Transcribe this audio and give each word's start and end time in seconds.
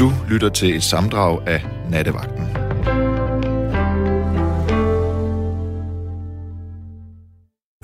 Du 0.00 0.12
lytter 0.28 0.48
til 0.48 0.76
et 0.76 0.82
samdrag 0.82 1.48
af 1.48 1.64
Nattevagten. 1.90 2.42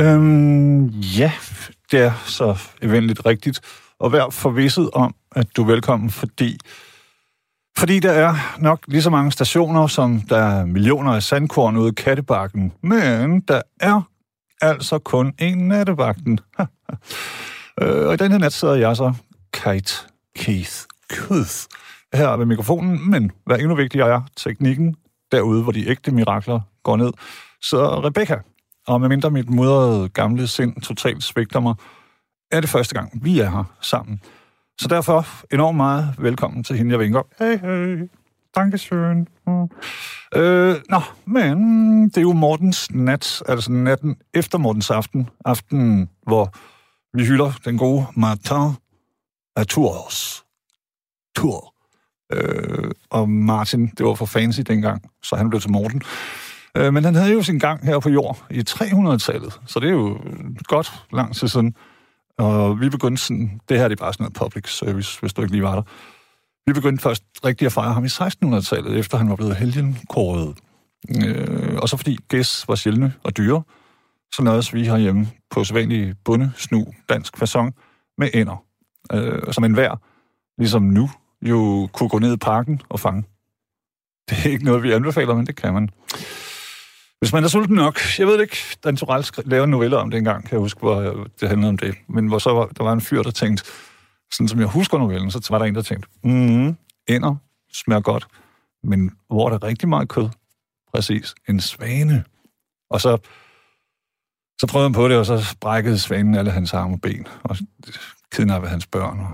Øhm, 0.01 0.87
ja, 0.89 1.33
det 1.91 2.01
er 2.01 2.13
så 2.27 2.59
eventligt 2.83 3.27
rigtigt. 3.27 3.61
Og 3.99 4.13
vær 4.13 4.31
forvisset 4.31 4.91
om, 4.91 5.15
at 5.33 5.47
du 5.57 5.63
er 5.63 5.67
velkommen, 5.67 6.11
fordi, 6.11 6.59
fordi 7.79 8.01
der 8.01 8.13
er 8.13 8.35
nok 8.59 8.81
lige 8.89 9.03
så 9.03 9.11
mange 9.11 9.33
stationer, 9.33 9.87
som 9.87 10.21
der 10.21 10.39
er 10.39 10.65
millioner 10.65 11.13
af 11.13 11.23
sandkorn 11.23 11.77
ude 11.77 11.89
i 11.89 11.95
Kattebakken. 11.95 12.73
Men 12.83 13.41
der 13.41 13.63
er 13.81 14.03
altså 14.61 14.99
kun 14.99 15.33
én 15.43 15.55
nattevagten. 15.55 16.39
øh, 17.83 18.07
og 18.07 18.15
i 18.15 18.17
den 18.17 18.33
her 18.33 18.39
nat 18.39 18.53
sidder 18.53 18.75
jeg 18.75 18.97
så, 18.97 19.15
Kate 19.53 19.95
Keith 20.37 20.87
Keith, 21.11 21.67
her 22.15 22.37
ved 22.37 22.47
mikrofonen, 22.47 23.11
men 23.11 23.33
hvad 23.47 23.59
endnu 23.59 23.75
vigtigere 23.75 24.09
er 24.09 24.21
teknikken, 24.37 24.97
derude, 25.33 25.63
hvor 25.63 25.73
de 25.73 25.89
ægte 25.89 26.11
mirakler 26.11 26.61
går 26.83 26.97
ned, 26.97 27.13
så 27.63 28.01
Rebecca. 28.05 28.39
Og 28.87 29.01
medmindre 29.01 29.31
mit 29.31 29.51
mudrede 29.51 30.09
gamle 30.09 30.47
sind 30.47 30.81
totalt 30.81 31.23
svigter 31.23 31.61
mig, 31.61 31.75
er 32.51 32.61
det 32.61 32.71
første 32.71 32.95
gang, 32.95 33.25
vi 33.25 33.41
er 33.41 33.51
her 33.51 33.65
sammen. 33.81 34.21
Så 34.81 34.89
derfor 34.89 35.27
enormt 35.55 35.77
meget 35.77 36.15
velkommen 36.19 36.65
til 36.65 36.77
hende, 36.77 36.93
jeg 36.93 37.01
vinker. 37.01 37.23
Hej, 37.39 37.57
hej. 37.57 38.09
Dankeschön. 38.59 39.27
Mm. 39.47 39.69
Øh, 40.41 40.77
nå, 40.89 41.01
men 41.25 42.05
det 42.09 42.17
er 42.17 42.23
jo 42.23 42.33
Mortens 42.33 42.91
nat, 42.91 43.43
altså 43.49 43.73
natten 43.73 44.17
efter 44.35 44.59
Mortens 44.59 44.91
aften. 44.91 45.29
Aften, 45.45 46.09
hvor 46.23 46.55
vi 47.17 47.25
hylder 47.25 47.53
den 47.65 47.79
gode 47.79 48.07
Martin 48.17 48.77
af 49.57 49.67
Tours. 49.67 50.45
Øh, 52.33 52.91
og 53.11 53.29
Martin, 53.29 53.87
det 53.87 54.07
var 54.07 54.15
for 54.15 54.27
fancy 54.27 54.61
dengang, 54.61 55.03
så 55.23 55.37
han 55.37 55.51
blev 55.51 55.61
til 55.61 55.71
Morten. 55.71 56.03
Øh, 56.77 56.95
men 56.95 57.05
han 57.05 57.15
havde 57.15 57.33
jo 57.33 57.43
sin 57.43 57.59
gang 57.59 57.87
her 57.87 57.99
på 57.99 58.11
jord 58.11 58.47
i 58.51 58.63
300-tallet, 58.69 59.61
så 59.67 59.81
det 59.81 59.89
er 59.89 59.93
jo 59.93 60.19
godt 60.65 60.93
lang 61.13 61.37
tid 61.37 61.49
siden. 61.49 61.75
Og 62.39 62.81
vi 62.81 62.89
begyndte 62.89 63.23
sådan, 63.23 63.61
det 63.69 63.79
her 63.79 63.89
det 63.89 64.01
er 64.01 64.05
bare 64.05 64.13
sådan 64.13 64.25
noget 64.25 64.35
public 64.35 64.69
service, 64.79 65.21
hvis 65.21 65.33
du 65.33 65.43
ikke 65.43 65.53
lige 65.53 65.63
var 65.63 65.75
der. 65.75 65.83
Vi 66.67 66.73
begyndte 66.73 67.03
først 67.03 67.25
rigtig 67.45 67.67
at 67.67 67.73
fejre 67.73 67.93
ham 67.93 68.05
i 68.05 68.09
1600-tallet, 68.09 68.99
efter 68.99 69.19
han 69.19 69.29
var 69.29 69.37
blevet 69.37 69.57
helgenkåret. 69.57 70.55
Øh, 71.27 71.79
og 71.83 71.89
så 71.89 71.97
fordi 71.97 72.19
gæs 72.29 72.69
var 72.69 72.75
sjældne 72.75 73.13
og 73.25 73.37
dyre, 73.37 73.63
så 74.35 74.43
nøjes 74.43 74.75
vi 74.75 74.85
herhjemme 74.85 75.29
på 75.51 75.65
sædvanlig 75.65 76.15
bunde, 76.25 76.53
snu, 76.57 76.87
dansk 77.09 77.37
fason 77.37 77.73
med 78.19 78.29
ender. 78.35 78.65
Øh, 79.13 79.53
som 79.53 79.65
en 79.65 79.77
vær, 79.77 80.01
ligesom 80.59 80.83
nu, 80.83 81.11
jo 81.43 81.89
kunne 81.93 82.09
gå 82.09 82.19
ned 82.19 82.35
i 82.35 82.37
parken 82.37 82.81
og 82.89 83.01
fange. 83.01 83.25
Det 84.31 84.39
er 84.47 84.51
ikke 84.51 84.65
noget, 84.65 84.83
vi 84.83 84.93
anbefaler, 84.93 85.35
men 85.35 85.47
det 85.47 85.57
kan 85.57 85.75
man. 85.75 85.91
Hvis 87.19 87.33
man 87.33 87.45
er 87.45 87.49
sulten 87.49 87.77
nok, 87.77 87.99
jeg 88.19 88.27
ved 88.27 88.35
det 88.35 88.43
ikke, 88.43 88.57
Dan 88.85 88.97
Torell 88.97 89.25
lavede 89.45 89.65
en 89.65 89.71
novelle 89.71 89.99
om 89.99 90.11
det 90.11 90.19
engang, 90.19 90.45
kan 90.45 90.53
jeg 90.53 90.61
huske, 90.61 90.81
hvor 90.81 90.97
øh, 90.97 91.27
det 91.41 91.49
handlede 91.49 91.69
om 91.69 91.79
det. 91.79 91.95
Men 92.09 92.27
hvor 92.27 92.39
så 92.39 92.51
var, 92.51 92.67
der 92.67 92.85
var 92.85 92.93
en 92.93 93.01
fyr, 93.01 93.23
der 93.23 93.31
tænkte, 93.31 93.65
sådan 94.33 94.49
som 94.49 94.61
jeg 94.61 94.69
husker 94.69 94.99
novellen, 94.99 95.31
så 95.31 95.47
var 95.51 95.59
der 95.59 95.65
en, 95.65 95.75
der 95.75 95.83
tænkte, 95.83 96.09
mm-hmm, 96.25 96.65
mm, 96.65 96.77
ender, 97.09 97.37
smager 97.73 98.01
godt, 98.01 98.27
men 98.83 99.11
hvor 99.29 99.47
er 99.47 99.59
der 99.59 99.67
rigtig 99.67 99.89
meget 99.89 100.09
kød? 100.09 100.29
Præcis, 100.95 101.35
en 101.49 101.61
svane. 101.61 102.25
Og 102.91 103.01
så, 103.01 103.19
så 104.61 104.67
prøvede 104.67 104.89
han 104.89 104.95
på 104.95 105.09
det, 105.09 105.17
og 105.17 105.27
så 105.27 105.57
brækkede 105.61 105.99
svanen 105.99 106.35
alle 106.35 106.51
hans 106.51 106.75
arme 106.75 106.95
og 106.95 107.01
ben, 107.01 107.27
og 107.43 107.57
kidnappede 108.33 108.71
hans 108.71 108.87
børn. 108.87 109.21
Og, 109.21 109.31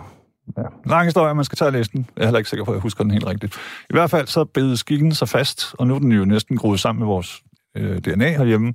ja. 0.56 0.62
Lang 0.86 1.04
historie, 1.04 1.34
man 1.34 1.44
skal 1.44 1.56
tage 1.56 1.68
og 1.68 1.72
læse 1.72 1.92
den. 1.92 2.06
Jeg 2.16 2.22
er 2.22 2.26
heller 2.26 2.38
ikke 2.38 2.50
sikker 2.50 2.64
på, 2.64 2.70
at 2.70 2.74
jeg 2.74 2.82
husker 2.82 3.04
den 3.04 3.10
helt 3.10 3.26
rigtigt. 3.26 3.56
I 3.90 3.92
hvert 3.92 4.10
fald 4.10 4.26
så 4.26 4.44
bed 4.44 4.76
skikken 4.76 5.14
sig 5.14 5.28
fast, 5.28 5.74
og 5.78 5.86
nu 5.86 5.94
er 5.94 5.98
den 5.98 6.12
jo 6.12 6.24
næsten 6.24 6.56
groet 6.56 6.80
sammen 6.80 7.00
med 7.00 7.06
vores 7.06 7.42
øh, 7.76 7.98
DNA 7.98 8.36
herhjemme. 8.36 8.74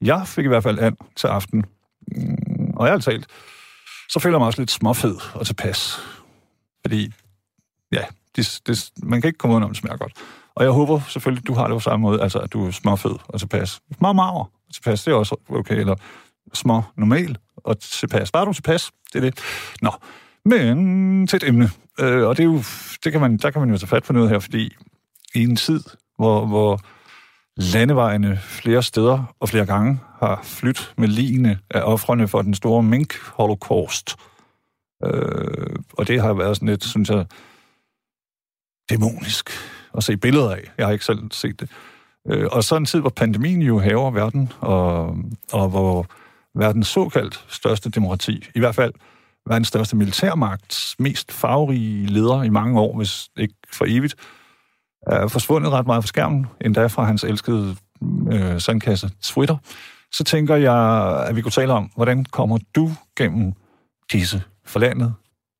Jeg 0.00 0.22
fik 0.26 0.44
i 0.44 0.48
hvert 0.48 0.62
fald 0.62 0.78
an 0.78 0.96
til 1.16 1.26
aften. 1.26 1.64
Mm, 2.16 2.72
og 2.76 2.86
jeg 2.86 2.94
har 2.94 3.00
talt, 3.00 3.26
så 4.08 4.20
føler 4.20 4.36
jeg 4.36 4.40
mig 4.40 4.46
også 4.46 4.60
lidt 4.60 4.70
småfed 4.70 5.16
og 5.34 5.46
tilpas. 5.46 6.00
Fordi, 6.84 7.12
ja, 7.92 8.04
det, 8.36 8.60
det, 8.66 8.90
man 9.02 9.20
kan 9.20 9.28
ikke 9.28 9.38
komme 9.38 9.54
udenom, 9.54 9.68
om 9.68 9.74
det 9.74 9.80
smager 9.80 9.96
godt. 9.96 10.12
Og 10.54 10.64
jeg 10.64 10.72
håber 10.72 11.00
selvfølgelig, 11.08 11.46
du 11.46 11.54
har 11.54 11.66
det 11.66 11.74
på 11.74 11.80
samme 11.80 12.02
måde, 12.02 12.22
altså 12.22 12.38
at 12.38 12.52
du 12.52 12.66
er 12.66 12.70
småfed 12.70 13.14
og 13.28 13.40
tilpas. 13.40 13.80
Små 13.98 14.12
maver 14.12 14.50
og 14.68 14.74
tilpas, 14.74 15.04
det 15.04 15.10
er 15.10 15.14
også 15.14 15.36
okay, 15.48 15.76
eller 15.76 15.96
små 16.54 16.82
normal 16.96 17.36
og 17.56 17.80
tilpas. 17.80 18.30
Bare 18.30 18.44
du 18.44 18.52
tilpas, 18.52 18.90
det 19.12 19.24
er 19.24 19.30
det. 19.30 19.40
Nå, 19.82 19.90
men 20.44 21.26
til 21.26 21.36
et 21.36 21.48
emne. 21.48 21.70
Øh, 22.00 22.28
og 22.28 22.36
det 22.36 22.42
er 22.42 22.46
jo, 22.46 22.62
det 23.04 23.12
kan 23.12 23.20
man, 23.20 23.36
der 23.36 23.50
kan 23.50 23.60
man 23.60 23.70
jo 23.70 23.78
tage 23.78 23.88
fat 23.88 24.02
på 24.02 24.12
noget 24.12 24.30
her, 24.30 24.38
fordi 24.38 24.76
i 25.34 25.42
en 25.42 25.56
tid, 25.56 25.80
hvor, 26.16 26.46
hvor 26.46 26.80
landevejene 27.56 28.38
flere 28.42 28.82
steder 28.82 29.34
og 29.40 29.48
flere 29.48 29.66
gange 29.66 30.00
har 30.18 30.40
flyttet 30.42 30.94
med 30.96 31.08
lignende 31.08 31.58
af 31.70 31.82
offrene 31.82 32.28
for 32.28 32.42
den 32.42 32.54
store 32.54 32.82
mink-holocaust. 32.82 34.16
Øh, 35.04 35.76
og 35.92 36.08
det 36.08 36.22
har 36.22 36.32
været 36.32 36.56
sådan 36.56 36.68
lidt, 36.68 36.84
synes 36.84 37.10
jeg, 37.10 37.26
dæmonisk 38.90 39.50
at 39.96 40.04
se 40.04 40.16
billeder 40.16 40.50
af. 40.50 40.70
Jeg 40.78 40.86
har 40.86 40.92
ikke 40.92 41.04
selv 41.04 41.30
set 41.30 41.60
det. 41.60 41.70
Øh, 42.28 42.48
og 42.52 42.64
så 42.64 42.76
en 42.76 42.84
tid, 42.84 43.00
hvor 43.00 43.10
pandemien 43.10 43.62
jo 43.62 43.78
hæver 43.78 44.10
verden, 44.10 44.52
og, 44.60 45.16
og 45.52 45.68
hvor 45.68 46.06
verdens 46.54 46.88
såkaldt 46.88 47.44
største 47.48 47.90
demokrati, 47.90 48.46
i 48.54 48.58
hvert 48.58 48.74
fald 48.74 48.92
verdens 49.48 49.68
største 49.68 49.96
militærmagts 49.96 50.96
mest 50.98 51.32
farverige 51.32 52.06
leder 52.06 52.42
i 52.42 52.48
mange 52.48 52.80
år, 52.80 52.96
hvis 52.96 53.28
ikke 53.36 53.54
for 53.72 53.84
evigt, 53.88 54.14
er 55.06 55.28
forsvundet 55.28 55.72
ret 55.72 55.86
meget 55.86 56.04
fra 56.04 56.06
skærmen, 56.06 56.46
endda 56.60 56.86
fra 56.86 57.04
hans 57.04 57.24
elskede 57.24 57.76
øh, 58.32 58.60
sandkasse 58.60 59.10
Twitter, 59.22 59.56
så 60.12 60.24
tænker 60.24 60.56
jeg, 60.56 60.76
at 61.28 61.36
vi 61.36 61.42
kunne 61.42 61.52
tale 61.52 61.72
om, 61.72 61.90
hvordan 61.94 62.24
kommer 62.24 62.58
du 62.74 62.90
gennem 63.16 63.52
disse 64.12 64.42
for 64.64 64.80
landet, 64.80 65.14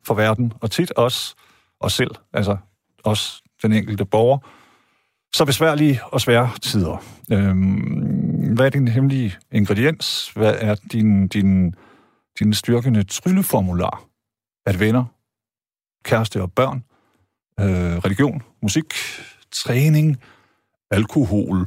for 0.05 0.15
verden, 0.15 0.53
og 0.61 0.71
tit 0.71 0.93
os, 0.97 1.35
os 1.81 1.93
selv, 1.93 2.11
altså 2.33 2.57
os, 3.05 3.43
den 3.63 3.73
enkelte 3.73 4.05
borger, 4.05 4.39
så 5.35 5.45
besværlige 5.45 6.01
og 6.05 6.21
svære 6.21 6.51
tider. 6.63 7.05
Øhm, 7.33 8.55
hvad 8.55 8.67
er 8.67 8.71
din 8.71 8.89
hemmelige 8.89 9.35
ingrediens? 9.53 10.33
Hvad 10.37 10.55
er 10.61 10.75
din, 10.93 11.29
din, 11.29 11.75
din 12.39 12.55
styrkende 12.55 13.05
trylleformular? 13.05 14.05
At 14.67 14.81
venner, 14.81 15.05
kæreste 16.05 16.43
og 16.43 16.53
børn, 16.53 16.85
øh, 17.61 17.99
religion, 17.99 18.43
musik, 18.63 18.95
træning, 19.53 20.17
alkohol, 20.91 21.67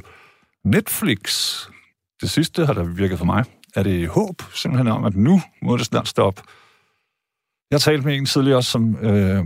Netflix. 0.64 1.56
Det 2.20 2.30
sidste 2.30 2.66
har 2.66 2.72
der 2.72 2.84
virket 2.84 3.18
for 3.18 3.24
mig. 3.24 3.44
Er 3.74 3.82
det 3.82 4.08
håb 4.08 4.42
simpelthen 4.54 4.88
om, 4.88 5.04
at 5.04 5.16
nu 5.16 5.40
må 5.62 5.76
det 5.76 5.86
snart 5.86 6.08
stoppe? 6.08 6.42
Jeg 7.70 7.80
talte 7.80 8.06
med 8.06 8.16
en 8.16 8.26
tidligere, 8.26 8.62
som 8.62 8.96
øh, 8.96 9.38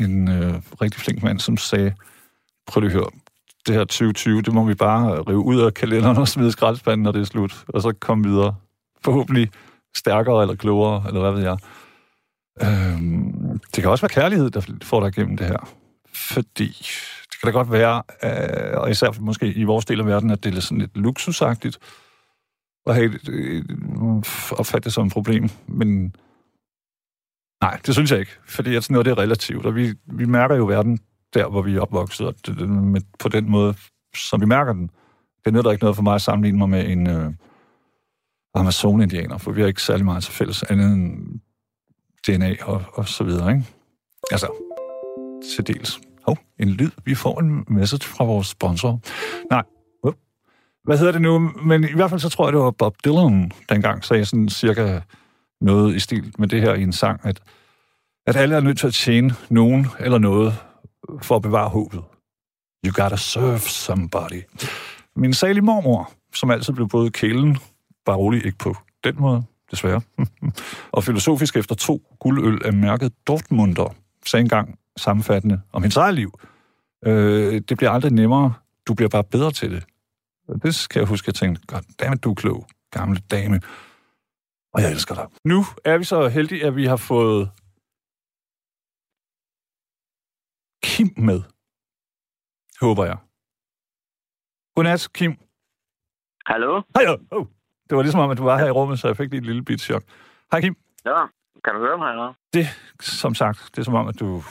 en 0.00 0.28
øh, 0.28 0.54
rigtig 0.80 1.00
flink 1.00 1.22
mand, 1.22 1.40
som 1.40 1.56
sagde, 1.56 1.94
prøv 2.66 2.80
lige 2.80 2.90
at 2.90 2.92
høre, 2.92 3.10
det 3.66 3.74
her 3.74 3.84
2020, 3.84 4.42
det 4.42 4.54
må 4.54 4.64
vi 4.64 4.74
bare 4.74 5.22
rive 5.22 5.38
ud 5.38 5.60
af 5.60 5.74
kalenderen 5.74 6.16
og 6.16 6.28
smide 6.28 6.52
skraldespanden, 6.52 7.02
når 7.02 7.12
det 7.12 7.20
er 7.20 7.24
slut, 7.24 7.64
og 7.68 7.82
så 7.82 7.92
komme 7.92 8.28
videre. 8.28 8.54
Forhåbentlig 9.04 9.50
stærkere 9.96 10.42
eller 10.42 10.54
klogere, 10.54 11.04
eller 11.06 11.20
hvad 11.20 11.32
ved 11.32 11.42
jeg. 11.42 11.58
Øhm, 12.62 13.58
det 13.58 13.82
kan 13.82 13.90
også 13.90 14.02
være 14.02 14.22
kærlighed, 14.22 14.50
der 14.50 14.60
får 14.82 15.00
dig 15.00 15.08
igennem 15.08 15.36
det 15.36 15.46
her. 15.46 15.74
Fordi 16.14 16.68
det 17.30 17.36
kan 17.40 17.46
da 17.46 17.50
godt 17.50 17.72
være, 17.72 18.02
øh, 18.24 18.80
og 18.80 18.90
især 18.90 19.20
måske 19.20 19.52
i 19.52 19.64
vores 19.64 19.84
del 19.84 20.00
af 20.00 20.06
verden, 20.06 20.30
at 20.30 20.44
det 20.44 20.54
er 20.54 20.60
sådan 20.60 20.78
lidt 20.78 20.96
luksusagtigt 20.96 21.78
at 22.86 22.94
have 22.94 23.14
et, 23.14 23.64
opfatte 24.52 24.84
det 24.84 24.92
som 24.92 25.06
et 25.06 25.12
problem. 25.12 25.48
Men 25.66 26.14
nej, 27.62 27.80
det 27.86 27.94
synes 27.94 28.10
jeg 28.10 28.20
ikke. 28.20 28.32
Fordi 28.46 28.76
at 28.76 28.84
sådan 28.84 28.92
noget 28.94 29.06
det 29.06 29.12
er 29.12 29.18
relativt, 29.18 29.66
og 29.66 29.74
vi, 29.74 29.94
vi 30.06 30.24
mærker 30.24 30.56
jo 30.56 30.66
verden 30.66 30.98
der, 31.34 31.48
hvor 31.48 31.62
vi 31.62 31.76
er 31.76 31.80
opvokset, 31.80 32.26
og 32.26 32.34
det, 32.46 32.68
med, 32.68 33.00
på 33.18 33.28
den 33.28 33.50
måde, 33.50 33.74
som 34.16 34.40
vi 34.40 34.46
mærker 34.46 34.72
den. 34.72 34.90
Det 35.44 35.52
nytter 35.52 35.70
ikke 35.70 35.84
noget 35.84 35.96
for 35.96 36.02
mig 36.02 36.14
at 36.14 36.22
sammenligne 36.22 36.58
mig 36.58 36.68
med 36.68 36.88
en 36.88 37.06
øh, 37.06 37.32
Amazon-indianer, 38.58 39.38
for 39.38 39.52
vi 39.52 39.60
har 39.60 39.68
ikke 39.68 39.82
særlig 39.82 40.04
meget 40.04 40.24
til 40.24 40.32
fælles 40.32 40.62
andet 40.62 40.92
end 40.92 41.40
DNA 42.26 42.56
og, 42.62 42.84
og 42.92 43.08
så 43.08 43.24
videre, 43.24 43.50
ikke? 43.50 43.64
Altså, 44.30 44.48
til 45.54 45.66
dels. 45.66 46.00
Hov, 46.26 46.32
oh, 46.32 46.66
en 46.66 46.68
lyd. 46.68 46.90
Vi 47.04 47.14
får 47.14 47.40
en 47.40 47.64
message 47.68 48.08
fra 48.08 48.24
vores 48.24 48.46
sponsor. 48.46 49.00
Nej, 49.50 49.62
hvad 50.88 50.98
hedder 50.98 51.12
det 51.12 51.22
nu? 51.22 51.38
Men 51.38 51.84
i 51.84 51.94
hvert 51.94 52.10
fald 52.10 52.20
så 52.20 52.28
tror 52.28 52.46
jeg, 52.46 52.52
det 52.52 52.60
var 52.60 52.70
Bob 52.70 52.96
Dylan 53.04 53.50
dengang, 53.68 54.04
sagde 54.04 54.24
sådan 54.24 54.48
cirka 54.48 55.00
noget 55.60 55.96
i 55.96 55.98
stil 55.98 56.34
med 56.38 56.48
det 56.48 56.60
her 56.60 56.74
i 56.74 56.82
en 56.82 56.92
sang, 56.92 57.20
at, 57.24 57.40
at 58.26 58.36
alle 58.36 58.56
er 58.56 58.60
nødt 58.60 58.78
til 58.78 58.86
at 58.86 58.94
tjene 58.94 59.34
nogen 59.50 59.86
eller 60.00 60.18
noget 60.18 60.54
for 61.22 61.36
at 61.36 61.42
bevare 61.42 61.68
håbet. 61.68 62.02
You 62.86 63.02
gotta 63.02 63.16
serve 63.16 63.58
somebody. 63.58 64.42
Min 65.16 65.34
salige 65.34 65.62
mormor, 65.62 66.12
som 66.34 66.50
altid 66.50 66.72
blev 66.72 66.88
både 66.88 67.10
kælen, 67.10 67.56
bare 68.08 68.16
rolig 68.16 68.46
ikke 68.46 68.58
på 68.58 68.74
den 69.04 69.14
måde, 69.20 69.44
desværre, 69.70 70.00
og 70.96 71.04
filosofisk 71.04 71.56
efter 71.56 71.74
to 71.74 72.16
guldøl 72.20 72.62
af 72.64 72.72
mærket 72.72 73.12
Dortmunder, 73.26 73.94
sagde 74.26 74.42
engang, 74.42 74.78
sammenfattende 74.96 75.60
om 75.72 75.82
hendes 75.82 75.96
eget 75.96 76.14
liv. 76.14 76.30
Øh, 77.06 77.62
det 77.68 77.76
bliver 77.76 77.90
aldrig 77.90 78.12
nemmere. 78.12 78.54
Du 78.86 78.94
bliver 78.94 79.08
bare 79.08 79.24
bedre 79.24 79.52
til 79.52 79.70
det. 79.70 79.84
Og 80.48 80.62
det 80.62 80.74
skal 80.74 81.00
jeg 81.00 81.08
huske, 81.08 81.24
at 81.24 81.26
jeg 81.26 81.34
tænkte, 81.34 81.66
God 81.66 81.82
damn 82.00 82.18
du 82.18 82.30
er 82.30 82.34
klog, 82.34 82.66
gamle 82.90 83.20
dame. 83.30 83.60
Og 84.74 84.82
jeg 84.82 84.90
elsker 84.90 85.14
dig. 85.14 85.26
Nu 85.44 85.64
er 85.84 85.98
vi 85.98 86.04
så 86.04 86.28
heldige, 86.28 86.66
at 86.66 86.76
vi 86.76 86.86
har 86.86 86.96
fået 86.96 87.50
Kim 90.82 91.10
med. 91.16 91.42
Håber 92.80 93.04
jeg. 93.04 93.18
Godnat, 94.74 95.08
Kim. 95.12 95.32
Hallo? 96.46 96.82
Hej, 96.96 97.16
oh. 97.30 97.46
Det 97.88 97.96
var 97.96 98.02
ligesom 98.02 98.20
om, 98.20 98.30
at 98.30 98.38
du 98.38 98.44
var 98.44 98.58
her 98.58 98.66
i 98.66 98.70
rummet, 98.70 98.98
så 98.98 99.06
jeg 99.08 99.16
fik 99.16 99.30
lige 99.30 99.38
et 99.40 99.46
lille 99.46 99.64
bit 99.64 99.80
chok. 99.80 100.02
Hej, 100.52 100.60
Kim. 100.60 100.76
Ja, 101.04 101.26
kan 101.64 101.74
du 101.74 101.80
høre 101.80 101.98
mig, 101.98 102.10
eller? 102.10 102.32
Det, 102.54 102.66
som 103.00 103.34
sagt, 103.34 103.58
det 103.72 103.78
er 103.78 103.84
som 103.84 103.94
om, 103.94 104.08
at 104.08 104.20
du... 104.20 104.42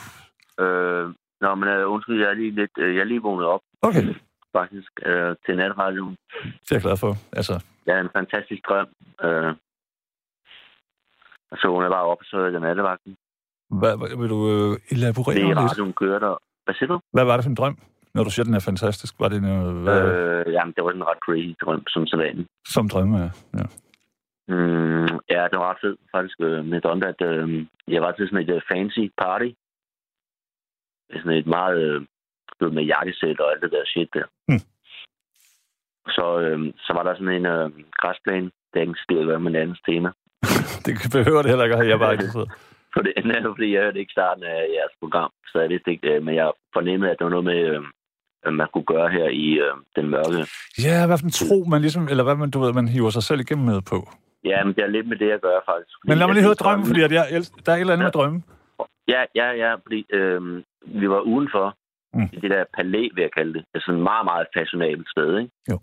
Øh, 0.64 1.04
nå, 1.40 1.54
men 1.54 1.68
uh, 1.84 1.92
undskyld, 1.92 2.20
jeg 2.22 2.30
er 2.30 2.34
lige 2.34 2.50
lidt... 2.50 2.70
Uh, 2.78 2.94
jeg 2.94 3.00
er 3.00 3.04
lige 3.04 3.22
vågnet 3.22 3.46
op, 3.46 3.60
Okay, 3.82 4.14
faktisk, 4.56 4.92
uh, 5.06 5.32
til 5.46 5.56
natradioen. 5.56 6.16
det 6.42 6.70
er 6.70 6.74
jeg 6.74 6.82
glad 6.82 6.96
for. 6.96 7.12
Altså, 7.32 7.64
Jeg 7.86 7.96
er 7.96 8.00
en 8.00 8.10
fantastisk 8.18 8.62
drøm. 8.68 8.86
Uh, 9.24 9.52
og 11.50 11.56
så 11.60 11.68
vågnede 11.68 11.84
jeg 11.88 11.96
bare 11.98 12.04
op, 12.12 12.18
så 12.22 12.36
er 12.38 12.50
jeg 12.50 12.60
nattevagten. 12.60 13.16
hvad, 13.80 13.96
hvad, 13.98 14.16
vil 14.20 14.28
du 14.34 14.40
øh, 14.54 14.76
elaborere 14.94 15.34
Det 15.34 15.42
er 15.42 15.46
lidt? 15.48 15.58
radioen 15.58 15.92
kører 15.92 16.18
der. 16.18 16.34
Hvad 16.64 16.74
siger 16.74 16.88
du? 16.92 17.00
Hvad 17.12 17.24
var 17.24 17.36
det 17.36 17.44
for 17.44 17.50
en 17.50 17.54
drøm? 17.60 17.78
Når 18.18 18.24
du 18.24 18.30
siger, 18.30 18.44
den 18.44 18.54
er 18.54 18.68
fantastisk, 18.70 19.14
var 19.20 19.28
det 19.28 19.42
noget, 19.42 19.74
hvad, 19.84 20.02
øh. 20.02 20.46
Øh, 20.46 20.52
jamen, 20.52 20.74
det 20.76 20.84
var 20.84 20.90
en 20.90 21.08
ret 21.10 21.22
crazy 21.26 21.52
drøm, 21.62 21.82
som 21.94 22.06
så 22.06 22.16
vanligt. 22.16 22.48
som 22.74 22.88
drømme 22.88 23.16
er? 23.24 23.30
Ja. 23.58 23.66
Mm, 24.54 25.14
ja, 25.34 25.42
det 25.50 25.56
var 25.58 25.70
ret 25.70 25.82
fedt, 25.84 26.00
faktisk. 26.14 26.36
Øh, 26.40 26.64
med 26.64 26.80
drømte, 26.80 27.06
at 27.06 27.20
øh, 27.30 27.66
jeg 27.88 28.02
var 28.02 28.12
til 28.12 28.28
sådan 28.28 28.44
et 28.44 28.54
øh, 28.56 28.62
fancy 28.70 29.04
party. 29.18 29.50
Sådan 31.12 31.38
et 31.42 31.46
meget... 31.46 31.78
Øh, 31.78 32.00
med 32.60 32.84
jakkesæt 32.84 33.40
og 33.40 33.50
alt 33.50 33.62
det 33.62 33.70
der 33.72 33.84
shit 33.86 34.08
der. 34.14 34.26
Hmm. 34.48 34.64
Så, 36.16 36.26
øh, 36.40 36.58
så 36.86 36.92
var 36.96 37.02
der 37.02 37.14
sådan 37.14 37.36
en 37.38 37.46
øh, 37.46 37.70
græsplæne. 38.00 38.50
Det 38.70 38.76
er 38.76 38.80
ikke 38.80 39.04
skidt, 39.04 39.24
hvad 39.24 39.38
med 39.38 39.50
en 39.50 39.56
andens 39.56 39.80
tema. 39.88 40.10
Det 40.86 40.92
behøver 41.16 41.42
det 41.42 41.50
heller 41.50 41.64
ikke, 41.64 41.90
jeg 41.92 41.98
bare 41.98 42.12
ikke. 42.16 42.24
For 42.94 43.02
det 43.02 43.12
er 43.16 43.54
fordi 43.56 43.74
jeg 43.74 43.82
hørte 43.82 44.00
ikke 44.00 44.16
starten 44.16 44.44
af 44.44 44.58
jeres 44.76 44.94
program, 45.00 45.32
så 45.50 45.60
jeg 45.60 45.68
vidste 45.70 45.90
ikke 45.90 46.08
det. 46.08 46.22
Men 46.22 46.34
jeg 46.34 46.52
fornemmede, 46.72 47.10
at 47.10 47.18
det 47.18 47.24
var 47.24 47.36
noget 47.36 47.50
med, 47.52 47.60
øh, 47.74 47.82
man 48.54 48.68
kunne 48.72 48.84
gøre 48.94 49.08
her 49.10 49.28
i 49.28 49.48
øh, 49.64 49.74
den 49.96 50.10
mørke. 50.10 50.46
Ja, 50.86 51.06
hvad 51.06 51.18
for 51.18 51.24
en 51.24 51.30
tro 51.30 51.64
man 51.64 51.80
ligesom, 51.80 52.08
eller 52.10 52.24
hvad 52.24 52.36
man, 52.36 52.50
du 52.50 52.58
ved, 52.60 52.72
man 52.72 52.88
hiver 52.88 53.10
sig 53.10 53.22
selv 53.22 53.40
igennem 53.40 53.66
med 53.66 53.80
på. 53.90 54.08
Ja, 54.44 54.64
men 54.64 54.74
det 54.74 54.82
er 54.84 54.86
lidt 54.86 55.08
med 55.08 55.16
det, 55.16 55.28
jeg 55.28 55.40
gør 55.40 55.58
faktisk. 55.70 55.94
Fordi 56.00 56.08
Men 56.08 56.18
lad 56.18 56.26
mig 56.26 56.34
lige 56.34 56.44
høre 56.44 56.54
drømmen, 56.54 56.86
fordi 56.86 57.02
at 57.02 57.12
jeg, 57.12 57.24
der 57.66 57.72
er 57.72 57.76
et 57.76 57.80
eller 57.80 57.92
andet 57.92 58.06
med 58.06 58.12
drømme. 58.12 58.42
Ja, 59.08 59.22
ja, 59.34 59.48
ja, 59.62 59.74
fordi 59.74 60.06
øh, 60.12 60.62
vi 61.00 61.10
var 61.10 61.20
udenfor 61.20 61.76
Mm. 62.14 62.20
mm. 62.20 62.28
i 62.32 62.40
det 62.40 62.50
der 62.50 62.64
palæ, 62.76 63.08
vil 63.14 63.22
jeg 63.22 63.32
kalde 63.38 63.54
det. 63.54 63.64
Det 63.72 63.78
er 63.78 63.84
sådan 63.84 63.98
et 64.00 64.02
meget, 64.02 64.24
meget 64.24 64.46
fashionabelt 64.56 65.10
sted, 65.10 65.38
ikke? 65.38 65.52
Jo. 65.70 65.78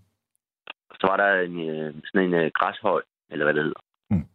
Så 1.00 1.08
var 1.10 1.18
der 1.18 1.30
en, 1.48 1.70
øh, 1.70 1.94
sådan 2.06 2.28
en 2.28 2.34
øh, 2.34 2.52
græshøj, 2.54 3.02
eller 3.32 3.46
hvad 3.46 3.54
det 3.54 3.64
hedder. 3.64 3.82
Mm. 4.10 4.26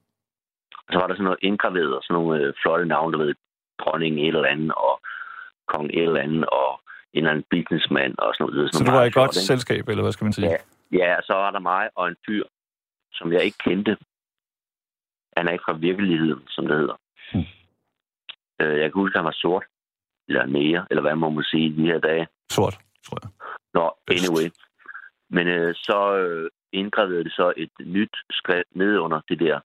Og 0.86 0.90
så 0.92 0.98
var 0.98 1.06
der 1.06 1.14
sådan 1.14 1.24
noget 1.24 1.46
indgraveret, 1.48 1.96
og 1.96 2.02
sådan 2.02 2.14
nogle 2.14 2.40
øh, 2.40 2.52
flotte 2.62 2.86
navne, 2.86 3.12
du 3.12 3.18
ved, 3.24 3.34
dronning 3.82 4.20
et 4.20 4.26
eller 4.26 4.54
andet, 4.54 4.72
og 4.72 4.94
kong 5.72 5.86
et 5.86 6.02
eller 6.02 6.20
andet, 6.26 6.44
og 6.46 6.70
en 7.14 7.18
eller 7.18 7.30
anden 7.30 7.46
businessman, 7.50 8.14
og 8.18 8.34
sådan 8.34 8.54
noget. 8.54 8.72
Så 8.72 8.78
Sådan 8.78 8.92
du 8.92 8.98
var 8.98 9.04
i 9.04 9.10
godt 9.10 9.36
ikke? 9.36 9.46
selskab, 9.52 9.88
eller 9.88 10.02
hvad 10.02 10.12
skal 10.12 10.24
man 10.24 10.32
sige? 10.32 10.50
Ja. 10.50 10.56
Ja, 10.92 11.16
så 11.26 11.32
var 11.32 11.50
der 11.50 11.58
mig 11.58 11.90
og 11.94 12.08
en 12.08 12.16
fyr, 12.26 12.44
som 13.12 13.32
jeg 13.32 13.42
ikke 13.44 13.58
kendte. 13.58 13.96
Han 15.36 15.48
er 15.48 15.52
ikke 15.52 15.64
fra 15.68 15.76
virkeligheden, 15.88 16.42
som 16.48 16.66
det 16.66 16.76
hedder. 16.76 16.96
Mm. 17.34 17.46
Øh, 18.60 18.78
jeg 18.80 18.86
kan 18.92 19.00
huske, 19.02 19.14
at 19.14 19.20
han 19.20 19.24
var 19.24 19.38
sort. 19.44 19.64
Eller 20.28 20.46
nære, 20.46 20.86
eller 20.90 21.02
hvad 21.02 21.16
man 21.16 21.34
må 21.34 21.42
sige 21.42 21.66
i 21.66 21.72
de 21.76 21.82
her 21.82 21.98
dage. 21.98 22.26
Sort, 22.50 22.78
tror 23.06 23.18
jeg. 23.22 23.30
Nå, 23.74 23.84
anyway. 24.16 24.46
Men 25.30 25.46
øh, 25.48 25.74
så 25.74 26.16
øh, 26.16 26.50
indgraverede 26.72 27.24
det 27.24 27.32
så 27.32 27.52
et 27.56 27.70
nyt 27.80 28.14
skrift 28.30 28.70
ned 28.74 28.98
under 28.98 29.20
det 29.28 29.40
der, 29.40 29.60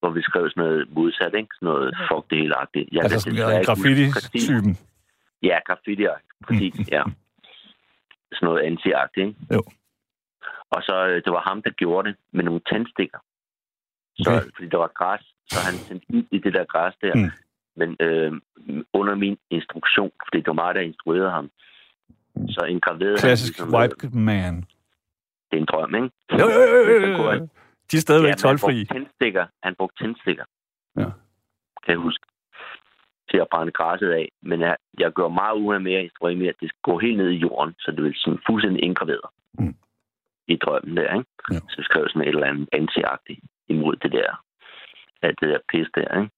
hvor 0.00 0.10
vi 0.10 0.22
skrev 0.22 0.50
sådan 0.50 0.64
noget 0.64 0.90
modsat, 0.94 1.34
ikke? 1.34 1.48
Sådan 1.54 1.66
noget 1.66 1.96
fuck 2.08 2.30
det 2.30 2.38
hele 2.38 2.56
agtigt. 2.56 2.88
Jeg 2.92 3.02
Altså 3.02 3.20
sådan 3.20 3.58
en 3.58 3.64
graffiti-typen. 3.64 4.78
Ja, 5.42 5.58
graffiti 5.66 6.06
præcis, 6.46 6.74
ja. 6.96 7.02
Sådan 8.32 8.46
noget 8.46 8.62
anti-agtigt, 8.62 9.26
ikke? 9.26 9.34
Jo. 9.54 9.62
Og 10.70 10.82
så, 10.82 11.06
øh, 11.08 11.14
det 11.24 11.32
var 11.32 11.40
ham, 11.48 11.62
der 11.62 11.70
gjorde 11.70 12.08
det 12.08 12.16
med 12.32 12.44
nogle 12.44 12.60
tændstikker. 12.70 13.18
Så, 14.18 14.30
Okay. 14.30 14.50
fordi 14.56 14.68
der 14.68 14.76
var 14.78 14.90
græs, 14.94 15.20
så 15.50 15.58
han 15.66 15.74
tændte 15.86 16.06
ind 16.08 16.26
i 16.30 16.38
det 16.38 16.52
der 16.54 16.64
græs 16.64 16.94
der. 17.02 17.14
Mm. 17.14 17.30
Men 17.76 17.96
øh, 18.00 18.32
under 18.92 19.14
min 19.14 19.38
instruktion, 19.50 20.10
fordi 20.26 20.38
det 20.38 20.46
var 20.46 20.52
mig, 20.64 20.74
der 20.74 20.80
instruerede 20.80 21.30
ham, 21.30 21.50
så 22.48 22.64
indgraverede 22.68 23.18
Klassisk 23.18 23.58
han... 23.58 23.66
ligesom, 23.66 23.74
øh, 23.74 23.80
white 23.80 24.16
man. 24.18 24.54
Det 25.50 25.56
er 25.56 25.60
en 25.60 25.64
drøm, 25.72 25.94
ikke? 25.94 26.10
Jo, 26.32 26.46
jo, 26.56 26.62
jo, 26.74 27.00
jo, 27.00 27.32
jo. 27.32 27.48
De 27.90 27.96
er 27.96 28.00
stadigvæk 28.00 28.28
Ja, 28.28 28.30
men 28.32 28.38
han 28.48 28.58
tolvfri. 28.58 28.84
brugte 28.84 28.94
tændstikker. 28.94 29.46
Han 29.62 29.74
brugte 29.74 30.04
tændstikker. 30.04 30.44
Ja. 30.96 31.04
Kan 31.84 31.92
jeg 31.94 31.96
huske. 31.96 32.26
Til 33.30 33.38
at 33.44 33.48
brænde 33.52 33.72
græsset 33.72 34.10
af. 34.10 34.28
Men 34.42 34.60
jeg, 34.60 34.76
jeg 34.98 35.12
gør 35.12 35.28
meget 35.28 35.56
umage 35.56 35.80
med 35.80 35.94
at 35.94 36.04
instruere 36.04 36.34
med, 36.34 36.48
at 36.48 36.60
det 36.60 36.68
skal 36.68 36.80
gå 36.82 36.98
helt 36.98 37.16
ned 37.16 37.30
i 37.30 37.42
jorden, 37.46 37.74
så 37.78 37.90
det 37.90 38.02
vil 38.04 38.14
sådan 38.16 38.40
fuldstændig 38.48 38.82
indgraveret. 38.84 39.28
Mm. 39.58 39.74
I 40.48 40.56
drømmen 40.56 40.96
der, 40.96 41.14
ikke? 41.18 41.30
Ja. 41.52 41.58
Så 41.74 41.80
skrev 41.82 42.08
sådan 42.08 42.22
et 42.22 42.28
eller 42.28 42.46
andet 42.46 42.68
anti 42.72 43.00
imod 43.68 43.96
det 43.96 44.12
der, 44.12 44.30
at 45.22 45.34
det 45.40 45.48
der 45.48 45.58
pis 45.70 45.86
der, 45.94 46.20
ikke? 46.20 46.30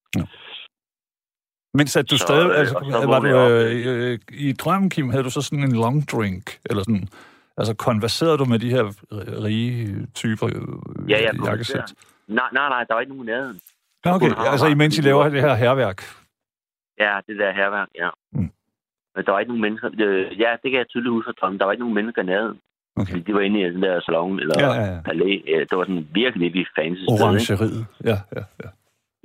Men 1.74 1.86
satte 1.86 2.08
du 2.08 2.18
Så, 2.18 2.24
stadig, 2.26 2.50
øh, 2.50 2.58
altså, 2.58 2.74
så 3.00 3.06
var 3.06 3.20
du, 3.20 3.26
øh, 3.26 4.12
øh, 4.12 4.18
i 4.32 4.52
drømmen, 4.52 4.90
Kim, 4.90 5.10
havde 5.10 5.24
du 5.24 5.30
så 5.30 5.42
sådan 5.42 5.64
en 5.64 5.72
long 5.72 6.08
drink, 6.12 6.58
eller 6.64 6.82
sådan, 6.82 7.08
altså 7.56 7.74
konverserede 7.74 8.38
du 8.38 8.44
med 8.44 8.58
de 8.58 8.70
her 8.70 8.84
rige 9.44 10.06
typer 10.14 10.46
øh, 10.46 11.10
Ja, 11.10 11.18
ja, 11.20 11.30
jakkesæt? 11.44 11.94
Nej, 12.28 12.48
nej, 12.52 12.68
nej, 12.68 12.84
der 12.84 12.94
var 12.94 13.00
ikke 13.00 13.12
nogen 13.12 13.26
nærheden. 13.26 13.60
Okay, 14.04 14.30
altså 14.52 14.66
imens 14.66 14.98
I 14.98 15.00
laver 15.00 15.28
det 15.28 15.40
her 15.40 15.54
herværk. 15.54 16.02
Ja, 16.98 17.12
det 17.26 17.38
der 17.38 17.52
herværk, 17.52 17.88
ja. 18.02 18.08
Mm. 18.32 18.50
Men 19.14 19.24
der 19.24 19.32
var 19.32 19.38
ikke 19.40 19.50
nogen 19.52 19.62
mennesker. 19.66 19.88
Øh, 20.06 20.40
ja, 20.40 20.50
det 20.62 20.70
kan 20.70 20.78
jeg 20.78 20.88
tydeligt 20.88 21.12
huske 21.12 21.32
fra. 21.40 21.52
Der 21.52 21.64
var 21.64 21.72
ikke 21.72 21.82
nogen 21.86 21.94
mennesker 21.94 22.22
i 22.22 22.26
nærheden. 22.26 22.58
Okay. 22.96 23.10
Fordi 23.10 23.20
de 23.26 23.34
var 23.34 23.40
inde 23.40 23.60
i 23.60 23.64
den 23.64 23.82
der 23.82 24.00
salon, 24.00 24.40
eller 24.40 24.54
Ja, 24.58 24.72
ja, 24.80 24.84
ja. 24.94 25.00
palæ. 25.04 25.30
Det 25.70 25.78
var 25.78 25.84
sådan 25.84 26.08
virkelig, 26.12 26.42
virkelig 26.46 26.66
fancy? 26.78 27.02
Orangeriet. 27.08 27.86
Ja, 28.04 28.16
ja, 28.36 28.42
ja. 28.62 28.68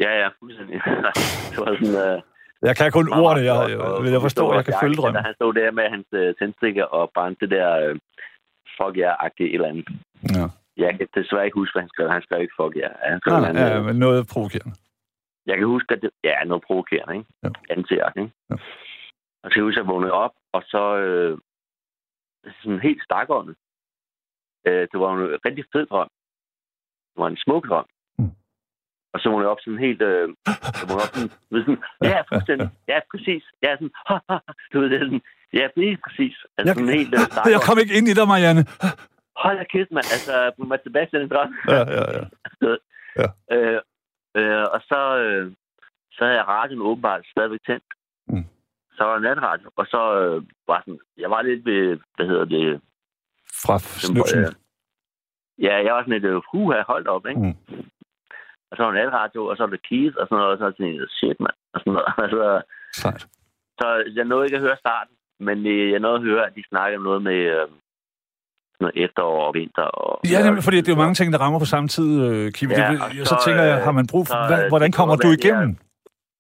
Ja, 0.04 0.12
ja, 0.22 0.28
fuldstændig. 0.40 0.76
det 1.52 1.58
var 1.64 1.72
sådan... 1.80 1.96
Øh, 2.16 2.22
Jeg 2.62 2.76
kan 2.78 2.92
kun 2.92 3.06
meget, 3.10 3.24
ordene, 3.24 3.46
jeg, 3.52 3.70
jeg, 3.70 3.78
flot, 3.80 4.04
jeg, 4.06 4.12
jeg 4.14 4.22
forstår, 4.22 4.48
og 4.52 4.56
jeg 4.56 4.66
kan 4.66 4.74
følge 4.84 4.96
drømmen. 4.96 5.24
han 5.26 5.34
stod 5.40 5.54
der 5.54 5.72
med 5.72 5.84
hans 5.96 6.08
øh, 6.12 6.36
tændstikker 6.40 6.84
og 6.98 7.12
brændte 7.16 7.40
det 7.46 7.50
der 7.58 7.70
øh, 7.84 7.96
fuck 8.78 8.94
jer-agtige 8.98 9.50
et 9.50 9.54
eller 9.54 9.68
andet. 9.68 9.88
Ja. 10.38 10.46
Jeg 10.84 10.92
kan 10.98 11.08
desværre 11.16 11.46
ikke 11.46 11.60
huske, 11.62 11.74
hvad 11.74 11.82
han 11.86 11.90
skrev. 11.90 12.10
Han 12.18 12.22
skrev 12.22 12.42
ikke 12.42 12.58
fuck 12.62 12.74
jer. 12.82 12.92
Han 13.12 13.20
skrev 13.20 13.34
ja, 13.56 13.82
men 13.82 13.96
noget 14.06 14.28
provokerende. 14.34 14.74
Jeg 15.48 15.58
kan 15.58 15.68
huske, 15.68 15.94
at 15.94 16.02
det 16.02 16.10
ja, 16.24 16.44
noget 16.44 16.64
provokerende, 16.68 17.14
ikke? 17.18 17.30
Ja. 17.44 17.50
Antiak, 17.70 18.14
ikke? 18.18 18.32
Ja. 18.50 18.56
Og 19.44 19.48
så 19.48 19.54
kan 19.54 19.60
jeg 19.62 19.68
huske, 19.68 19.80
at 19.80 19.84
jeg 19.86 19.94
vågnede 19.94 20.12
op, 20.26 20.32
og 20.54 20.64
så 20.72 20.84
øh, 20.98 21.38
sådan 22.62 22.80
helt 22.80 23.04
stakåndet. 23.04 23.56
Øh, 24.68 24.88
det 24.92 24.98
var 25.00 25.10
en 25.14 25.40
rigtig 25.46 25.66
fed 25.74 25.86
drøm. 25.86 26.10
Det 27.12 27.18
var 27.24 27.28
en 27.28 27.38
smuk 27.46 27.64
drøm. 27.70 27.86
Mm. 28.20 28.32
Og 29.14 29.20
så 29.20 29.30
vågnede 29.30 29.46
jeg 29.48 29.52
op 29.56 29.62
sådan 29.64 29.80
helt... 29.88 30.02
Øh, 30.02 30.28
jeg 30.80 30.86
vågnede 30.90 31.06
op 31.08 31.14
sådan, 31.16 31.32
ved, 31.52 31.62
sådan, 31.66 31.84
ja, 32.12 32.18
fuldstændig. 32.30 32.70
Ja, 32.92 33.00
præcis. 33.12 33.44
Ja, 33.64 33.72
sådan, 33.76 33.92
ha, 34.08 34.16
ha, 34.30 34.38
du 34.74 34.76
ved, 34.80 34.90
det 34.90 34.96
er 35.02 35.06
sådan, 35.06 35.22
ja, 35.54 35.64
er 35.66 35.98
præcis. 36.08 36.36
Altså, 36.58 36.68
Jeg- 36.70 36.76
sådan 36.78 36.98
helt 37.00 37.14
øh, 37.18 37.20
Jeg 37.56 37.62
kom 37.68 37.78
ikke 37.84 37.96
ind 37.98 38.08
i 38.12 38.14
dig, 38.20 38.28
Marianne. 38.34 38.64
Hold 39.44 39.58
da 39.62 39.66
kæft, 39.74 39.92
mand. 39.92 40.08
Altså, 40.16 40.34
Mads 40.72 40.84
Sebastian 40.84 41.22
i 41.26 41.30
drøm. 41.34 41.50
Ja, 41.76 41.82
ja, 41.98 42.04
ja. 42.18 42.24
Øh, 43.56 43.82
øh, 44.38 44.64
og 44.74 44.82
så, 44.90 45.18
øh, 45.24 45.52
så 46.12 46.24
havde 46.26 46.38
jeg 46.38 46.48
radioen 46.48 46.82
åbenbart 46.82 47.26
stadigvæk 47.32 47.60
tændt. 47.66 47.84
Mm. 48.28 48.46
Så 48.98 49.04
var 49.04 49.14
der 49.14 49.20
natradio, 49.20 49.70
og 49.76 49.86
så 49.86 50.02
øh, 50.22 50.44
var 50.68 50.80
sådan, 50.80 51.00
jeg 51.18 51.30
var 51.30 51.42
lidt 51.42 51.66
ved, 51.66 52.00
hvad 52.16 52.26
hedder 52.28 52.46
det, 52.46 52.82
Fra 53.66 53.80
snøvsen. 53.80 54.40
øh, 54.40 54.52
ja, 55.66 55.76
jeg 55.86 55.94
var 55.94 56.02
sådan 56.02 56.14
lidt, 56.14 56.26
øh, 56.26 56.42
huha, 56.52 56.82
holdt 56.88 57.08
op, 57.08 57.26
ikke? 57.28 57.42
Mm. 57.42 57.56
Og 58.72 58.78
så 58.78 58.84
var 58.84 58.92
der 58.92 59.04
natradio, 59.04 59.46
og 59.46 59.58
så 59.58 59.64
var 59.64 59.70
der 59.70 59.88
Keith, 59.90 60.16
og 60.20 60.28
sådan 60.28 60.38
noget, 60.42 60.52
og 60.52 60.58
så 60.58 60.78
tænkte 60.78 61.00
jeg, 61.02 61.08
shit, 61.10 61.40
mand, 61.40 61.58
og 61.74 61.80
sådan 61.80 61.94
noget. 61.94 62.08
Altså, 62.24 62.62
Sejt. 63.02 63.28
så 63.80 63.88
jeg 64.16 64.26
nåede 64.26 64.46
ikke 64.46 64.56
at 64.58 64.62
høre 64.68 64.78
starten, 64.86 65.16
men 65.40 65.66
øh, 65.68 65.92
jeg 65.92 66.00
nåede 66.00 66.16
at 66.16 66.24
høre, 66.30 66.48
at 66.48 66.56
de 66.56 66.64
snakkede 66.70 66.98
om 66.98 67.04
noget 67.04 67.22
med 67.22 67.40
øh, 67.56 67.68
sådan 67.68 67.87
noget 68.82 68.96
efterår 69.06 69.48
og 69.48 69.54
vinter. 69.54 69.84
Og, 69.84 70.20
Ja, 70.32 70.44
nemlig, 70.46 70.64
fordi 70.64 70.78
det 70.78 70.88
er 70.88 70.94
jo 70.94 71.02
mange 71.06 71.14
ting, 71.14 71.34
der 71.34 71.40
rammer 71.40 71.60
på 71.60 71.66
samme 71.66 71.88
tid, 71.88 72.10
øh, 72.28 72.52
Kim. 72.52 72.70
Ja, 72.70 72.92
det, 72.92 73.02
og 73.02 73.10
så, 73.12 73.26
så, 73.26 73.42
tænker 73.46 73.64
jeg, 73.64 73.78
øh, 73.78 73.84
har 73.84 73.92
man 73.92 74.08
brug 74.12 74.28
for... 74.28 74.34
så, 74.48 74.64
øh, 74.64 74.70
hvordan 74.70 74.92
det 74.92 74.96
kommer 74.98 75.16
du 75.16 75.28
igennem? 75.40 75.78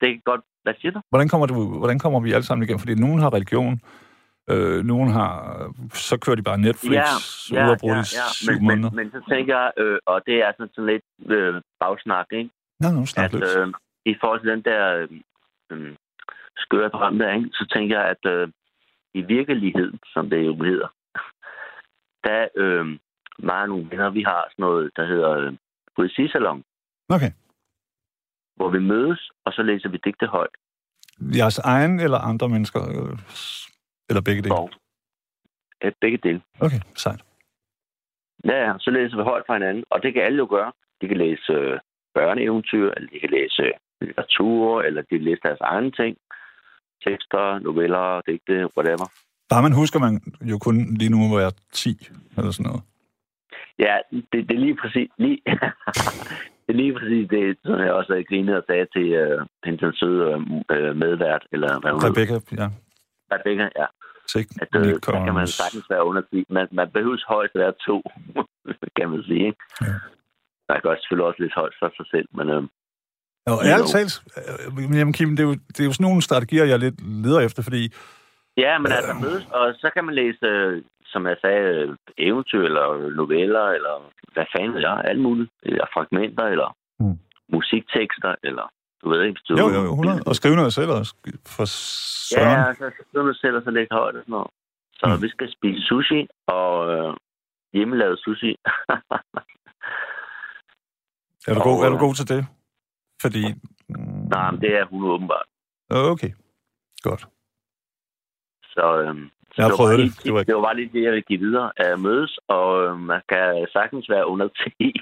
Det 0.02 0.08
kan 0.14 0.22
godt, 0.26 0.42
hvad 0.64 0.74
siger 0.82 0.92
du? 0.92 1.00
Hvordan 1.10 1.30
kommer, 1.30 1.48
du, 1.48 1.78
hvordan 1.78 2.00
kommer 2.00 2.20
vi 2.20 2.32
alle 2.32 2.44
sammen 2.46 2.64
igennem? 2.64 2.80
Fordi 2.80 2.96
nogen 2.96 3.20
har 3.20 3.34
religion, 3.34 3.82
øh, 4.50 4.86
nogen 4.86 5.10
har... 5.18 5.34
Så 5.94 6.18
kører 6.18 6.36
de 6.36 6.42
bare 6.50 6.58
Netflix, 6.58 6.94
Ja, 6.94 7.06
ja, 7.54 7.68
uafbrudt 7.68 7.92
ja, 7.92 8.18
i 8.18 8.22
ja. 8.22 8.28
syv 8.34 8.52
Men, 8.52 8.64
måneder. 8.64 8.92
men, 8.92 8.98
men 8.98 9.12
så 9.12 9.22
tænker 9.34 9.54
jeg, 9.62 9.72
øh, 9.78 10.00
og 10.06 10.22
det 10.26 10.36
er 10.46 10.52
sådan, 10.58 10.74
sådan 10.76 10.90
lidt 10.94 11.06
øh, 11.36 11.62
bagsnak, 11.80 12.26
ikke? 12.32 12.50
Nå, 12.80 12.88
nu 12.92 13.06
snak 13.06 13.34
At, 13.34 13.58
øh, 13.58 13.68
I 14.06 14.16
forhold 14.22 14.40
til 14.42 14.50
den 14.50 14.62
der 14.70 14.84
øh, 14.96 15.08
øh, 15.72 15.96
skøre 16.58 16.90
drøm 16.90 17.18
der, 17.20 17.34
ikke? 17.34 17.50
så 17.54 17.66
tænker 17.76 18.00
jeg, 18.00 18.08
at 18.16 18.32
øh, 18.34 18.48
i 19.14 19.22
virkeligheden, 19.22 20.00
som 20.14 20.30
det 20.30 20.46
jo 20.46 20.54
hedder, 20.64 20.88
der 22.28 22.48
øh, 22.56 22.86
mig 23.40 23.62
og 23.62 23.68
nogle 23.68 23.88
venner, 23.92 24.10
vi 24.10 24.24
har 24.24 24.42
sådan 24.52 24.64
noget, 24.64 24.92
der 24.98 25.06
hedder 25.06 25.32
øh, 25.32 25.54
poesisalon, 25.96 26.64
Okay. 27.10 27.32
hvor 28.56 28.70
vi 28.70 28.80
mødes, 28.80 29.32
og 29.46 29.54
så 29.54 29.62
læser 29.64 29.90
vi 29.90 29.98
digte 30.06 30.28
højt. 30.28 30.56
Jeres 31.38 31.58
egen 31.60 32.00
eller 32.00 32.18
andre 32.18 32.50
mennesker? 32.50 32.80
Eller 34.10 34.22
begge 34.22 34.42
dele? 34.42 34.56
Og 34.56 34.70
ja, 35.84 35.90
begge 36.02 36.18
dele. 36.18 36.42
Okay, 36.60 36.80
sejt. 36.96 37.22
Ja, 38.46 38.58
ja, 38.68 38.74
så 38.80 38.92
læser 38.92 39.18
vi 39.18 39.24
højt 39.24 39.44
fra 39.48 39.54
hinanden, 39.54 39.84
og 39.90 40.04
det 40.04 40.14
kan 40.14 40.24
alle 40.24 40.38
jo 40.38 40.48
gøre. 40.50 40.72
De 41.02 41.08
kan 41.08 41.18
læse 41.18 41.54
øh, 41.54 41.80
børneeventyr, 42.14 42.92
eller 42.96 43.10
de 43.10 43.20
kan 43.20 43.30
læse 43.30 43.62
øh, 43.62 43.74
litteratur, 44.02 44.82
eller 44.82 45.02
de 45.02 45.08
kan 45.10 45.22
læse 45.22 45.42
deres 45.44 45.62
egne 45.62 45.92
ting. 45.92 46.18
Tekster, 47.08 47.60
noveller, 47.60 48.22
digte, 48.22 48.56
whatever. 48.78 49.08
Bare 49.50 49.64
man 49.64 49.74
husker, 49.74 50.00
man 50.00 50.22
jo 50.42 50.58
kun 50.58 50.98
lige 51.00 51.10
nu 51.10 51.18
må 51.18 51.38
være 51.38 51.52
10, 51.74 52.10
eller 52.38 52.52
sådan 52.52 52.66
noget. 52.70 52.84
Ja, 53.80 53.96
det, 54.12 54.50
det 54.50 54.56
er 54.56 54.64
lige 54.68 54.78
præcis, 54.82 55.10
lige, 55.18 55.40
det 56.64 56.72
er 56.74 56.80
lige 56.84 56.94
præcis 56.94 57.28
det, 57.30 57.58
som 57.64 57.80
jeg 57.80 57.92
også 57.92 58.24
grinede 58.30 58.58
og 58.58 58.64
sagde 58.68 58.88
til 58.96 59.08
øh, 59.22 59.46
hende, 59.66 59.80
den 59.86 59.94
søde 59.94 60.24
øh, 60.72 60.96
medvært, 61.04 61.44
eller 61.52 61.80
hvad 61.82 61.92
hun. 61.92 62.02
Rebecca, 62.10 62.36
ja. 62.62 62.68
Rebecca, 63.34 63.70
ja. 63.82 63.88
Sigt, 64.34 64.52
At 64.62 64.68
øh, 64.76 64.94
der 65.06 65.26
kan 65.26 65.34
man 65.34 65.48
sagtens 65.48 65.86
være 65.90 66.06
under 66.06 66.22
10. 66.22 66.46
Man, 66.50 66.68
man 66.72 66.88
behøves 66.94 67.24
højst 67.28 67.56
være 67.56 67.74
to, 67.88 67.98
kan 68.98 69.10
man 69.10 69.24
sige. 69.24 69.46
Ikke? 69.50 69.62
Ja. 69.82 69.96
Der 70.68 70.74
kan 70.80 70.90
også 70.92 71.02
selvfølgelig 71.02 71.28
også 71.30 71.42
lidt 71.44 71.56
højt 71.56 71.76
for 71.80 71.90
sig 71.98 72.06
selv, 72.14 72.28
men 72.38 72.50
øh, 72.56 72.64
Og 73.46 73.58
ærligt 73.72 73.92
talt, 73.96 74.14
øh, 74.38 74.90
men 74.90 74.98
jamen, 75.00 75.14
Kim, 75.14 75.30
det 75.30 75.44
er, 75.44 75.48
jo, 75.52 75.56
det 75.74 75.80
er 75.80 75.86
jo 75.90 75.94
sådan 75.94 76.08
nogle 76.10 76.22
strategier, 76.22 76.66
jeg 76.66 76.80
lidt 76.80 76.98
leder 77.24 77.40
efter, 77.40 77.62
fordi 77.64 77.94
Ja, 78.58 78.78
men 78.78 78.92
altså 78.92 79.14
mødes, 79.14 79.46
og 79.46 79.74
så 79.82 79.90
kan 79.94 80.06
man 80.06 80.16
læse, 80.16 80.46
øh, 80.46 80.84
som 81.06 81.28
jeg 81.28 81.38
sagde, 81.42 81.62
øh, 81.76 81.96
eventyr 82.18 82.62
eller 82.70 83.10
noveller, 83.16 83.66
eller 83.78 84.12
hvad 84.34 84.46
fanden 84.56 84.74
ved 84.74 84.82
jeg, 84.82 85.02
alt 85.06 85.20
muligt. 85.22 85.52
Eller 85.64 85.86
fragmenter, 85.94 86.44
eller 86.46 86.76
Mm. 87.00 87.18
musiktekster, 87.54 88.36
eller 88.44 88.66
du 89.04 89.10
ved 89.10 89.22
ikke, 89.24 89.42
du... 89.50 89.54
jo, 89.62 89.68
jo, 89.76 89.82
jo, 89.84 89.92
100, 89.92 90.22
og 90.26 90.36
skrive 90.36 90.56
noget 90.56 90.74
selv 90.74 90.90
også, 90.92 91.14
for 91.56 91.66
søren. 91.66 92.52
ja, 92.68 92.74
så 92.74 92.92
skriver 93.10 93.26
du 93.28 93.34
selv, 93.34 93.56
og 93.56 93.62
så 93.64 93.72
lægge 93.72 93.96
højt 93.96 94.16
og 94.16 94.22
sådan 94.22 94.32
noget. 94.32 94.52
Så 95.00 95.06
Mm. 95.08 95.22
vi 95.24 95.30
skal 95.30 95.52
spise 95.52 95.82
sushi, 95.88 96.28
og 96.48 96.72
øh, 96.94 97.14
hjemmelavet 97.74 98.20
sushi. 98.20 98.56
Er 101.48 101.54
du, 101.54 101.60
god, 101.60 101.80
og, 101.80 101.86
er 101.86 101.90
du 101.90 101.96
øh, 101.96 102.00
god 102.00 102.14
til 102.16 102.28
det? 102.30 102.46
Fordi... 103.22 103.44
Mm, 103.90 104.28
Nej, 104.34 104.52
men 104.52 104.62
det 104.62 104.72
er 104.80 104.86
hun 104.86 105.04
åbenbart. 105.04 105.46
Okay, 105.90 106.32
godt. 107.02 107.28
Så, 108.78 108.86
øhm, 109.02 109.30
Jeg 109.58 109.64
har 109.66 109.70
var 109.72 109.76
prøvet 109.78 110.00
det. 110.00 110.24
Det 110.24 110.34
var 110.34 110.40
ikke- 110.40 110.48
det 110.50 110.56
var 110.56 110.62
bare 110.68 110.76
lige 110.76 110.90
det, 110.94 111.04
jeg 111.04 111.12
vil 111.14 111.24
give 111.24 111.40
videre 111.40 111.72
at 111.78 112.00
mødes, 112.00 112.40
og 112.48 112.84
øh, 112.86 113.00
man 113.00 113.22
kan 113.30 113.68
sagtens 113.74 114.10
være 114.10 114.28
under 114.28 114.48
10. 114.48 114.94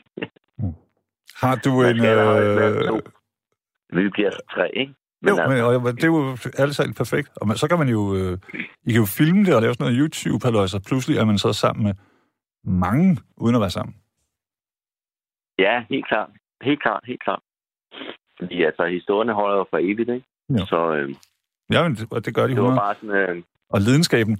Har 1.43 1.55
du 1.65 1.71
Man 1.81 1.95
en... 1.95 2.05
Øh. 2.05 3.01
Vi 3.97 4.09
bliver 4.09 4.31
så 4.31 4.41
tre, 4.55 4.75
ikke? 4.77 4.93
jo, 5.27 5.35
altså, 5.37 5.47
men, 5.49 5.63
og, 5.85 5.93
det 5.97 6.03
er 6.03 6.07
jo 6.07 6.37
alt 6.57 6.75
sammen 6.75 6.93
perfekt. 6.93 7.29
Og 7.41 7.47
man, 7.47 7.57
så 7.57 7.67
kan 7.69 7.77
man 7.79 7.89
jo... 7.89 8.01
Øh, 8.15 8.37
I 8.87 8.91
kan 8.91 9.01
jo 9.01 9.05
filme 9.17 9.45
det 9.45 9.55
og 9.55 9.61
lave 9.61 9.73
sådan 9.73 9.83
noget 9.85 9.99
YouTube, 10.01 10.41
så 10.67 10.83
pludselig 10.87 11.17
er 11.17 11.25
man 11.25 11.37
så 11.37 11.53
sammen 11.53 11.83
med 11.85 11.93
mange, 12.63 13.17
uden 13.37 13.55
at 13.55 13.61
være 13.61 13.69
sammen. 13.69 13.95
Ja, 15.59 15.85
helt 15.89 16.07
klart. 16.07 16.29
Helt 16.61 16.81
klart, 16.81 17.03
helt 17.05 17.23
klart. 17.23 17.41
Fordi 18.39 18.63
altså, 18.63 18.85
historierne 18.85 19.33
holder 19.33 19.57
jo 19.57 19.65
for 19.69 19.77
evigt, 19.77 20.09
ikke? 20.09 20.25
Ja. 20.49 20.65
Så 20.65 20.93
øh, 20.95 21.09
Ja, 21.71 21.83
men 21.83 21.95
det, 21.95 22.07
og 22.11 22.25
det 22.25 22.35
gør 22.35 22.47
de 22.47 22.55
det 22.55 22.61
var 22.63 22.69
100. 22.69 22.81
bare 22.85 22.95
sådan... 22.95 23.37
Øh, 23.37 23.43
Og 23.69 23.81
lidenskaben. 23.81 24.35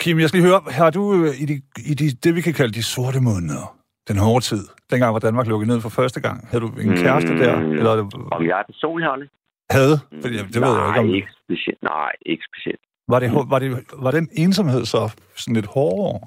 Kim, 0.00 0.18
jeg 0.18 0.28
skal 0.28 0.40
lige 0.40 0.50
høre, 0.50 0.60
har 0.80 0.90
du 0.90 1.02
øh, 1.14 1.42
i, 1.42 1.44
de, 1.50 1.54
i 1.90 1.94
de, 1.94 2.06
det, 2.24 2.34
vi 2.34 2.40
kan 2.40 2.54
kalde 2.54 2.72
de 2.78 2.82
sorte 2.82 3.20
måneder, 3.20 3.76
den 4.08 4.16
hårde 4.18 4.44
tid, 4.44 4.62
dengang 4.90 5.10
hvor 5.12 5.18
Danmark 5.18 5.46
lukkede 5.46 5.70
ned 5.72 5.80
for 5.80 5.88
første 5.88 6.20
gang, 6.20 6.46
havde 6.48 6.60
du 6.64 6.68
en 6.68 6.96
kæreste 6.96 7.32
Mm. 7.32 7.38
der? 7.38 7.54
Eller 7.78 7.90
er 7.90 7.96
det- 7.96 8.14
om 8.32 8.42
jeg 8.46 8.58
er 8.60 8.66
personlig, 8.72 9.08
Harley? 9.08 9.26
havde? 9.70 9.96
Fordi, 10.22 10.36
det 10.36 10.54
ved 10.54 10.60
nej, 10.60 10.70
jeg 10.80 10.88
ikke 10.88 11.00
om. 11.00 11.14
ikke 11.14 11.28
specielt. 11.44 11.82
Nej, 11.82 12.12
ikke 12.26 12.44
specielt. 12.50 12.80
Var, 13.08 13.18
det, 13.20 13.30
var, 13.52 13.58
det, 13.58 13.70
var 14.04 14.10
den 14.10 14.28
ensomhed 14.32 14.84
så 14.84 15.00
sådan 15.36 15.54
lidt 15.54 15.66
hårdere? 15.66 16.20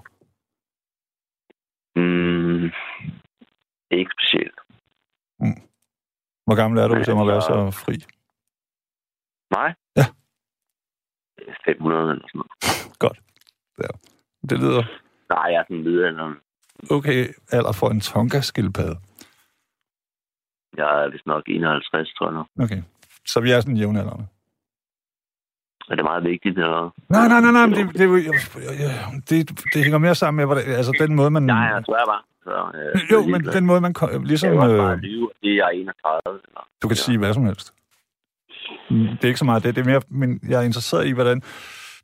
Mm, 1.96 2.63
ikke 4.00 4.12
specielt. 4.17 4.58
Hvor 6.48 6.56
gammel 6.56 6.79
er 6.79 6.88
du, 6.88 6.94
Nej, 6.94 7.03
til 7.03 7.12
at 7.12 7.17
være 7.17 7.41
så 7.41 7.72
fri? 7.84 7.96
Nej? 9.58 9.70
Ja. 10.00 10.06
500 11.66 12.12
eller 12.12 12.27
sådan 12.27 12.39
noget. 13.01 13.18
Det 14.50 14.60
lyder 14.60 14.84
Nej, 15.30 15.48
jeg 15.54 15.60
er 15.60 15.63
sådan 15.63 15.88
eller 15.88 16.34
okay 16.92 17.27
alder 17.51 17.72
for 17.72 17.89
en 17.89 18.01
tonka-skildpadde. 18.01 18.96
Jeg 20.77 21.04
er 21.04 21.10
vist 21.12 21.25
nok 21.25 21.44
51, 21.48 22.13
tror 22.18 22.32
jeg. 22.32 22.63
Okay. 22.66 22.82
Så 23.25 23.39
vi 23.39 23.51
er 23.51 23.60
sådan 23.60 23.77
jævnaldrende. 23.77 24.27
Er 25.92 25.96
det 25.96 26.04
meget 26.04 26.24
vigtigt, 26.24 26.58
eller? 26.58 26.89
Nej, 27.10 27.27
nej, 27.27 27.42
nej, 27.42 27.51
nej, 27.51 27.66
det, 27.66 27.86
det, 28.00 28.10
det, 29.30 29.50
det, 29.50 29.66
det 29.74 29.84
hænger 29.84 29.98
mere 29.98 30.16
sammen 30.16 30.38
med, 30.38 30.46
hvordan, 30.46 30.63
altså 30.80 30.92
den 31.00 31.16
måde, 31.16 31.30
man... 31.30 31.44
Nej, 31.44 31.56
jeg 31.75 31.86
tror 31.86 31.98
jeg 31.98 32.06
bare. 32.13 32.24
Så, 32.44 32.77
øh, 32.80 33.12
jo, 33.12 33.20
men 33.32 33.46
den 33.46 33.66
måde, 33.66 33.82
man 33.82 33.94
ko- 33.94 34.10
Jeg 34.12 34.20
ligesom... 34.20 34.50
kan 34.51 34.60
også 34.60 34.77
bare 34.77 34.94
Øh, 34.94 35.00
lyve, 35.00 35.30
det 35.44 35.50
er 35.51 35.56
jeg 35.56 35.66
er 35.66 35.70
31. 35.70 36.39
Eller? 36.48 36.68
du 36.82 36.88
kan 36.88 36.98
sige 36.98 37.18
hvad 37.18 37.34
som 37.34 37.46
helst. 37.46 37.74
Det 38.90 39.24
er 39.24 39.28
ikke 39.28 39.40
så 39.40 39.46
meget 39.46 39.64
det, 39.64 39.76
det 39.76 39.82
er 39.82 39.86
mere, 39.92 40.02
men 40.10 40.40
jeg 40.50 40.60
er 40.62 40.66
interesseret 40.66 41.08
i, 41.08 41.12
hvordan 41.12 41.42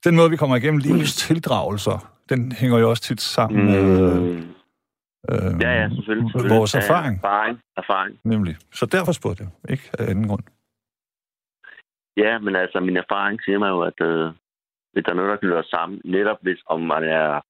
den 0.03 0.15
måde, 0.15 0.29
vi 0.29 0.37
kommer 0.37 0.55
igennem 0.55 0.77
livets 0.79 1.15
tildragelser, 1.27 2.13
den 2.29 2.51
hænger 2.51 2.77
jo 2.79 2.89
også 2.89 3.03
tit 3.03 3.21
sammen 3.21 3.65
med 3.65 3.83
Mm. 4.21 5.35
øh, 5.35 5.61
Ja, 5.61 5.71
ja, 5.81 5.89
selvfølgelig. 5.89 6.29
selvfølgelig. 6.31 6.57
vores 6.57 6.73
Ja, 6.75 6.79
ja, 6.79 6.85
erfaring, 6.85 7.15
erfaring. 7.17 7.59
Erfaring. 7.77 8.19
nemlig. 8.23 8.55
Så 8.73 8.85
derfor 8.85 9.11
spurgte 9.11 9.43
jeg, 9.43 9.51
ikke 9.73 9.89
af 9.99 10.09
anden 10.09 10.27
grund. 10.27 10.43
Ja, 12.17 12.39
men 12.39 12.55
altså, 12.55 12.79
min 12.79 12.97
erfaring 12.97 13.39
siger 13.45 13.59
mig 13.59 13.69
jo, 13.69 13.81
at 13.81 13.99
øh, 14.01 14.25
hvis 14.93 15.03
der 15.05 15.11
er 15.11 15.15
noget, 15.15 15.31
der 15.31 15.37
knytter 15.37 15.57
os 15.59 15.65
sammen, 15.75 16.01
netop 16.05 16.37
hvis 16.41 16.61
om 16.65 16.81
man 16.81 17.03
er 17.03 17.41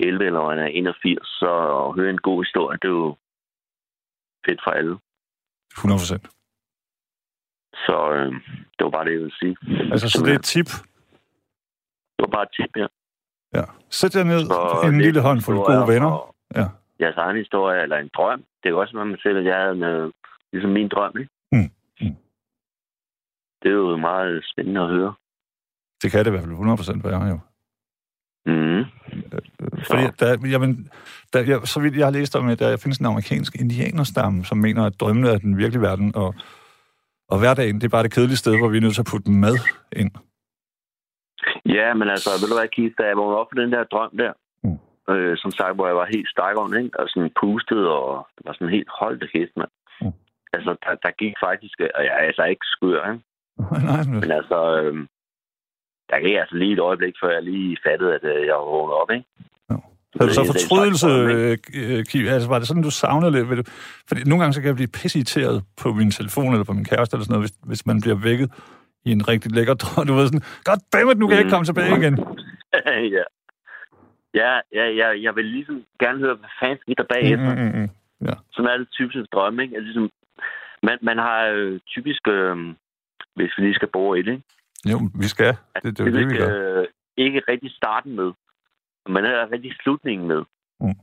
11 0.00 0.26
eller 0.26 0.42
man 0.50 0.58
er 0.58 0.66
81, 0.66 1.26
så 1.28 1.50
at 1.88 1.94
høre 1.98 2.10
en 2.10 2.18
god 2.28 2.44
historie, 2.44 2.78
det 2.82 2.88
er 2.88 2.98
jo 3.04 3.16
fedt 4.46 4.60
for 4.64 4.70
alle. 4.70 4.94
100 5.78 5.98
procent. 6.02 6.24
Så 7.86 7.96
øh, 8.12 8.32
det 8.76 8.82
var 8.86 8.90
bare 8.90 9.04
det, 9.04 9.12
jeg 9.12 9.20
ville 9.20 9.36
sige. 9.42 9.56
Altså, 9.92 10.08
så 10.08 10.18
det 10.24 10.32
er 10.32 10.38
et 10.38 10.44
tip. 10.44 10.66
Det 12.16 12.20
var 12.26 12.32
bare 12.36 12.42
et 12.42 12.54
tip, 12.60 12.76
ja. 12.76 12.86
Ja. 13.58 13.64
Sæt 13.90 14.16
jer 14.16 14.24
ned, 14.24 14.40
Så 14.46 14.88
en 14.88 15.00
lille 15.00 15.20
håndfuld 15.20 15.56
historier 15.56 15.80
gode 15.80 15.92
venner. 15.94 16.10
og 16.10 16.34
Ja. 16.54 16.66
Jeres 17.00 17.16
egen 17.16 17.36
historie, 17.36 17.82
eller 17.82 17.96
en 17.96 18.10
drøm. 18.16 18.38
Det 18.38 18.66
er 18.68 18.70
jo 18.70 18.80
også, 18.80 18.96
når 18.96 19.04
man 19.04 19.18
selv, 19.22 19.38
at 19.38 19.44
jeg 19.44 19.56
havde 19.56 19.78
øh, 19.78 20.12
ligesom 20.52 20.70
min 20.70 20.88
drøm, 20.88 21.12
ikke? 21.18 21.30
Mm. 21.52 21.70
Mm. 22.00 22.16
Det 23.62 23.68
er 23.68 23.74
jo 23.74 23.96
meget 23.96 24.44
spændende 24.52 24.80
at 24.80 24.88
høre. 24.88 25.14
Det 26.02 26.10
kan 26.10 26.20
det 26.20 26.26
i 26.26 26.30
hvert 26.30 26.42
fald 26.42 26.52
100 26.52 26.76
procent 26.76 27.04
være, 27.04 27.22
jo. 27.24 27.38
Mm. 28.46 28.84
Fordi 29.88 30.02
der, 30.20 30.48
jamen, 30.50 30.88
der, 31.32 31.40
jeg, 31.40 31.60
så 31.64 31.80
vidt 31.80 31.96
jeg 31.96 32.06
har 32.06 32.10
læst 32.12 32.36
om, 32.36 32.48
at 32.48 32.58
der 32.58 32.76
findes 32.76 32.98
en 32.98 33.06
amerikansk 33.06 33.56
indianerstamme, 33.60 34.44
som 34.44 34.58
mener, 34.58 34.86
at 34.86 35.00
drømmene 35.00 35.28
er 35.28 35.38
den 35.38 35.56
virkelige 35.58 35.82
verden, 35.82 36.16
og, 36.16 36.34
og 37.32 37.38
hverdagen, 37.38 37.76
det 37.80 37.84
er 37.86 37.94
bare 37.96 38.02
det 38.02 38.14
kedelige 38.14 38.36
sted, 38.36 38.58
hvor 38.58 38.68
vi 38.68 38.76
er 38.76 38.80
nødt 38.80 38.94
til 38.94 39.06
at 39.06 39.10
putte 39.12 39.30
mad 39.30 39.56
ind. 40.02 40.10
Ja, 41.76 41.94
men 41.94 42.08
altså, 42.14 42.30
ved 42.40 42.48
du 42.50 42.56
hvad, 42.58 42.68
Keith, 42.76 42.94
da 42.98 43.02
jeg 43.06 43.16
vågnede 43.16 43.38
op 43.40 43.46
for 43.50 43.58
den 43.62 43.72
der 43.72 43.84
drøm 43.84 44.12
der, 44.22 44.32
Mm. 44.64 44.78
øh, 45.14 45.36
som 45.42 45.50
sagt, 45.50 45.74
hvor 45.74 45.86
jeg 45.86 45.96
var 45.96 46.08
helt 46.14 46.28
stakon, 46.34 46.76
ikke? 46.82 47.00
Og 47.00 47.08
sådan 47.08 47.30
pustet, 47.40 47.82
og 47.88 48.26
det 48.36 48.42
var 48.46 48.52
sådan 48.52 48.76
helt 48.76 48.90
holdt 49.00 49.22
af 49.22 49.28
kæft, 49.28 49.54
mand. 49.56 49.72
Mm. 50.00 50.12
Altså, 50.52 50.70
der, 50.84 50.94
der 51.04 51.10
gik 51.22 51.34
faktisk, 51.46 51.76
og 51.96 52.02
jeg 52.04 52.12
er 52.20 52.24
altså 52.30 52.44
ikke 52.44 52.66
skør, 52.74 53.02
ikke? 53.12 53.24
Nej, 53.90 54.02
men, 54.10 54.20
Men 54.22 54.30
altså, 54.40 54.58
øh, 54.80 54.94
der 56.10 56.18
gik 56.24 56.36
altså 56.42 56.56
lige 56.56 56.72
et 56.72 56.86
øjeblik, 56.88 57.14
før 57.22 57.30
jeg 57.36 57.42
lige 57.42 57.76
fattede, 57.86 58.14
at 58.14 58.24
øh, 58.24 58.46
jeg 58.46 58.54
var 58.54 58.64
vågnet 58.74 58.94
op, 59.02 59.10
ikke? 59.16 59.26
Havde 60.18 60.28
du 60.30 60.34
så 60.34 60.40
Det 60.42 60.48
en 60.48 60.52
slags 60.52 60.68
fortrydelse, 60.68 61.06
drøm, 61.06 61.28
ikke? 61.30 61.98
øh, 61.98 62.04
Kim? 62.04 62.26
Altså, 62.26 62.48
var 62.48 62.58
det 62.58 62.68
sådan, 62.68 62.82
du 62.82 62.90
savnede 62.90 63.32
lidt? 63.32 63.50
Ved 63.50 63.56
det? 63.56 63.66
Fordi 64.08 64.20
nogle 64.24 64.40
gange 64.42 64.52
så 64.54 64.60
kan 64.60 64.68
jeg 64.68 64.74
blive 64.80 64.88
pissirriteret 65.00 65.64
på 65.82 65.92
min 65.92 66.10
telefon 66.10 66.52
eller 66.52 66.64
på 66.64 66.72
min 66.72 66.84
kæreste 66.84 67.14
eller 67.14 67.24
sådan 67.24 67.34
noget, 67.34 67.44
hvis, 67.48 67.54
hvis 67.70 67.86
man 67.86 68.00
bliver 68.00 68.18
vækket 68.28 68.48
i 69.04 69.10
en 69.12 69.28
rigtig 69.28 69.52
lækker 69.52 69.74
drøm. 69.74 70.06
Du 70.08 70.14
ved 70.14 70.26
sådan, 70.26 70.46
goddammit, 70.64 71.18
nu 71.18 71.26
kan 71.26 71.34
jeg 71.36 71.42
ikke 71.44 71.54
komme 71.54 71.64
tilbage 71.64 71.92
igen. 72.00 72.14
ja. 73.18 73.24
Ja, 74.40 74.52
ja, 74.78 74.86
ja, 75.00 75.08
jeg 75.22 75.36
vil 75.36 75.44
ligesom 75.44 75.76
gerne 76.02 76.18
høre, 76.18 76.34
hvad 76.34 76.48
fanden 76.60 76.78
skete 76.80 76.94
der 77.02 77.08
bagefter. 77.14 77.54
Mm, 77.54 77.60
mm, 77.60 77.80
mm. 77.80 77.88
Sådan 78.52 78.70
er 78.70 78.76
det 78.78 78.88
typisk 78.98 79.32
drømme, 79.32 79.62
ikke? 79.62 79.74
Altså, 79.76 79.86
ligesom, 79.86 80.10
man, 80.82 80.98
man 81.02 81.18
har 81.18 81.40
øh, 81.54 81.80
typisk, 81.94 82.28
øh, 82.28 82.56
hvis 83.36 83.52
vi 83.56 83.62
lige 83.62 83.74
skal 83.74 83.88
i 84.18 84.22
det, 84.26 84.32
ikke? 84.36 84.42
Jo, 84.92 84.96
vi 85.22 85.28
skal. 85.34 85.52
Det, 85.82 85.98
det 85.98 86.00
er 86.00 86.04
jo 86.10 86.18
det, 86.18 86.28
vi 86.28 86.36
gør. 86.38 86.78
øh, 86.80 86.86
ikke 87.16 87.42
rigtig 87.48 87.70
starten 87.70 88.16
med. 88.16 88.32
Man 89.08 89.24
er 89.24 89.52
rigtig 89.52 89.72
slutningen 89.82 90.28
med. 90.28 90.42
Mm. 90.80 90.94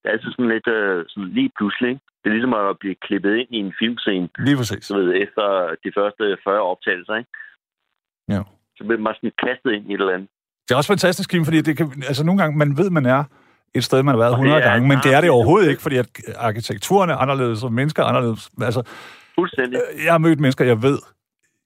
Det 0.00 0.04
er 0.08 0.10
altid 0.10 0.30
sådan 0.32 0.48
lidt 0.54 0.68
øh, 0.68 1.04
sådan 1.08 1.28
lige 1.38 1.50
pludselig. 1.58 1.88
Ikke? 1.90 2.00
Det 2.20 2.26
er 2.30 2.34
ligesom 2.34 2.54
at 2.54 2.78
blive 2.78 2.94
klippet 3.06 3.34
ind 3.40 3.48
i 3.50 3.58
en 3.58 3.72
filmscene, 3.78 4.28
Lige 4.38 4.56
præcis. 4.56 4.88
du 4.88 4.94
ved, 4.98 5.14
efter 5.24 5.44
de 5.84 5.90
første 5.98 6.36
40 6.44 6.60
optagelser. 6.72 7.14
Ikke? 7.20 7.30
Ja. 8.28 8.40
Så 8.76 8.84
bliver 8.84 9.00
man 9.00 9.14
sådan 9.14 9.32
kastet 9.46 9.70
ind 9.76 9.84
i 9.90 9.94
et 9.94 10.00
eller 10.00 10.14
andet. 10.14 10.28
Det 10.64 10.70
er 10.74 10.76
også 10.76 10.92
fantastisk, 10.96 11.30
Kim, 11.30 11.44
fordi 11.44 11.60
det 11.60 11.76
kan, 11.76 11.86
altså 12.10 12.24
nogle 12.24 12.42
gange, 12.42 12.58
man 12.58 12.76
ved, 12.76 12.90
man 12.90 13.06
er 13.06 13.24
et 13.74 13.84
sted, 13.84 14.02
man 14.02 14.12
har 14.14 14.18
været 14.24 14.32
Og 14.34 14.38
det 14.38 14.44
100 14.46 14.62
er- 14.62 14.68
gange, 14.70 14.88
men 14.88 14.98
det 15.04 15.10
er 15.10 15.14
det 15.14 15.22
det 15.22 15.28
er- 15.28 15.32
overhovedet 15.32 15.70
ikke, 15.70 15.82
fordi 15.82 15.96
at 15.96 16.08
arkitekturen 16.36 17.10
er 17.10 17.16
anderledes, 17.16 17.64
og 17.64 17.72
mennesker 17.72 18.02
er 18.02 18.06
anderledes. 18.06 18.50
Altså, 18.62 18.82
Fuldstændig. 19.34 19.80
jeg 20.04 20.12
har 20.12 20.18
mødt 20.18 20.40
mennesker, 20.40 20.64
jeg 20.64 20.82
ved, 20.82 20.98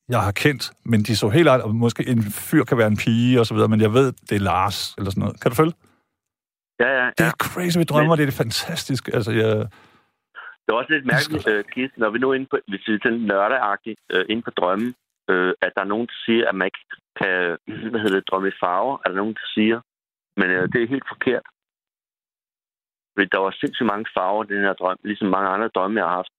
jeg 0.09 0.21
har 0.27 0.33
kendt, 0.33 0.65
men 0.85 1.01
de 1.03 1.17
så 1.17 1.29
helt 1.29 1.49
andet, 1.49 1.65
og 1.67 1.75
måske 1.75 2.09
en 2.09 2.23
fyr 2.23 2.65
kan 2.65 2.79
være 2.79 2.87
en 2.95 2.97
pige 3.05 3.41
og 3.41 3.47
så 3.47 3.55
videre, 3.55 3.69
men 3.69 3.81
jeg 3.81 3.93
ved, 3.93 4.13
det 4.29 4.37
er 4.37 4.45
Lars, 4.53 4.95
eller 4.99 5.11
sådan 5.11 5.21
noget. 5.21 5.41
Kan 5.41 5.51
du 5.51 5.57
følge? 5.57 5.75
Ja, 6.81 6.91
ja, 7.01 7.07
Det 7.19 7.25
ja. 7.25 7.31
er 7.33 7.37
crazy, 7.47 7.79
vi 7.79 7.85
drømmer, 7.85 8.17
det 8.17 8.23
er 8.23 8.31
det 8.33 8.43
fantastisk. 8.45 9.09
Altså, 9.17 9.33
jeg, 9.33 9.51
Det 10.63 10.69
er 10.69 10.79
også 10.81 10.93
lidt 10.93 11.07
mærkeligt, 11.15 11.47
uh, 11.53 11.65
Kis, 11.73 11.91
når 11.97 12.11
vi 12.11 12.19
nu 12.19 12.31
er 12.31 12.35
inde 12.35 12.51
på, 12.53 12.57
hvis 12.69 12.89
vi 12.89 12.93
er 12.95 12.99
sådan 13.03 13.27
nørdagtigt, 13.33 14.01
uh, 14.15 14.25
inde 14.33 14.43
på 14.43 14.51
drømmen, 14.51 14.91
uh, 15.33 15.53
at 15.65 15.73
der 15.75 15.83
er 15.83 15.93
nogen, 15.93 16.07
der 16.07 16.19
siger, 16.27 16.49
at 16.49 16.55
man 16.55 16.67
ikke 16.71 16.83
kan, 17.21 17.35
hvad 17.91 18.01
hedder 18.01 18.19
det, 18.19 18.29
drømme 18.31 18.49
i 18.49 18.59
farver, 18.63 18.97
er 19.05 19.09
der 19.09 19.17
nogen, 19.23 19.35
der 19.41 19.49
siger. 19.57 19.79
Men 20.39 20.49
uh, 20.57 20.65
det 20.73 20.79
er 20.83 20.95
helt 20.95 21.09
forkert. 21.15 21.47
Fordi 23.13 23.29
der 23.35 23.41
var 23.47 23.53
sindssygt 23.61 23.91
mange 23.93 24.07
farver 24.15 24.45
i 24.45 24.51
den 24.53 24.63
her 24.67 24.75
drøm, 24.81 24.99
ligesom 25.05 25.29
mange 25.37 25.49
andre 25.55 25.69
drømme, 25.75 26.01
jeg 26.01 26.09
har 26.09 26.17
haft. 26.21 26.33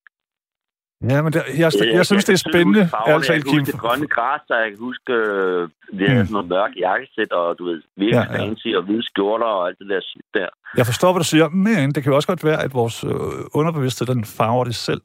Ja, 1.11 1.21
men 1.21 1.33
det, 1.33 1.41
jeg, 1.63 1.71
jeg, 1.79 1.93
jeg 1.99 2.05
synes, 2.05 2.25
det 2.25 2.33
er 2.33 2.43
kan 2.43 2.51
spændende, 2.53 2.81
huske 2.83 2.89
farverne. 2.95 3.13
altså, 3.15 3.33
Jeg 3.33 3.43
kan 3.43 3.51
huske 3.59 3.71
det 3.71 3.79
grønne 3.83 4.07
græs, 4.07 4.41
og 4.49 4.57
jeg 4.61 4.69
kan 4.71 4.79
huske, 4.79 5.13
øh, 5.13 5.69
vi 5.97 6.03
havde 6.05 6.19
Mm. 6.19 6.25
sådan 6.25 6.33
noget 6.33 6.47
mørk 6.55 6.71
jakkesæt, 6.85 7.31
og 7.31 7.57
du 7.59 7.63
ved, 7.69 7.81
virkelig 7.95 8.27
Ja, 8.29 8.33
ja. 8.33 8.39
fancy, 8.43 8.67
og 8.77 8.83
hvide 8.83 9.03
skjorter, 9.09 9.45
og 9.45 9.67
alt 9.67 9.79
det 9.79 9.87
der 9.89 10.01
shit 10.09 10.25
der. 10.33 10.49
Jeg 10.79 10.85
forstår, 10.85 11.11
hvad 11.13 11.19
du 11.19 11.29
siger, 11.33 11.47
men 11.49 11.91
det 11.93 11.99
kan 12.03 12.09
jo 12.11 12.15
også 12.15 12.27
godt 12.27 12.43
være, 12.43 12.63
at 12.65 12.73
vores 12.73 13.03
øh, 13.03 13.11
underbevidsthed, 13.59 14.07
den 14.15 14.25
farver 14.25 14.63
det 14.63 14.75
selv. 14.75 15.01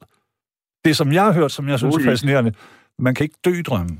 Det, 0.85 0.95
som 0.99 1.11
jeg 1.17 1.23
har 1.23 1.33
hørt, 1.33 1.51
som 1.51 1.67
jeg 1.69 1.77
synes 1.79 1.93
er 1.95 1.97
Muligvis. 1.97 2.11
fascinerende, 2.11 2.51
man 2.99 3.15
kan 3.15 3.23
ikke 3.23 3.39
dø 3.45 3.49
i 3.49 3.61
drømmen. 3.61 3.97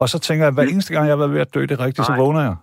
Og 0.00 0.08
så 0.08 0.18
tænker 0.18 0.44
jeg, 0.46 0.54
hver 0.54 0.62
eneste 0.62 0.92
gang, 0.94 1.06
jeg 1.06 1.12
har 1.12 1.22
været 1.24 1.32
ved 1.34 1.40
at 1.40 1.54
dø 1.54 1.60
det 1.72 1.80
rigtigt, 1.80 2.06
så 2.06 2.14
vågner 2.16 2.40
jeg. 2.40 2.56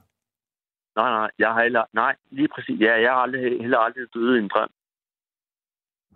Nej, 0.99 1.09
nej, 1.19 1.29
jeg 1.39 1.49
har 1.53 1.61
heller, 1.63 1.83
nej, 1.93 2.13
lige 2.31 2.47
præcis. 2.55 2.79
Ja, 2.79 2.93
jeg 3.05 3.11
har 3.11 3.21
aldrig, 3.25 3.41
heller 3.61 3.77
aldrig 3.77 4.03
døde 4.15 4.35
i 4.39 4.41
en 4.43 4.49
drøm. 4.53 4.69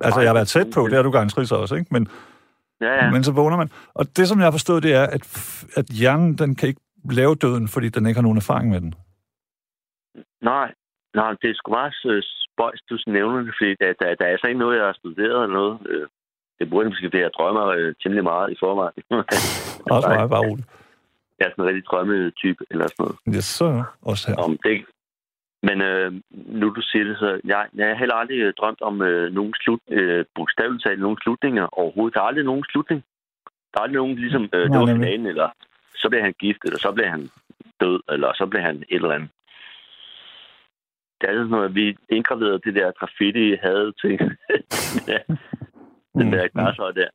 Altså, 0.04 0.20
jeg 0.22 0.30
har 0.30 0.34
været 0.34 0.48
tæt 0.48 0.68
på, 0.76 0.88
det 0.88 0.94
har 0.94 1.04
du 1.04 1.12
garanteret 1.12 1.48
så 1.50 1.56
også, 1.56 1.76
ikke? 1.76 1.88
Men, 1.92 2.08
Ja, 2.82 2.88
ja. 2.88 3.06
ja. 3.06 3.12
men 3.12 3.24
så 3.24 3.32
vågner 3.32 3.58
man. 3.58 3.70
Og 3.94 4.18
det, 4.18 4.28
som 4.28 4.38
jeg 4.40 4.46
har 4.46 4.52
forstået, 4.52 4.84
det 4.84 4.94
er, 4.94 5.04
at, 5.04 5.24
at 5.76 5.86
hjernen, 5.86 6.38
den 6.38 6.56
kan 6.56 6.70
ikke 6.70 6.82
lave 7.12 7.36
døden, 7.36 7.68
fordi 7.68 7.90
den 7.90 8.06
ikke 8.06 8.18
har 8.18 8.22
nogen 8.22 8.38
erfaring 8.38 8.70
med 8.70 8.82
den. 8.82 8.94
Nej, 10.42 10.74
nej, 11.16 11.32
det 11.42 11.50
er 11.50 11.54
sgu 11.56 11.72
meget 11.72 11.94
øh, 12.06 12.24
spøjst, 12.44 12.84
du 12.90 12.98
nævner 13.08 13.40
det, 13.42 13.54
fordi 13.60 13.72
der, 13.82 13.94
der, 14.00 14.16
der 14.20 14.26
er 14.26 14.32
altså 14.36 14.48
ikke 14.48 14.60
noget, 14.60 14.78
jeg 14.78 14.86
har 14.86 14.94
studeret 14.94 15.44
eller 15.44 15.56
noget. 15.60 15.78
Øh, 15.90 16.08
Det 16.60 16.70
burde 16.70 16.90
måske 16.90 17.10
være, 17.14 17.22
jeg 17.22 17.32
drømmer 17.38 17.66
øh, 17.78 17.94
temmelig 18.02 18.24
meget 18.24 18.48
i 18.54 18.58
forvejen. 18.64 19.04
Også 19.96 20.08
meget, 20.08 20.30
bare 20.30 20.44
roligt. 20.50 20.68
Jeg 21.40 21.46
er 21.46 21.52
sådan 21.52 21.64
en 21.64 21.70
rigtig 21.70 21.86
drømmetype 21.92 22.64
eller 22.72 22.88
sådan 22.88 23.02
noget. 23.06 23.18
Yes, 23.38 23.46
så 23.60 23.84
også 24.02 24.24
her. 24.30 24.36
Om 24.46 24.58
det. 24.66 24.78
Men 25.64 25.82
øh, 25.82 26.14
nu 26.32 26.70
du 26.70 26.82
siger 26.82 27.06
det, 27.06 27.18
så 27.18 27.42
jeg, 27.44 27.68
jeg 27.76 27.88
har 27.88 27.96
heller 27.96 28.16
aldrig 28.16 28.40
øh, 28.40 28.54
drømt 28.54 28.82
om 28.82 29.02
øh, 29.02 29.34
nogen 29.34 29.54
slut, 29.64 29.80
øh, 29.90 30.26
bogstaveligt 30.36 30.84
talt 30.84 31.00
nogen 31.00 31.18
slutninger 31.22 31.66
overhovedet. 31.80 32.14
Der 32.14 32.22
er 32.22 32.26
aldrig 32.26 32.46
nogen 32.46 32.64
slutning. 32.64 33.04
Der 33.74 33.80
er 33.80 33.84
aldrig 33.84 34.02
nogen, 34.02 34.16
ligesom, 34.16 34.50
øh, 34.54 34.70
det 34.70 34.80
var 34.80 34.86
finalen, 34.86 35.26
eller 35.26 35.50
så 35.96 36.10
bliver 36.10 36.24
han 36.24 36.34
gift, 36.40 36.60
eller 36.64 36.80
så 36.80 36.92
bliver 36.92 37.10
han 37.10 37.30
død, 37.82 38.00
eller 38.10 38.34
så 38.34 38.46
bliver 38.46 38.64
han 38.64 38.76
et 38.76 38.86
eller 38.90 39.12
andet. 39.12 39.30
Det 41.22 41.30
er 41.30 41.34
sådan 41.34 41.48
noget, 41.48 41.70
at 41.70 41.76
vi 41.76 41.98
indgraverede 42.10 42.60
det 42.66 42.76
der 42.76 42.92
graffiti 42.92 43.56
havde 43.56 43.94
til 44.02 44.12
den 46.20 46.34
der 46.34 46.48
græshøj 46.48 46.92
der. 46.92 47.10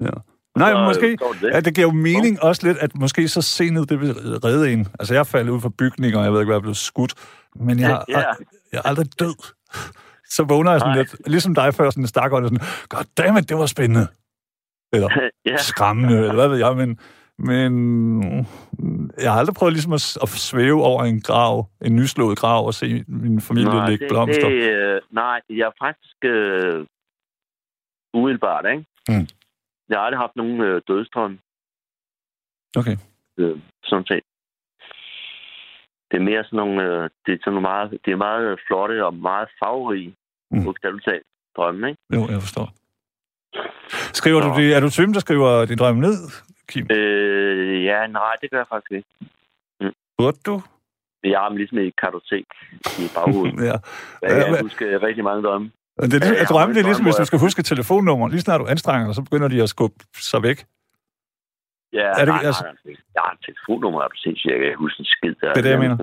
Ja. 0.00 0.31
Nej, 0.58 0.70
Så, 0.70 0.74
men 0.74 0.82
øh, 0.82 0.86
måske, 0.86 1.10
det 1.42 1.50
ja, 1.52 1.60
det 1.60 1.74
giver 1.74 1.86
jo 1.86 1.92
mening 1.92 2.42
også 2.42 2.66
lidt, 2.66 2.78
at 2.78 2.94
måske 2.94 3.28
så 3.28 3.42
senet, 3.42 3.88
det 3.88 4.00
vil 4.00 4.12
redde 4.44 4.72
en. 4.72 4.88
Altså, 4.98 5.14
jeg 5.14 5.26
faldet 5.26 5.52
ud 5.52 5.60
fra 5.60 5.70
bygninger, 5.78 6.18
og 6.18 6.24
jeg 6.24 6.32
ved 6.32 6.40
ikke, 6.40 6.48
hvad 6.48 6.56
jeg 6.56 6.62
blevet 6.62 6.76
skudt, 6.76 7.14
men 7.56 7.78
jeg, 7.80 7.88
har, 7.88 8.04
Ja. 8.08 8.18
jeg 8.18 8.78
er 8.78 8.82
aldrig 8.88 9.06
død. 9.20 9.34
Så 10.28 10.42
vågner 10.44 10.70
jeg 10.70 10.80
sådan 10.80 10.90
Nej. 10.96 10.98
lidt, 10.98 11.28
ligesom 11.28 11.54
dig 11.54 11.74
før, 11.74 11.90
sådan 11.90 12.02
en 12.02 12.06
stak 12.08 12.32
og 12.32 12.42
sådan, 12.44 12.58
goddammit, 12.88 13.48
det 13.48 13.56
var 13.58 13.66
spændende. 13.66 14.06
Eller 14.92 15.08
ja, 15.46 15.56
skræmmende, 15.56 16.18
eller 16.18 16.34
hvad 16.34 16.48
ved 16.48 16.58
jeg, 16.58 16.76
men, 16.76 16.98
men 17.38 18.46
jeg 19.22 19.32
har 19.32 19.38
aldrig 19.38 19.54
prøvet 19.54 19.72
ligesom 19.72 19.92
at, 19.92 20.18
at 20.22 20.28
svæve 20.28 20.82
over 20.84 21.04
en 21.04 21.20
grav, 21.20 21.68
en 21.84 21.96
nyslået 21.96 22.38
grav, 22.38 22.66
og 22.66 22.74
se 22.74 23.04
min 23.08 23.40
familie 23.40 23.70
nej, 23.70 23.88
lægge 23.88 24.04
det, 24.04 24.10
blomster. 24.12 24.48
det, 24.48 24.62
øh, 24.70 25.00
nej, 25.10 25.40
jeg 25.50 25.66
er 25.66 25.84
faktisk 25.84 26.16
øh, 26.24 26.86
umiddelbart, 28.14 28.64
ikke? 28.72 28.84
Mm. 29.08 29.26
Jeg 29.88 29.98
har 29.98 30.04
aldrig 30.04 30.20
haft 30.20 30.36
nogen 30.36 30.60
øh, 30.60 30.82
dødstrøm, 30.88 31.38
Okay. 32.76 32.96
øh, 33.38 33.58
sådan 33.84 34.06
set. 34.06 34.22
Det 36.10 36.16
er 36.18 36.22
mere 36.30 36.44
sådan 36.44 36.56
nogle, 36.56 36.82
øh, 36.82 37.10
det 37.26 37.32
er 37.32 37.38
sådan 37.40 37.52
nogle 37.52 37.60
meget, 37.60 37.90
det 38.04 38.12
er 38.12 38.16
meget 38.16 38.60
flotte 38.66 39.04
og 39.06 39.14
meget 39.14 39.48
farverige, 39.58 40.14
Mm. 40.50 40.58
mm. 40.58 40.64
bogstaveligt 40.64 41.08
drømme, 41.56 41.88
ikke? 41.88 42.00
Jo, 42.14 42.20
jeg 42.28 42.40
forstår. 42.40 42.66
Skriver 44.20 44.40
du 44.40 44.48
Nå. 44.48 44.54
det, 44.58 44.74
er 44.76 44.80
du 44.80 44.90
typen, 44.90 45.14
der 45.14 45.20
skriver 45.20 45.64
din 45.64 45.78
drøm 45.78 45.96
ned, 45.96 46.16
Kim? 46.68 46.86
Øh, 46.90 47.84
ja, 47.84 48.06
nej, 48.06 48.32
det 48.40 48.50
gør 48.50 48.58
jeg 48.58 48.66
faktisk 48.68 48.92
ikke. 48.92 49.08
Burde 50.18 50.38
du? 50.46 50.62
Jeg 51.24 51.38
har 51.40 51.48
dem 51.48 51.56
ligesom 51.56 51.78
i 51.78 51.90
kartotek 51.90 52.46
i 53.02 53.04
baghovedet. 53.14 53.54
Ja. 53.68 53.76
Jeg 54.22 54.30
kan 54.44 54.52
men- 54.52 54.62
huske 54.62 54.98
rigtig 55.06 55.24
mange 55.24 55.42
drømme. 55.42 55.70
Men 56.02 56.10
det 56.10 56.16
er, 56.22 56.26
Ja, 56.26 56.32
ja, 56.32 56.38
jeg 56.38 56.46
drømme, 56.52 56.74
det 56.74 56.80
er 56.80 56.84
ligesom, 56.90 57.04
hvis 57.08 57.14
du 57.22 57.24
skal 57.24 57.38
huske 57.46 57.62
telefonnummer. 57.62 58.28
Lige 58.28 58.40
snart 58.46 58.60
du 58.60 58.66
anstrenger 58.74 59.06
dig, 59.08 59.14
så 59.14 59.22
begynder 59.22 59.48
de 59.48 59.62
at 59.62 59.68
skubbe 59.68 59.98
sig 60.30 60.42
væk. 60.42 60.58
Ja, 61.92 62.08
Er 62.20 62.24
det- 62.24 62.34
nej, 62.34 62.42
altså- 62.48 62.64
nej, 63.18 63.28
et 63.36 63.40
telefonnummer, 63.48 64.00
er 64.04 64.08
du 64.14 64.16
sindssygt. 64.24 64.52
Jeg 64.52 64.58
kan 64.60 64.74
huske 64.84 65.00
en 65.00 65.04
skid. 65.14 65.34
Der. 65.40 65.52
Det 65.52 65.58
er 65.60 65.62
det, 65.62 65.70
jeg 65.76 65.78
mener. 65.84 65.96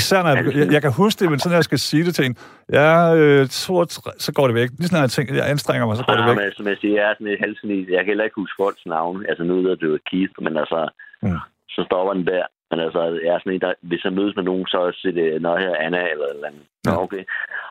Især 0.00 0.22
når 0.22 0.30
jeg, 0.36 0.56
jeg, 0.60 0.66
jeg 0.76 0.82
kan 0.86 0.92
huske 1.02 1.16
det, 1.20 1.26
men 1.30 1.38
sådan, 1.38 1.50
når 1.54 1.56
jeg 1.62 1.68
skal 1.70 1.78
sige 1.78 2.04
det 2.06 2.14
til 2.14 2.24
en, 2.28 2.36
ja, 2.78 2.90
øh, 3.20 3.40
to, 3.64 3.72
og 3.82 3.88
tre, 3.88 4.10
så 4.26 4.30
går 4.36 4.46
det 4.48 4.54
væk. 4.60 4.68
Lige 4.78 4.88
snart 4.92 5.02
jeg 5.02 5.10
tænker, 5.16 5.34
jeg 5.34 5.50
anstrenger 5.54 5.86
mig, 5.86 5.96
så 5.96 6.04
går 6.06 6.12
det 6.12 6.22
Ja, 6.22 6.28
væk. 6.28 6.36
men 6.38 6.52
som 6.58 6.66
jeg 6.72 6.76
siger, 6.80 6.94
jeg 7.00 7.06
er 7.10 7.14
sådan 7.18 7.26
et 7.34 7.40
halsenid. 7.44 7.82
Jeg 7.94 8.00
kan 8.02 8.10
heller 8.12 8.24
ikke 8.28 8.40
huske 8.42 8.56
folks 8.62 8.86
navne. 8.86 9.20
Altså, 9.30 9.42
nu 9.44 9.52
ved 9.60 9.68
jeg, 9.70 9.80
det 9.80 9.90
var 9.94 10.00
Keith, 10.10 10.34
men 10.44 10.54
altså, 10.62 10.78
Mm. 11.22 11.38
så 11.74 11.80
stopper 11.88 12.12
den 12.18 12.26
der. 12.32 12.44
Men 12.72 12.80
altså, 12.80 13.00
jeg 13.24 13.32
er 13.34 13.38
sådan 13.38 13.52
en, 13.52 13.60
der, 13.60 13.72
hvis 13.90 14.04
jeg 14.04 14.12
mødes 14.12 14.36
med 14.36 14.44
nogen, 14.44 14.66
så 14.66 14.80
siger 15.00 15.12
det, 15.20 15.42
når 15.42 15.58
her 15.58 15.70
er 15.70 15.82
Anna 15.86 16.00
eller 16.12 16.26
eller 16.26 16.46
andet. 16.48 16.62
Ja. 16.86 17.02
okay. 17.04 17.24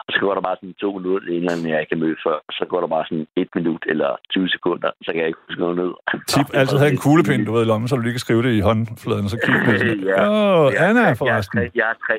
Og 0.08 0.10
så 0.14 0.20
går 0.20 0.34
der 0.34 0.42
bare 0.42 0.56
sådan 0.60 0.74
to 0.74 0.90
minutter, 0.98 1.28
en 1.28 1.36
eller 1.36 1.52
anden, 1.52 1.70
jeg 1.70 1.80
ikke 1.80 1.90
kan 1.90 2.00
møde 2.06 2.16
før. 2.26 2.38
Så 2.58 2.66
går 2.70 2.80
der 2.82 2.88
bare 2.96 3.06
sådan 3.10 3.28
et 3.36 3.50
minut 3.56 3.84
eller 3.90 4.10
20 4.30 4.50
sekunder, 4.50 4.92
så 5.06 5.10
kan 5.12 5.20
jeg 5.22 5.28
ikke 5.28 5.40
huske 5.48 5.62
noget 5.62 5.78
ned. 5.82 5.92
Tip, 6.32 6.48
altid 6.60 6.78
have 6.78 6.92
en 6.92 7.04
kuglepind, 7.06 7.46
du 7.46 7.52
ved, 7.54 7.64
i 7.66 7.70
lommen, 7.72 7.88
så 7.88 7.96
du 7.96 8.02
lige 8.02 8.14
kan 8.18 8.26
skrive 8.28 8.44
det 8.44 8.54
i 8.60 8.60
håndfladen, 8.70 9.30
så 9.30 9.38
kigge 9.46 9.62
på 9.66 9.72
det. 9.72 9.80
sådan, 9.80 10.04
Ja. 10.12 10.24
Åh, 10.30 10.74
Jeg 10.74 10.90
Anna 10.90 11.14
forresten. 11.22 11.58
Jeg 11.60 11.66
træ- 11.68 11.78
jeg 11.80 11.88
er 11.94 11.98
træ, 12.06 12.16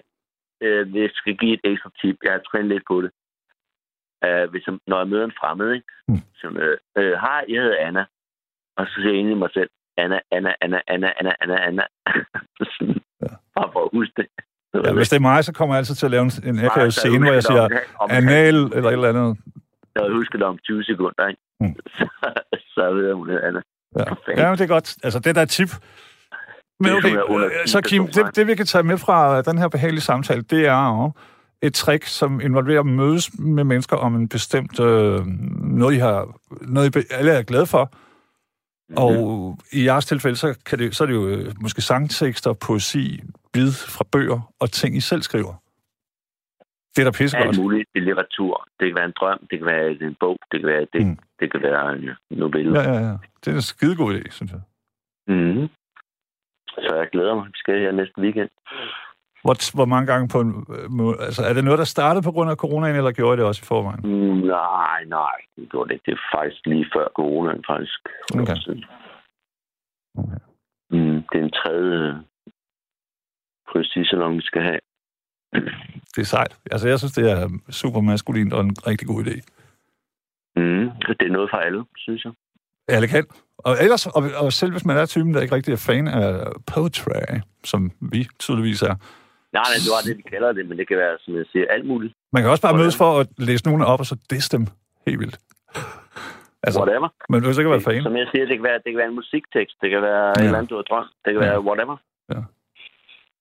øh, 0.65 0.97
jeg 1.03 1.11
skal 1.21 1.35
give 1.37 1.53
et 1.55 1.61
ekstra 1.73 1.91
tip. 2.01 2.17
Jeg 2.25 2.33
har 2.33 2.39
trænet 2.51 2.69
lidt 2.69 2.85
på 2.91 2.97
det. 3.05 3.11
Uh, 4.27 4.45
hvis 4.51 4.67
jeg, 4.67 4.75
når 4.87 4.99
jeg 4.99 5.09
møder 5.09 5.25
en 5.25 5.39
fremmed, 5.41 5.69
ikke? 5.79 5.91
Mm. 6.09 6.21
Så, 6.41 6.47
øh, 6.65 6.77
øh, 6.99 7.13
hej, 7.25 7.45
jeg 7.49 7.63
hedder 7.63 7.87
Anna. 7.87 8.05
Og 8.77 8.87
så 8.87 8.93
siger 8.95 9.09
jeg 9.11 9.15
egentlig 9.17 9.37
mig 9.45 9.51
selv, 9.53 9.71
Anna, 9.97 10.19
Anna, 10.37 10.53
Anna, 10.61 10.81
Anna, 10.89 11.11
Anna, 11.21 11.33
Anna, 11.43 11.57
Anna. 11.69 11.85
Sådan, 12.65 12.95
Ja. 13.23 13.27
Bare 13.57 13.69
for 13.73 13.81
at 13.85 13.91
huske 13.93 14.13
det. 14.17 14.27
Ja, 14.87 14.93
hvis 14.93 15.09
det 15.09 15.17
er 15.17 15.21
mig, 15.21 15.45
så 15.45 15.53
kommer 15.53 15.75
jeg 15.75 15.79
altid 15.79 15.95
til 15.95 16.07
at 16.07 16.11
lave 16.11 16.23
en, 16.23 16.33
en 16.45 16.65
akavet 16.65 16.95
scene, 16.95 17.19
hvor 17.19 17.33
jeg 17.33 17.43
siger, 17.43 17.69
anal 18.11 18.55
eller 18.55 18.89
et 18.89 18.93
eller 18.93 19.09
andet. 19.09 19.39
Jeg 19.95 20.13
husker 20.13 20.39
det 20.39 20.47
om 20.47 20.59
20 20.59 20.85
sekunder, 20.85 21.29
ikke? 21.29 21.41
Mm. 21.61 21.75
Så, 21.87 22.09
så 22.75 22.93
ved 22.95 23.07
jeg, 23.07 23.15
hun 23.15 23.29
hedder 23.29 23.49
Anna. 23.49 23.61
Ja. 23.99 24.05
Ja, 24.43 24.49
men 24.51 24.59
det 24.59 24.65
er 24.65 24.69
godt. 24.69 24.97
Altså, 25.05 25.19
det 25.19 25.35
der 25.35 25.41
er 25.41 25.45
tip. 25.45 25.69
Men 26.81 26.93
okay, 26.93 27.17
øh, 27.17 27.67
så 27.67 27.81
Kim, 27.81 28.07
det, 28.07 28.37
det 28.37 28.47
vi 28.47 28.55
kan 28.55 28.67
tage 28.67 28.85
med 28.85 28.99
fra 28.99 29.43
den 29.43 29.59
her 29.59 29.69
behagelige 29.69 30.01
samtale, 30.01 30.43
det 30.43 30.67
er 30.67 30.87
jo 30.89 31.13
et 31.63 31.75
trick, 31.75 32.05
som 32.07 32.41
involverer 32.41 32.81
at 32.81 32.87
mødes 32.87 33.31
med 33.39 33.65
mennesker 33.65 33.97
om 33.97 34.15
en 34.15 34.29
bestemt 34.29 34.81
øh, 34.81 35.27
noget, 35.65 35.95
I 35.95 35.99
har, 35.99 36.29
noget, 36.61 36.97
I 36.97 37.01
alle 37.11 37.33
er 37.33 37.43
glade 37.43 37.67
for. 37.67 37.93
Mhm. 38.89 38.99
Og 38.99 39.59
i 39.73 39.85
jeres 39.85 40.07
tilfælde, 40.07 40.37
så, 40.37 40.59
kan 40.67 40.79
det, 40.79 40.97
så 40.97 41.05
er 41.05 41.07
det 41.07 41.15
jo 41.15 41.29
øh, 41.29 41.55
måske 41.61 41.81
sangtekster, 41.83 42.53
poesi, 42.53 43.21
bid 43.53 43.73
fra 43.97 44.05
bøger 44.13 44.53
og 44.61 44.71
ting, 44.71 44.97
I 44.97 45.01
selv 45.01 45.23
skriver. 45.23 45.55
Det 46.97 47.01
er 47.03 47.05
da 47.11 47.11
pissegodt. 47.19 47.49
Alt 47.49 47.59
muligt 47.61 47.89
i 47.95 48.01
litteratur. 48.01 48.69
Det 48.81 48.89
kan 48.89 48.95
være 48.95 49.05
en 49.05 49.15
drøm, 49.21 49.39
det 49.51 49.59
kan 49.59 49.67
være 49.67 49.91
en 49.91 50.17
bog, 50.21 50.39
det 50.53 50.61
kan 50.61 50.69
være, 50.69 50.87
det, 50.93 51.07
Mm. 51.07 51.19
det 51.41 51.53
kan 51.53 51.63
være 51.63 51.97
en 51.97 52.11
novelle. 52.31 52.81
Ja, 52.81 52.93
ja, 52.93 53.01
ja. 53.09 53.17
Det 53.45 53.51
er 53.51 53.55
en 53.55 53.63
skidegod 53.63 54.15
idé, 54.15 54.31
synes 54.31 54.53
jeg. 54.53 54.61
Mm. 55.29 55.69
Så 56.69 56.95
jeg 56.99 57.09
glæder 57.13 57.35
mig. 57.35 57.47
Vi 57.47 57.53
skal 57.55 57.81
her 57.81 57.93
næste 57.93 58.19
weekend. 58.21 58.49
Hvor, 59.43 59.75
hvor 59.77 59.85
mange 59.85 60.07
gange 60.13 60.29
på 60.29 60.41
en 60.41 60.67
øh, 60.77 60.91
må, 60.91 61.15
Altså, 61.27 61.43
er 61.43 61.53
det 61.53 61.65
noget, 61.65 61.79
der 61.79 61.85
startede 61.85 62.23
på 62.23 62.33
grund 62.33 62.51
af 62.51 62.57
coronaen, 62.57 62.97
eller 62.97 63.13
gjorde 63.13 63.35
I 63.35 63.39
det 63.39 63.47
også 63.47 63.63
i 63.65 63.71
forvejen? 63.73 64.01
Mm, 64.05 64.39
nej, 64.47 65.05
nej. 65.05 65.37
Det 65.57 65.71
gjorde 65.71 65.89
det 65.89 65.95
ikke. 65.95 66.07
Det 66.07 66.13
er 66.13 66.39
faktisk 66.39 66.67
lige 66.67 66.87
før 66.95 67.07
coronaen, 67.17 67.65
faktisk. 67.71 68.01
Okay. 68.35 68.57
Okay. 70.19 70.39
Mm, 70.91 71.19
det 71.31 71.39
er 71.41 71.45
en 71.45 71.57
tredje 71.63 72.23
poesisalon, 73.73 74.37
vi 74.37 74.43
skal 74.43 74.63
have. 74.63 74.81
Det 76.15 76.21
er 76.23 76.31
sejt. 76.37 76.57
Altså, 76.71 76.89
jeg 76.89 76.99
synes, 76.99 77.13
det 77.13 77.31
er 77.31 77.49
super 77.71 78.01
maskulint 78.01 78.53
og 78.53 78.61
en 78.61 78.77
rigtig 78.87 79.09
god 79.09 79.25
idé. 79.25 79.37
Mm. 80.57 80.91
Det 81.19 81.27
er 81.27 81.33
noget 81.33 81.51
for 81.51 81.57
alle, 81.57 81.85
synes 81.97 82.25
jeg. 82.25 82.33
Alle 82.89 83.09
kan. 83.09 83.25
Og, 83.59 83.77
ellers, 83.83 84.07
og, 84.07 84.23
og 84.37 84.53
selv 84.53 84.73
hvis 84.73 84.85
man 84.85 84.97
er 84.97 85.07
typen, 85.07 85.35
der 85.35 85.41
ikke 85.41 85.55
rigtig 85.55 85.73
er 85.73 85.85
fan 85.87 86.09
af 86.09 86.53
poetry, 86.75 87.11
som 87.65 87.91
vi 88.01 88.29
tydeligvis 88.39 88.83
er, 88.83 88.95
Nej, 89.57 89.63
nej, 89.71 89.79
det 89.85 89.91
var 89.95 90.01
det, 90.07 90.15
de 90.21 90.23
kalder 90.35 90.53
det, 90.53 90.69
men 90.69 90.79
det 90.79 90.89
kan 90.89 90.97
være, 91.05 91.17
som 91.25 91.35
jeg 91.37 91.45
siger, 91.53 91.67
alt 91.71 91.87
muligt. 91.87 92.13
man 92.33 92.43
kan 92.43 92.51
også 92.51 92.63
bare 92.63 92.73
Hvordan? 92.73 92.83
mødes 92.85 92.97
for 92.97 93.11
at 93.21 93.27
læse 93.39 93.65
nogen 93.69 93.83
op, 93.83 94.01
og 94.01 94.07
så 94.07 94.17
disse 94.31 94.57
dem 94.57 94.67
helt 95.07 95.19
vildt. 95.21 95.39
Altså, 96.67 96.79
Whatever. 96.81 97.09
man 97.29 97.41
behøver 97.41 97.59
ikke 97.59 97.71
være 97.71 97.81
fan. 97.81 98.03
Som 98.03 98.17
jeg 98.17 98.27
siger, 98.33 98.45
det 98.47 98.57
kan 98.59 98.65
være, 98.71 98.79
det 98.85 98.91
kan 98.93 98.97
være 99.03 99.09
en 99.09 99.15
musiktekst, 99.23 99.77
det 99.83 99.91
kan 99.91 100.03
være 100.03 100.23
ja. 100.25 100.27
Ja. 100.27 100.41
et 100.41 100.45
eller 100.45 100.59
andet, 100.59 100.71
du 100.71 100.77
har 100.77 100.83
drømt, 100.91 101.11
det 101.25 101.31
kan 101.35 101.43
Ja. 101.43 101.49
være 101.49 101.61
whatever. 101.69 101.97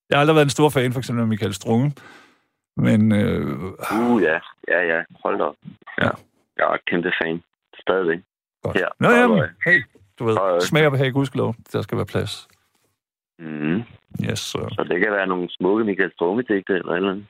Jeg 0.08 0.18
har 0.18 0.20
aldrig 0.20 0.34
været 0.34 0.46
en 0.46 0.50
stor 0.58 0.68
fan, 0.68 0.92
for 0.92 0.98
eksempel 1.00 1.22
af 1.22 1.28
Michael 1.28 1.54
Strunge. 1.54 1.94
Men 2.76 3.12
øh, 3.12 3.46
Uh, 3.98 4.22
ja, 4.22 4.38
ja, 4.68 4.80
ja, 4.92 5.02
hold 5.24 5.38
da 5.38 5.44
op. 5.44 5.54
Ja. 6.02 6.10
Jeg 6.58 6.64
er 6.72 6.76
kæmpe 6.86 7.12
fan. 7.22 7.42
Stadigvæk. 7.80 8.18
godt. 8.62 8.76
Ja, 8.76 8.86
Nå, 9.00 9.10
jamen, 9.10 9.42
hey, 9.66 9.82
du 10.18 10.24
ved, 10.24 10.60
smag 10.60 10.86
og 10.86 10.92
behag, 10.92 11.12
gudskelov. 11.12 11.54
Der 11.72 11.82
skal 11.82 11.96
være 11.98 12.06
plads. 12.06 12.48
Mm. 13.46 13.82
Yes, 14.30 14.38
så. 14.38 14.58
Så 14.76 14.86
det 14.90 15.00
kan 15.00 15.12
være 15.12 15.26
nogle 15.26 15.46
smukke 15.50 15.84
Michael 15.84 16.12
Strunge-digte 16.12 16.72
eller 16.72 16.92
et 16.92 16.96
eller 16.96 17.10
andet. 17.10 17.26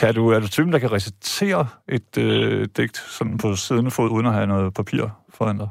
Kan 0.00 0.14
du, 0.14 0.28
er 0.28 0.40
du 0.40 0.48
typen, 0.48 0.72
der 0.72 0.78
kan 0.78 0.92
recitere 0.92 1.66
et 1.88 2.18
øh, 2.18 2.68
digt 2.76 2.96
sådan 2.96 3.38
på 3.38 3.48
siddende 3.54 3.90
fod, 3.90 4.10
uden 4.10 4.26
at 4.26 4.32
have 4.34 4.46
noget 4.46 4.74
papir 4.74 5.04
foran 5.28 5.58
dig? 5.58 5.68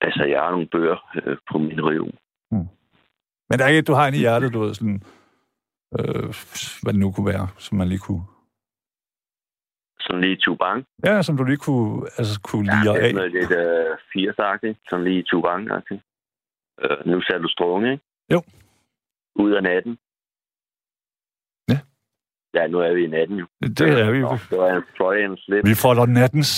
Altså, 0.00 0.24
jeg 0.24 0.40
har 0.40 0.50
nogle 0.50 0.68
bøger 0.72 0.98
øh, 1.24 1.36
på 1.52 1.58
min 1.58 1.80
reol. 1.88 2.12
Men 3.50 3.58
der 3.58 3.64
er 3.64 3.68
ikke, 3.68 3.82
du 3.82 3.92
har 3.92 4.06
en 4.08 4.14
i 4.14 4.18
hjertet, 4.18 4.52
du 4.54 4.60
ved, 4.60 4.74
sådan, 4.74 5.02
øh, 5.98 6.28
hvad 6.82 6.92
det 6.92 7.00
nu 7.00 7.12
kunne 7.12 7.26
være, 7.34 7.48
som 7.58 7.78
man 7.78 7.88
lige 7.88 7.98
kunne... 7.98 8.24
Sådan 10.00 10.20
lige 10.20 10.36
tubang. 10.36 10.84
Ja, 11.04 11.22
som 11.22 11.36
du 11.36 11.44
lige 11.44 11.56
kunne, 11.56 12.06
altså, 12.18 12.40
kunne 12.40 12.66
Ja, 12.72 12.78
lide 12.82 12.94
det 12.94 13.02
er 13.02 13.06
af. 13.08 13.14
noget 13.14 13.32
lidt 13.32 13.50
øh, 13.50 13.96
firsagtigt. 14.12 14.78
Sådan 14.88 15.04
lige 15.04 15.22
tubang 15.22 15.70
-agtigt. 15.72 16.02
Øh, 16.82 17.06
Nu 17.06 17.20
ser 17.20 17.38
du 17.38 17.48
strunge, 17.48 17.92
ikke? 17.92 18.04
Jo. 18.32 18.42
Ud 19.44 19.52
af 19.52 19.62
natten. 19.62 19.98
Ja. 21.70 21.78
Ja, 22.54 22.66
nu 22.66 22.78
er 22.80 22.92
vi 22.94 23.04
i 23.04 23.06
natten 23.16 23.36
jo. 23.38 23.46
Det 23.60 23.80
er 24.00 24.10
vi. 24.10 24.20
Nå, 24.20 24.32
det 24.50 24.58
var 24.58 24.68
en 24.76 24.82
Freudian 24.98 25.36
slip. 25.36 25.64
Vi 25.64 25.74
folder 25.74 26.06
nattens 26.06 26.50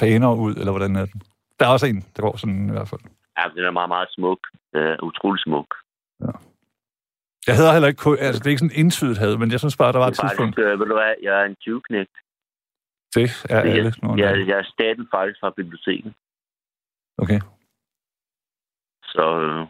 faner 0.00 0.34
ud, 0.34 0.54
eller 0.54 0.72
hvordan 0.72 0.96
er 0.96 1.06
den? 1.06 1.22
Der 1.60 1.66
er 1.66 1.72
også 1.72 1.86
en, 1.86 2.00
der 2.16 2.22
går 2.22 2.36
sådan 2.36 2.68
i 2.68 2.72
hvert 2.72 2.88
fald. 2.88 3.00
Ja, 3.38 3.44
den 3.56 3.64
er 3.64 3.70
meget, 3.70 3.88
meget 3.88 4.08
smuk. 4.10 4.38
Øh, 4.76 4.96
utrolig 5.02 5.40
smuk. 5.42 5.68
Jeg 7.46 7.56
hedder 7.56 7.72
heller 7.72 7.88
ikke, 7.88 8.02
altså 8.26 8.38
det 8.40 8.46
er 8.46 8.50
ikke 8.54 8.64
sådan 8.66 8.80
entydigt 8.84 9.18
had, 9.18 9.36
men 9.36 9.50
jeg 9.50 9.60
synes 9.60 9.76
bare, 9.76 9.92
der 9.92 9.98
var 9.98 10.06
et 10.08 10.14
tidspunkt. 10.22 10.54
faktisk, 10.56 10.72
øh, 10.72 10.78
ved 10.80 10.86
du 10.86 10.94
hvad, 11.00 11.14
jeg 11.22 11.34
er 11.40 11.44
en 11.44 11.56
20 11.56 11.80
knægt. 11.88 12.14
Det 13.14 13.24
er 13.50 13.62
Det 13.62 13.70
alle 13.70 13.84
Jeg, 13.84 14.00
gange. 14.00 14.46
jeg 14.50 14.58
er 14.62 14.66
staten 14.76 15.08
faktisk 15.14 15.40
fra 15.40 15.50
biblioteket. 15.60 16.12
Okay. 17.18 17.40
Så 19.14 19.24
øh, 19.40 19.66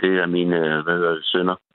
det 0.00 0.12
er 0.22 0.26
mine, 0.26 0.56
øh, 0.56 0.84
hvad 0.84 0.94
hedder 0.98 1.14
det, 1.14 1.24
sønner. 1.24 1.56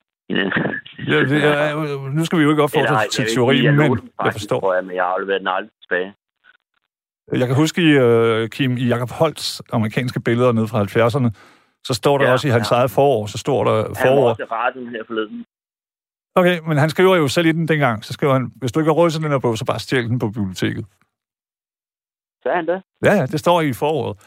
Ja, 1.12 1.20
det 1.20 1.44
er, 1.44 2.10
nu 2.10 2.26
skal 2.26 2.40
vi 2.40 2.44
jo 2.44 2.50
ikke 2.50 2.64
opfordre 2.64 3.08
til 3.12 3.26
teori, 3.36 3.68
men 3.72 4.00
jeg 4.24 4.34
forstår. 4.34 4.60
Tror 4.60 4.74
jeg, 4.74 4.84
men 4.86 4.96
jeg 4.96 5.04
har 5.04 5.12
afleveret 5.12 5.40
den 5.40 5.48
aldrig 5.48 5.72
tilbage. 5.82 6.14
Jeg 7.42 7.48
kan 7.48 7.56
huske, 7.56 7.82
i, 7.82 7.92
uh, 8.00 8.48
Kim, 8.50 8.78
i 8.78 8.86
Jacob 8.88 9.10
Holts 9.12 9.62
amerikanske 9.74 10.20
billeder 10.20 10.52
nede 10.52 10.68
fra 10.68 10.84
70'erne, 10.84 11.30
så 11.88 11.94
står 11.94 12.18
der 12.18 12.26
Ja, 12.26 12.32
også 12.32 12.48
i 12.48 12.52
hans 12.52 12.72
ja. 12.72 12.76
eget 12.76 12.92
forår, 12.92 13.26
så 13.26 13.38
står 13.38 13.64
der 13.64 13.72
Han 13.76 13.84
var 13.90 13.96
forår. 14.06 14.30
også 14.30 14.42
i 14.44 14.46
radioen 14.46 14.90
her 14.90 15.04
forleden. 15.08 15.46
Okay, 16.36 16.60
men 16.68 16.78
han 16.78 16.90
skriver 16.90 17.16
jo 17.16 17.28
selv 17.28 17.48
i 17.48 17.52
den 17.52 17.68
dengang, 17.68 18.04
så 18.06 18.14
skriver 18.14 18.34
han, 18.34 18.52
hvis 18.56 18.72
du 18.72 18.80
ikke 18.80 18.90
har 18.90 18.96
råd 18.96 19.10
til 19.10 19.22
den 19.24 19.32
her 19.32 19.40
bog, 19.40 19.58
så 19.58 19.66
bare 19.66 19.80
stjæl 19.80 20.10
den 20.10 20.20
på 20.20 20.28
biblioteket. 20.28 20.86
Sagde 22.44 22.56
han 22.56 22.68
det? 22.68 22.82
Ja, 23.06 23.14
ja, 23.14 23.26
det 23.26 23.40
står 23.40 23.62
i 23.62 23.74
foråret. 23.74 24.18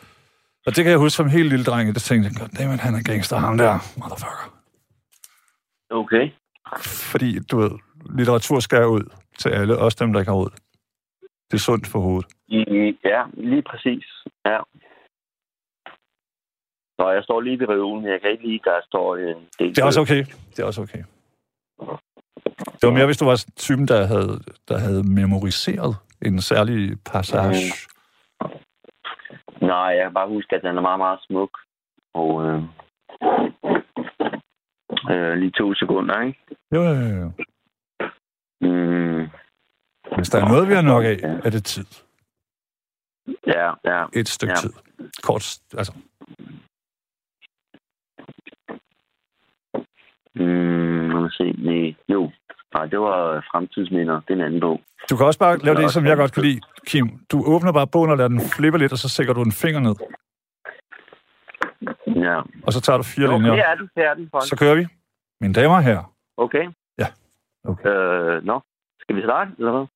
Og 0.68 0.76
det 0.76 0.85
kan 0.85 0.90
jeg 0.90 0.98
huske 0.98 1.16
som 1.16 1.28
helt 1.28 1.48
lille 1.48 1.64
dreng, 1.64 1.94
der 1.94 2.00
tænkte 2.00 2.26
jeg, 2.28 2.37
goddammit, 2.40 2.81
han 2.81 2.94
er 2.94 3.02
gangster, 3.02 3.37
ham 3.37 3.59
der, 3.59 3.72
motherfucker. 4.00 4.46
Okay. 5.90 6.31
Fordi, 7.12 7.38
du 7.50 7.59
ved, 7.59 7.70
litteratur 8.18 8.61
skal 8.61 8.87
ud 8.87 9.04
til 9.38 9.48
alle, 9.48 9.78
også 9.78 9.96
dem, 10.00 10.12
der 10.12 10.20
ikke 10.20 10.31
har 10.31 10.38
råd. 10.38 10.50
Det 11.50 11.54
er 11.54 11.59
sundt 11.59 11.87
for 11.87 12.00
hovedet. 12.00 12.26
I, 12.48 12.59
ja, 13.04 13.22
lige 13.35 13.62
præcis. 13.70 14.07
Ja. 14.46 14.59
Nå, 16.98 17.11
jeg 17.11 17.22
står 17.22 17.40
lige 17.40 17.59
ved 17.59 17.68
reolen. 17.68 18.07
Jeg 18.07 18.20
kan 18.20 18.31
ikke 18.31 18.46
lide, 18.48 18.61
der 18.64 18.81
står 18.87 19.16
en 19.16 19.37
del. 19.59 19.68
Det 19.74 19.78
er 19.78 19.85
også 19.85 20.00
okay. 20.00 20.24
Det 20.50 20.59
er 20.59 20.64
også 20.64 20.83
okay. 20.83 21.02
Det 22.78 22.83
var 22.83 22.90
mere, 22.90 23.07
hvis 23.07 23.18
du 23.18 23.24
var 23.24 23.44
typen, 23.57 23.88
der 23.88 24.07
havde, 24.07 24.40
der 24.68 24.78
havde 24.78 25.02
memoriseret 25.02 25.96
en 26.22 26.40
særlig 26.40 26.96
passage. 27.04 27.72
Nej, 29.72 29.90
jeg 29.96 30.04
kan 30.04 30.14
bare 30.14 30.28
huske, 30.28 30.57
at 30.57 30.62
den 30.62 30.76
er 30.76 30.81
meget, 30.88 30.98
meget 30.98 31.20
smuk. 31.26 31.52
Og 32.14 32.31
øh, 32.46 32.62
øh, 35.11 35.33
lige 35.38 35.50
to 35.50 35.74
sekunder, 35.74 36.20
ikke? 36.26 36.38
Jo, 36.74 36.83
jo, 36.83 37.07
jo. 37.22 37.31
Mm, 38.61 39.22
Hvis 40.16 40.28
der 40.31 40.38
er 40.40 40.48
noget, 40.48 40.68
vi 40.68 40.74
har 40.74 40.83
nok 40.83 41.04
af, 41.04 41.16
er 41.46 41.50
det 41.50 41.64
tid. 41.64 41.87
ja, 43.46 43.66
ja. 43.85 44.04
Et 44.12 44.28
stykke 44.28 44.52
Ja. 44.52 44.57
tid. 44.62 44.72
Kort, 45.22 45.59
altså. 45.81 45.92
Mm, 50.35 51.09
lad 51.11 51.20
mig 51.20 51.33
se. 51.33 51.44
Nej, 51.59 51.94
jo. 52.09 52.31
Nej, 52.74 52.87
det 52.87 53.00
var 53.00 53.46
Fremtidsminder. 53.52 54.20
Det 54.20 54.31
er 54.31 54.35
en 54.35 54.40
anden 54.40 54.61
bog. 54.61 54.81
Du 55.11 55.16
kan 55.16 55.27
også 55.27 55.38
bare 55.38 55.59
lave 55.59 55.77
det, 55.77 55.90
som 55.92 56.07
jeg 56.07 56.16
godt 56.16 56.33
kan 56.33 56.42
lide, 56.42 56.61
Kim. 56.87 57.07
Du 57.33 57.44
åbner 57.47 57.73
bare 57.73 57.87
bogen 57.87 58.11
og 58.11 58.16
lader 58.16 58.29
den 58.29 58.40
flippe 58.40 58.79
lidt, 58.79 58.92
og 58.92 58.99
så 58.99 59.09
sækker 59.09 59.33
du 59.33 59.42
en 59.42 59.53
finger 59.53 59.81
ned. 59.81 59.94
Ja. 62.25 62.40
Og 62.66 62.73
så 62.73 62.81
tager 62.81 62.97
du 62.97 63.03
fire 63.03 63.29
linjer. 63.33 63.53
det 63.53 63.64
er 63.64 63.75
den. 64.14 64.25
Er. 64.25 64.29
Folk. 64.31 64.44
Så 64.44 64.57
kører 64.57 64.75
vi. 64.75 64.87
Mine 65.40 65.55
damer 65.55 65.77
og 65.77 65.83
herrer. 65.83 66.14
Okay. 66.37 66.64
Ja. 66.99 67.07
Okay. 67.64 67.88
Øh, 67.88 68.44
nå, 68.44 68.61
skal 69.01 69.16
vi 69.16 69.23
starte, 69.23 69.51
eller 69.59 69.73
hvad? 69.73 69.87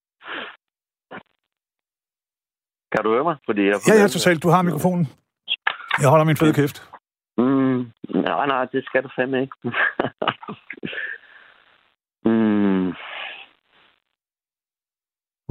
Kan 2.91 3.03
du 3.03 3.09
høre 3.13 3.23
mig? 3.23 3.35
Fordi 3.45 3.61
jeg 3.61 3.75
Ja, 3.87 3.93
ja, 4.01 4.07
totalt. 4.07 4.43
Du 4.43 4.49
har 4.49 4.61
mikrofonen. 4.61 5.07
Jeg 6.01 6.09
holder 6.09 6.25
min 6.25 6.37
fede 6.37 6.53
kæft. 6.53 6.89
Mm, 7.37 7.91
nej, 8.09 8.45
nej, 8.47 8.65
det 8.65 8.85
skal 8.85 9.03
du 9.03 9.09
fandme 9.15 9.41
ikke. 9.41 9.55
mm, 12.29 12.93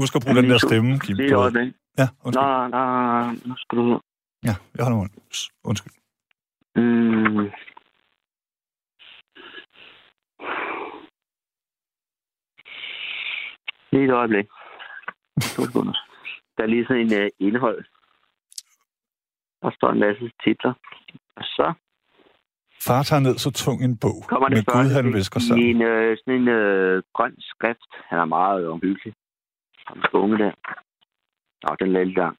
Husk 0.02 0.14
at 0.16 0.22
bruge 0.24 0.36
den 0.40 0.50
der 0.50 0.58
stemme, 0.68 0.90
Kim. 1.04 1.16
lige 1.16 1.28
Du 1.28 1.34
et 1.34 1.36
ved. 1.36 1.42
øjeblik. 1.44 1.74
Ja, 2.00 2.06
undskyld. 2.24 2.42
Nej, 2.44 2.68
nej, 2.68 3.32
nu 3.48 3.54
skal 3.62 3.78
du... 3.78 4.00
Ja, 4.48 4.54
jeg 4.76 4.82
holder 4.84 4.98
munden. 4.98 5.18
Undskyld. 5.64 5.92
Mm. 6.76 7.50
Lige 13.92 14.04
et 14.04 14.10
øjeblik. 14.10 14.46
To 15.54 15.64
sekunder. 15.64 15.96
Der 16.56 16.62
er 16.62 16.66
lige 16.66 16.86
sådan 16.86 17.02
en 17.12 17.12
uh, 17.22 17.28
indhold. 17.46 17.84
Der 19.62 19.70
står 19.76 19.90
en 19.90 20.00
masse 20.00 20.30
titler. 20.44 20.74
Og 21.36 21.44
så 21.44 21.72
Far 22.86 23.02
tager 23.02 23.20
ned 23.20 23.38
så 23.38 23.50
tung 23.50 23.84
en 23.84 23.98
bog. 23.98 24.18
kommer 24.28 24.48
det 24.48 24.56
Med 24.56 24.64
Gud, 24.64 24.90
han 24.98 25.14
visker 25.14 25.40
i 25.40 25.42
sammen. 25.48 25.66
en, 25.68 25.82
øh, 25.82 26.16
sådan 26.18 26.40
en 26.40 26.48
øh, 26.48 27.02
grøn 27.16 27.34
skrift. 27.40 27.90
Han 28.08 28.18
er 28.18 28.24
meget 28.24 28.68
omhyggelig. 28.68 29.12
Er 29.90 30.14
unge 30.14 30.38
der. 30.38 30.52
Nå, 31.62 31.76
den 31.80 31.92
lader 31.92 32.04
lidt 32.04 32.18
lang. 32.18 32.36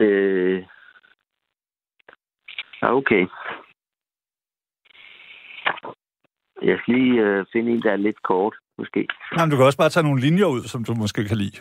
Øh, 0.00 0.64
ja, 2.82 2.94
okay. 2.94 3.26
Jeg 6.62 6.78
skal 6.78 6.94
lige 6.94 7.20
øh, 7.20 7.46
finde 7.52 7.72
en, 7.72 7.82
der 7.82 7.92
er 7.92 7.96
lidt 7.96 8.22
kort, 8.22 8.54
måske. 8.78 9.06
Nej, 9.36 9.44
men 9.44 9.50
du 9.50 9.56
kan 9.56 9.66
også 9.66 9.78
bare 9.78 9.88
tage 9.88 10.04
nogle 10.04 10.20
linjer 10.20 10.46
ud, 10.46 10.62
som 10.62 10.84
du 10.84 10.94
måske 10.94 11.24
kan 11.24 11.36
lide. 11.36 11.60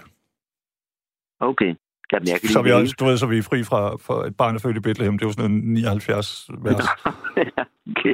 Okay. 1.39 1.75
Jamen, 2.11 2.27
jeg 2.27 2.39
kan 2.39 2.49
Så 2.49 2.61
vi, 2.61 2.69
det 2.69 2.99
du 2.99 3.05
ved, 3.05 3.17
så 3.17 3.27
vi 3.27 3.37
er 3.37 3.43
fri 3.43 3.63
fra 3.63 3.97
for 3.97 4.23
et 4.23 4.37
barn 4.37 4.55
er 4.55 4.59
født 4.59 4.77
i 4.77 4.79
Bethlehem. 4.79 5.17
Det 5.17 5.25
er 5.25 5.29
jo 5.29 5.33
sådan 5.33 5.51
en 5.51 5.73
79 5.73 6.49
vers. 6.63 6.89
okay. 7.91 8.13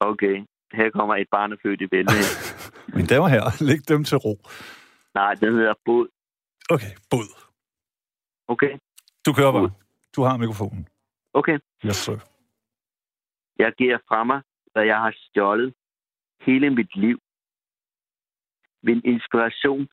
Okay. 0.00 0.44
Her 0.72 0.90
kommer 0.90 1.16
et 1.16 1.28
barn 1.30 1.52
er 1.52 1.56
født 1.62 1.80
i 1.80 1.86
Bælge. 1.86 2.10
Mine 2.94 3.06
damer 3.06 3.28
herrer, 3.28 3.64
læg 3.68 3.88
dem 3.88 4.04
til 4.04 4.18
ro. 4.18 4.34
Nej, 5.14 5.34
den 5.34 5.54
hedder 5.54 5.74
Båd. 5.84 6.08
Okay, 6.70 6.92
bod. 7.10 7.28
Okay. 8.48 8.78
Du 9.26 9.32
kører 9.32 9.52
bare. 9.52 9.70
Du 10.16 10.22
har 10.22 10.36
mikrofonen. 10.36 10.88
Okay. 11.32 11.58
Yes, 11.86 11.96
sir. 11.96 12.18
Jeg 13.58 13.72
giver 13.78 13.98
fra 14.08 14.24
mig, 14.24 14.42
hvad 14.72 14.84
jeg 14.84 14.96
har 14.96 15.14
stjålet 15.16 15.74
hele 16.40 16.70
mit 16.70 16.96
liv. 16.96 17.18
Min 18.82 19.00
inspiration 19.04 19.88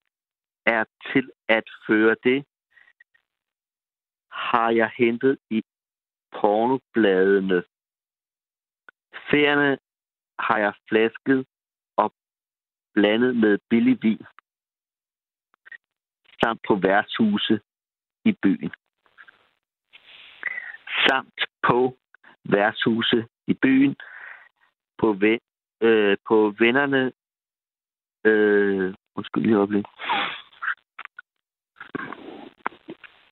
er 0.66 0.84
til 1.14 1.32
at 1.48 1.64
føre 1.88 2.16
det, 2.24 2.46
har 4.32 4.70
jeg 4.72 4.92
hentet 4.98 5.38
i 5.50 5.62
pornobladene. 6.32 7.64
Ferierne 9.32 9.78
har 10.40 10.58
jeg 10.58 10.74
flasket 10.90 11.46
blandet 12.98 13.36
med 13.36 13.58
billig 13.70 13.98
vin. 14.02 14.26
Samt 16.42 16.62
på 16.68 16.76
værtshuse 16.76 17.60
i 18.26 18.32
byen. 18.44 18.72
samt 21.08 21.40
på 21.68 21.98
værtshuse 22.44 23.28
i 23.48 23.54
byen, 23.54 23.96
på, 24.98 25.14
ven, 25.14 25.40
øh, 25.82 26.18
på 26.28 26.56
vennerne... 26.60 27.12
Øh, 28.24 28.94
undskyld 29.16 29.44
lige 29.44 29.56
øjeblik. 29.56 29.86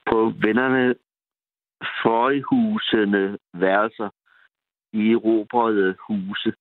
På 0.10 0.34
vennerne 0.46 0.96
forhusene 2.04 3.38
værelser 3.54 4.10
i 4.94 5.12
erobrede 5.12 5.96
huse. 6.00 6.54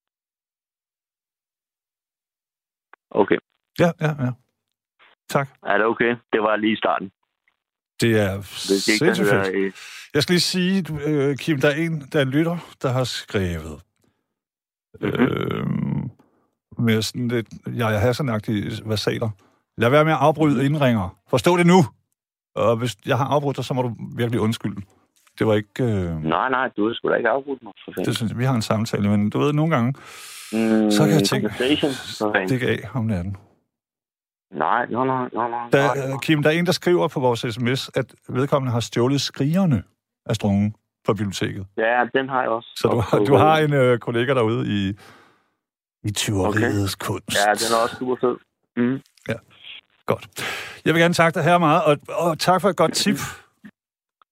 Okay. 3.15 3.37
Ja, 3.79 3.91
ja, 4.01 4.25
ja. 4.25 4.31
Tak. 5.29 5.49
Er 5.63 5.77
det 5.79 5.87
okay? 5.87 6.17
Det 6.33 6.41
var 6.43 6.57
lige 6.57 6.73
i 6.73 6.77
starten. 6.77 7.09
Det 8.01 8.21
er 8.21 8.43
sindssygt 8.43 9.29
fedt. 9.29 9.75
Jeg 10.15 10.23
skal 10.23 10.33
lige 10.33 10.41
sige, 10.41 10.83
du, 10.83 10.99
øh, 11.01 11.37
Kim, 11.37 11.61
der 11.61 11.69
er 11.69 11.75
en, 11.75 12.01
der 12.13 12.19
er 12.19 12.23
en 12.23 12.31
lytter, 12.31 12.57
der 12.83 12.89
har 12.89 13.05
skrevet 13.05 13.83
Mhm. 15.01 15.11
øh, 15.11 15.67
med 16.79 17.03
sådan 17.03 17.29
lidt, 17.29 17.49
ja, 17.79 17.87
jeg 17.87 18.01
har 18.01 18.13
sådan 18.13 18.41
versaler. 18.85 19.31
Lad 19.79 19.91
være 19.91 20.05
med 20.05 20.13
at 20.13 20.19
afbryde 20.21 20.67
indringer. 20.67 21.19
Forstå 21.29 21.57
det 21.57 21.67
nu. 21.67 21.79
Og 22.55 22.77
hvis 22.77 22.97
jeg 23.07 23.19
har 23.19 23.25
afbrudt 23.25 23.57
dig, 23.57 23.65
så 23.65 23.75
må 23.75 23.83
du 23.83 23.97
virkelig 24.17 24.41
undskylde. 24.41 24.83
Det 25.39 25.47
var 25.47 25.55
ikke... 25.55 25.85
Øh, 25.85 26.25
Nej, 26.25 26.49
nej, 26.51 26.69
du 26.77 26.87
har 26.87 26.95
sgu 26.95 27.09
da 27.09 27.15
ikke 27.15 27.29
afbrudt 27.29 27.63
mig. 27.63 27.73
For 27.85 27.93
fanden. 27.93 28.05
det 28.05 28.17
synes 28.17 28.31
jeg, 28.31 28.39
vi 28.39 28.45
har 28.45 28.55
en 28.55 28.63
samtale, 28.63 29.09
men 29.09 29.31
du 29.31 29.39
ved, 29.39 29.53
nogle 29.53 29.75
gange 29.77 29.95
Mm, 30.53 30.91
så 30.91 31.05
kan 31.05 31.13
jeg 31.15 31.25
tænke- 31.25 31.55
stikke 32.47 32.67
af 32.69 32.89
om 32.95 33.05
natten. 33.05 33.37
Nej, 34.53 34.87
nej, 34.87 35.07
nej, 35.07 35.29
nej, 35.33 35.49
nej. 35.51 35.69
Der, 35.73 35.91
øh. 36.15 36.21
Kim, 36.23 36.43
der 36.43 36.51
er 36.51 36.55
en, 36.55 36.67
der 36.67 36.73
skriver 36.73 37.09
på 37.09 37.21
vores 37.21 37.41
sms, 37.41 37.91
at 37.95 38.15
vedkommende 38.29 38.73
har 38.73 38.81
stjålet 38.81 39.21
skrigerne 39.21 39.83
af 40.27 40.35
strungen 40.35 40.75
fra 41.07 41.13
biblioteket. 41.13 41.67
Ja, 41.77 42.05
den 42.15 42.29
har 42.29 42.41
jeg 42.41 42.51
også. 42.51 42.69
Så 42.77 42.89
du, 42.89 43.01
har, 43.01 43.19
du 43.25 43.35
har 43.35 43.59
en 43.59 43.73
øh, 43.73 43.99
kollega 43.99 44.35
derude 44.35 44.67
i, 44.69 44.95
i 46.09 46.11
tyveriets 46.13 46.95
okay. 46.95 47.07
kunst. 47.07 47.37
Ja, 47.47 47.51
den 47.53 47.75
er 47.77 47.83
også 47.83 47.97
super 47.99 48.17
fed. 48.21 48.37
Mm. 48.77 49.01
Godt. 50.07 50.27
Jeg 50.85 50.95
vil 50.95 51.03
gerne 51.03 51.15
takke 51.15 51.37
dig 51.37 51.45
her 51.45 51.59
meget, 51.59 51.83
og, 51.85 51.97
og 52.09 52.39
tak 52.39 52.61
for 52.61 52.69
et 52.69 52.77
godt 52.77 52.93
tip. 52.93 53.17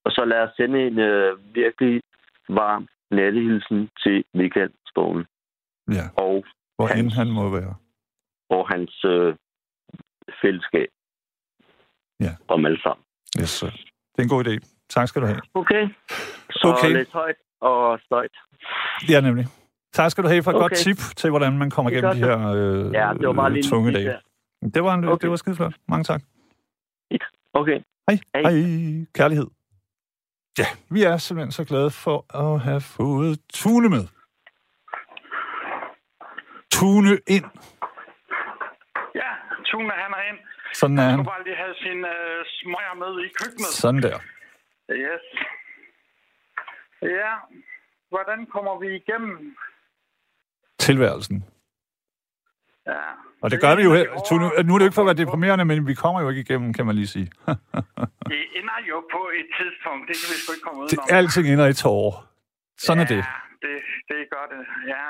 Og 0.05 0.11
så 0.12 0.25
lad 0.25 0.41
os 0.47 0.51
sende 0.57 0.87
en 0.87 0.99
øh, 0.99 1.55
virkelig 1.55 2.01
varm 2.49 2.88
nattehilsen 3.11 3.88
til 4.03 4.25
Michael 4.35 4.71
Skoven 4.87 5.25
Ja, 5.99 6.07
og, 6.17 6.45
hvor 6.77 6.87
Hans. 6.87 7.01
end 7.01 7.11
han 7.12 7.29
må 7.31 7.49
være. 7.51 7.75
og 8.51 8.69
hans 8.73 9.05
øh, 9.05 9.35
fællesskab. 10.43 10.88
Ja. 12.21 12.33
Om 12.49 12.67
alle 12.67 12.81
sammen. 12.83 13.05
Yes, 13.41 13.51
sir. 13.51 13.67
det 14.12 14.19
er 14.19 14.23
en 14.23 14.29
god 14.29 14.45
idé. 14.47 14.55
Tak 14.88 15.09
skal 15.09 15.23
du 15.23 15.27
have. 15.27 15.41
Okay. 15.55 15.88
Så 16.51 16.75
Okay. 16.79 16.93
lidt 16.97 17.12
højt 17.12 17.37
og 17.61 18.01
støjt. 18.05 18.35
Ja, 19.09 19.21
nemlig. 19.21 19.47
Tak 19.93 20.11
skal 20.11 20.25
du 20.25 20.29
have 20.29 20.43
for 20.43 20.51
et 20.51 20.57
okay. 20.57 20.62
godt 20.65 20.73
tip 20.77 20.97
til, 21.17 21.31
hvordan 21.31 21.59
man 21.59 21.71
kommer 21.71 21.91
er 21.91 21.95
igennem 21.95 22.12
de 22.15 22.19
her 22.19 22.38
øh, 22.49 22.93
Ja, 22.95 23.12
det 23.19 23.27
var 23.29 23.33
bare 23.33 23.51
en 23.57 23.62
tunge 23.62 23.93
dage. 23.93 24.05
der. 24.09 24.19
Det 24.75 24.85
var, 24.85 24.95
en, 24.95 25.05
Okay. 25.05 25.23
det 25.23 25.31
var 25.31 25.37
skide 25.37 25.57
flot. 25.57 25.75
Mange 25.88 26.05
tak. 26.05 26.23
Okay. 27.55 27.81
Hej. 28.09 28.19
Hej. 28.35 28.43
Hej. 28.43 29.07
Kærlighed. 29.15 29.47
Ja, 30.59 30.67
vi 30.91 31.03
er 31.03 31.17
simpelthen 31.17 31.53
så 31.53 31.65
glade 31.65 31.91
for 31.91 32.19
at 32.45 32.61
have 32.61 32.81
fået 32.81 33.38
Tune 33.55 33.88
med. 33.88 34.05
Tune 36.73 37.19
ind. 37.27 37.45
Ja, 39.15 39.31
Tune 39.65 39.91
han 39.91 40.12
er 40.12 40.23
ind. 40.33 40.38
Sådan 40.75 40.99
er 40.99 41.03
Han 41.03 41.15
han. 41.15 41.25
bare 41.25 41.45
lige 41.45 41.57
have 41.57 41.75
sin 41.75 41.99
øh, 42.05 42.45
smøger 42.47 42.95
med 42.95 43.25
i 43.25 43.29
køkkenet. 43.41 43.67
Sådan 43.83 44.03
der. 44.03 44.19
Yes. 44.91 45.25
Ja, 47.03 47.33
hvordan 48.09 48.47
kommer 48.47 48.79
vi 48.79 48.97
igennem? 48.97 49.57
Tilværelsen. 50.79 51.45
Ja. 52.87 53.01
Og 53.42 53.51
det 53.51 53.59
gør 53.64 53.75
vi 53.79 53.83
jo 53.88 53.92
er 53.92 53.97
her. 53.97 54.09
hårde- 54.11 54.66
nu 54.68 54.75
er 54.75 54.79
det 54.79 54.87
ikke 54.87 54.95
for 54.99 55.03
at 55.07 55.11
være 55.11 55.21
deprimerende, 55.25 55.64
men 55.64 55.87
vi 55.87 55.95
kommer 56.03 56.21
jo 56.25 56.29
ikke 56.29 56.40
igennem, 56.47 56.73
kan 56.77 56.87
man 56.87 56.95
lige 57.01 57.07
sige. 57.16 57.29
Det 58.33 58.40
ender 58.59 58.79
jo 58.92 58.97
på 59.16 59.23
et 59.40 59.49
tidspunkt. 59.59 60.03
Det 60.09 60.14
kan 60.21 60.27
vi 60.33 60.37
sgu 60.42 60.49
ikke 60.57 60.64
komme 60.68 60.81
Det, 60.83 60.99
udenom. 60.99 61.18
alting 61.18 61.45
ender 61.53 61.66
i 61.66 61.77
tårer. 61.85 62.14
Sådan 62.87 63.03
er 63.05 63.09
det. 63.14 63.23
Ja, 63.31 63.35
det, 63.64 63.75
det 64.11 64.18
gør 64.35 64.45
det. 64.55 64.62
Ja. 64.95 65.05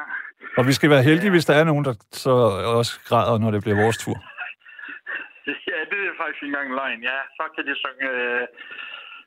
Og 0.59 0.63
vi 0.69 0.73
skal 0.79 0.91
være 0.95 1.03
heldige, 1.03 1.31
hvis 1.31 1.45
der 1.45 1.55
er 1.61 1.65
nogen, 1.65 1.85
der 1.85 1.95
så 2.25 2.31
også 2.79 2.93
græder, 3.09 3.39
når 3.39 3.51
det 3.51 3.61
bliver 3.63 3.77
vores 3.85 3.99
tur. 4.05 4.17
ja, 5.73 5.79
det 5.93 5.99
er 6.09 6.15
faktisk 6.21 6.43
ikke 6.43 6.47
engang 6.53 6.69
løgn. 6.81 7.01
Ja, 7.11 7.19
så 7.39 7.43
kan 7.55 7.63
de 7.69 7.75
synge... 7.85 8.07
Øh, 8.23 8.47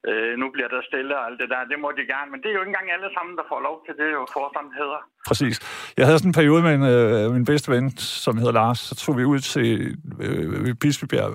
øh, 0.09 0.31
nu 0.41 0.45
bliver 0.55 0.69
der 0.73 0.81
stille 0.89 1.13
og 1.19 1.23
alt 1.27 1.39
det 1.41 1.49
der. 1.53 1.61
Det 1.71 1.77
må 1.83 1.89
de 1.97 2.03
gerne. 2.13 2.29
Men 2.31 2.39
det 2.41 2.47
er 2.49 2.55
jo 2.57 2.61
ikke 2.63 2.73
engang 2.73 2.89
alle 2.95 3.09
sammen, 3.17 3.33
der 3.39 3.45
får 3.51 3.59
lov 3.67 3.77
til 3.85 3.93
det, 4.01 4.09
jo 4.17 4.21
for 4.33 4.45
sådan 4.55 4.73
hedder. 4.81 5.01
Præcis. 5.29 5.55
Jeg 5.97 6.05
havde 6.05 6.19
sådan 6.19 6.29
en 6.33 6.39
periode 6.41 6.61
med 6.67 6.73
en, 6.79 6.85
øh, 6.95 7.31
min 7.37 7.45
bedste 7.51 7.67
ven, 7.75 7.85
som 8.23 8.37
hedder 8.37 8.55
Lars. 8.59 8.79
Så 8.79 8.93
tog 8.95 9.17
vi 9.19 9.23
ud 9.33 9.39
til 9.39 9.69
øh, 10.19 10.75
Bispebjerg, 10.81 11.31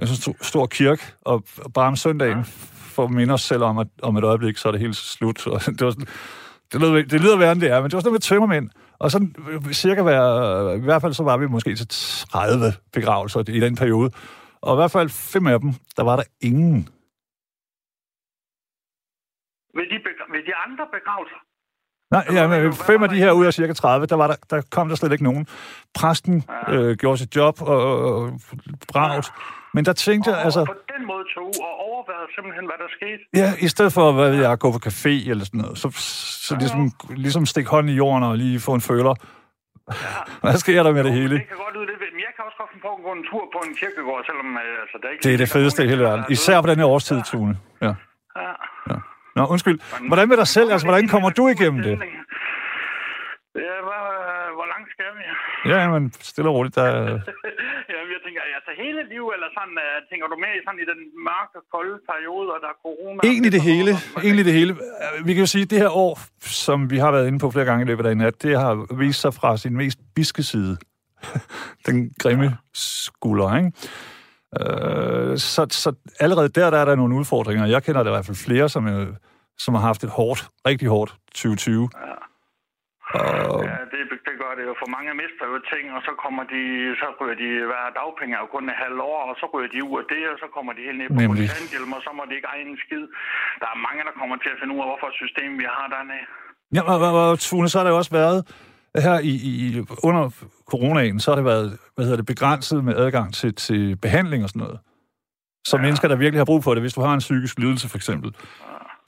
en 0.00 0.06
så 0.06 0.34
stor, 0.40 0.66
kirke, 0.66 1.04
og 1.30 1.44
bare 1.74 1.88
om 1.92 1.96
søndagen, 1.96 2.44
for 2.94 3.04
at 3.04 3.10
minde 3.10 3.34
os 3.34 3.42
selv 3.42 3.62
om, 3.62 3.78
at 3.78 3.86
om 4.02 4.16
et 4.16 4.24
øjeblik, 4.24 4.56
så 4.56 4.68
er 4.68 4.72
det 4.72 4.80
helt 4.80 4.96
slut. 4.96 5.46
Og 5.46 5.60
det, 5.78 5.84
var 5.86 5.90
sådan, 5.90 6.06
det, 6.72 6.80
lyder, 6.80 6.92
det 7.12 7.20
lyder 7.20 7.38
værre, 7.38 7.52
end 7.52 7.60
det 7.60 7.70
er, 7.70 7.80
men 7.80 7.90
det 7.90 7.94
var 7.94 8.00
sådan 8.00 8.08
noget 8.08 8.12
med 8.12 8.20
tømmermænd. 8.20 8.70
Og 8.98 9.10
sådan 9.10 9.34
øh, 9.50 9.72
cirka 9.72 10.02
hver, 10.02 10.72
i 10.72 10.78
hvert 10.78 11.02
fald 11.02 11.12
så 11.12 11.22
var 11.22 11.36
vi 11.36 11.46
måske 11.46 11.74
til 11.74 11.88
30 11.88 12.72
begravelser 12.92 13.44
i 13.48 13.60
den 13.60 13.76
periode. 13.76 14.10
Og 14.60 14.74
i 14.74 14.76
hvert 14.76 14.90
fald 14.90 15.08
fem 15.08 15.46
af 15.46 15.60
dem, 15.60 15.74
der 15.96 16.02
var 16.02 16.16
der 16.16 16.22
ingen. 16.40 16.88
Ved 19.78 19.86
de, 19.92 19.96
ved 20.34 20.42
de 20.48 20.54
andre 20.66 20.84
begravelser? 20.96 21.40
Nej, 22.14 22.24
Hvad 22.24 22.36
ja, 22.36 22.48
men 22.48 22.72
fem 22.72 23.02
af 23.02 23.08
de 23.08 23.16
her 23.16 23.32
ud 23.32 23.46
af 23.46 23.54
cirka 23.54 23.72
30, 23.72 24.06
der, 24.06 24.16
var 24.16 24.26
der, 24.26 24.36
der 24.50 24.62
kom 24.70 24.88
der 24.88 24.96
slet 24.96 25.12
ikke 25.12 25.24
nogen. 25.24 25.46
Præsten 25.94 26.44
øh, 26.68 26.96
gjorde 26.96 27.18
sit 27.18 27.36
job 27.36 27.62
og, 27.62 27.80
og 28.14 28.40
bragt. 28.92 29.32
Men 29.74 29.84
der 29.84 29.92
tænkte 29.92 30.30
jeg, 30.30 30.38
altså, 30.44 30.64
på 30.64 30.74
den 30.96 31.06
måde 31.06 31.24
tog 31.34 31.52
og 31.68 31.72
overvejede 31.88 32.28
simpelthen, 32.34 32.64
hvad 32.64 32.78
der 32.82 32.88
skete. 32.98 33.22
ja, 33.40 33.48
i 33.66 33.68
stedet 33.68 33.92
for, 33.92 34.12
hvad 34.12 34.30
ved 34.30 34.40
jeg, 34.40 34.52
at 34.52 34.58
gå 34.58 34.72
på 34.72 34.80
café 34.86 35.30
eller 35.30 35.44
sådan 35.44 35.60
noget, 35.60 35.78
så, 35.78 35.88
så 36.48 36.56
ligesom, 36.58 36.90
ligesom 37.16 37.46
stikke 37.46 37.70
hånden 37.70 37.92
i 37.92 37.96
jorden 37.96 38.22
og 38.22 38.36
lige 38.36 38.60
få 38.60 38.74
en 38.74 38.80
føler. 38.80 39.14
Hvad 40.42 40.56
sker 40.64 40.82
der 40.82 40.92
med 40.92 41.04
det 41.04 41.12
hele? 41.12 41.34
Det 41.34 41.48
kan 41.48 41.56
godt 41.64 41.74
lyde 41.76 41.86
lidt 41.86 42.00
ved, 42.00 42.10
men 42.16 42.20
jeg 42.26 42.32
kan 42.36 42.42
også 42.48 42.56
godt 42.60 42.70
finde 42.72 42.82
på 42.88 42.92
at 42.98 43.02
gå 43.06 43.12
en 43.18 43.24
tur 43.30 43.44
på 43.56 43.58
en 43.66 43.74
kirkegård, 43.80 44.22
selvom 44.28 44.48
øh, 44.64 44.82
altså, 44.82 44.96
der 45.02 45.08
ikke 45.12 45.22
Det 45.22 45.34
er 45.34 45.38
det 45.44 45.48
fedeste 45.56 45.84
i 45.84 45.88
hele 45.88 46.02
verden. 46.02 46.24
Især 46.28 46.60
på 46.60 46.66
den 46.70 46.78
her 46.78 46.86
årstid, 46.86 47.22
Tune. 47.30 47.54
Ja. 47.86 47.92
Ja. 48.90 48.96
Nå, 49.36 49.42
undskyld. 49.52 49.78
Hvordan 50.10 50.28
med 50.28 50.36
dig 50.36 50.48
selv? 50.56 50.68
Altså, 50.72 50.86
hvordan 50.86 51.08
kommer 51.08 51.30
du 51.30 51.48
igennem 51.48 51.82
det? 51.82 51.94
Ja, 53.66 53.76
hvad, 53.86 54.02
hvor 54.58 54.66
langt 54.72 54.88
skal 54.94 55.10
vi? 55.18 55.24
Ja, 55.72 55.80
men 55.92 56.02
stille 56.30 56.48
og 56.50 56.54
roligt. 56.56 56.74
Der... 56.74 56.86
ja, 57.92 57.98
jeg 58.14 58.20
tænker, 58.26 58.40
altså 58.58 58.72
hele 58.82 59.00
liv, 59.14 59.24
eller 59.34 59.48
sådan, 59.58 59.76
uh, 59.84 59.96
tænker 60.10 60.26
du 60.32 60.36
med 60.44 60.52
i 60.58 60.60
sådan 60.66 60.80
i 60.84 60.86
den 60.92 61.00
mørke, 61.28 61.58
kolde 61.74 61.96
periode, 62.10 62.48
og 62.54 62.58
der 62.64 62.70
er 62.74 62.78
corona? 62.86 63.18
Egentlig 63.24 63.52
det 63.52 63.62
hele. 63.70 63.92
Egentlig 64.26 64.44
det 64.44 64.54
hele. 64.60 64.72
Vi 65.26 65.30
kan 65.34 65.40
jo 65.44 65.50
sige, 65.54 65.62
at 65.62 65.70
det 65.70 65.78
her 65.78 65.92
år, 66.06 66.12
som 66.40 66.90
vi 66.90 66.98
har 66.98 67.10
været 67.16 67.26
inde 67.28 67.38
på 67.38 67.50
flere 67.50 67.66
gange 67.70 67.82
i 67.84 67.88
løbet 67.90 68.06
af 68.06 68.16
nat, 68.16 68.42
det 68.42 68.58
har 68.58 68.74
vist 69.04 69.20
sig 69.20 69.34
fra 69.34 69.56
sin 69.56 69.76
mest 69.76 69.98
biske 70.16 70.42
side. 70.42 70.76
Den 71.86 71.96
grimme 72.22 72.48
skulder, 72.74 73.56
ikke? 73.56 73.72
Øh, 74.60 75.38
så, 75.54 75.62
så 75.70 75.88
allerede 76.24 76.48
der, 76.58 76.70
der 76.70 76.78
er 76.82 76.84
der 76.84 76.96
nogle 76.96 77.14
udfordringer. 77.20 77.64
Jeg 77.74 77.80
kender 77.84 78.02
der 78.02 78.10
i 78.10 78.16
hvert 78.16 78.26
fald 78.30 78.44
flere, 78.46 78.66
som, 78.74 78.84
øh, 78.94 79.06
som 79.64 79.74
har 79.76 79.82
haft 79.90 80.02
et 80.06 80.10
hårdt, 80.18 80.40
rigtig 80.68 80.88
hårdt 80.88 81.10
2020. 81.34 81.88
Ja. 82.06 82.14
Og, 83.54 83.58
Ja, 83.70 83.78
det, 83.94 84.00
det 84.28 84.34
gør 84.42 84.52
det 84.58 84.64
jo. 84.68 84.74
For 84.82 84.88
mange 84.96 85.10
mister 85.22 85.44
jo 85.52 85.58
ting, 85.72 85.84
og 85.96 86.00
så 86.08 86.12
kommer 86.24 86.42
de, 86.52 86.60
så 87.00 87.06
ryger 87.20 87.36
de 87.42 87.48
hver 87.70 87.84
dagpenge 88.00 88.32
jo 88.42 88.46
kun 88.54 88.64
et 88.72 88.78
halvt 88.84 89.00
år, 89.12 89.20
og 89.30 89.34
så 89.40 89.44
ryger 89.54 89.70
de 89.74 89.78
ud 89.90 89.96
af 90.02 90.06
det, 90.14 90.22
og 90.32 90.36
så 90.42 90.46
kommer 90.56 90.72
de 90.76 90.80
helt 90.88 90.98
ned 91.02 91.08
på 91.16 91.20
Nemlig. 91.22 91.46
kontanthjelm, 91.48 91.90
og 91.98 92.02
så 92.06 92.10
må 92.16 92.22
de 92.28 92.34
ikke 92.38 92.48
eje 92.54 92.64
en 92.74 92.78
skid. 92.84 93.04
Der 93.62 93.68
er 93.74 93.78
mange, 93.86 94.00
der 94.08 94.14
kommer 94.20 94.36
til 94.44 94.50
at 94.54 94.58
finde 94.60 94.72
ud 94.76 94.80
af, 94.84 94.88
hvorfor 94.90 95.08
et 95.12 95.18
system 95.24 95.50
vi 95.62 95.66
har 95.76 95.86
dernede. 95.96 96.24
Ja, 96.76 96.82
og, 96.92 96.96
og, 97.08 97.12
og 97.30 97.34
Tune, 97.46 97.68
så 97.70 97.74
har 97.78 97.84
der 97.86 97.92
jo 97.94 97.98
også 98.02 98.14
været 98.22 98.38
her 98.96 99.18
i, 99.18 99.28
i, 99.28 99.84
under 100.02 100.30
coronaen, 100.70 101.20
så 101.20 101.30
har 101.30 101.36
det 101.36 101.44
været 101.44 101.78
hvad 101.94 102.04
hedder 102.04 102.16
det, 102.16 102.26
begrænset 102.26 102.84
med 102.84 102.96
adgang 102.96 103.34
til, 103.34 103.54
til 103.54 103.96
behandling 103.96 104.42
og 104.42 104.48
sådan 104.48 104.60
noget. 104.60 104.80
Så 105.66 105.76
ja. 105.76 105.82
mennesker, 105.82 106.08
der 106.08 106.16
virkelig 106.16 106.40
har 106.40 106.44
brug 106.44 106.64
for 106.64 106.74
det, 106.74 106.82
hvis 106.82 106.94
du 106.94 107.00
har 107.00 107.14
en 107.14 107.18
psykisk 107.18 107.58
lidelse 107.58 107.88
for 107.88 107.98
eksempel, 107.98 108.34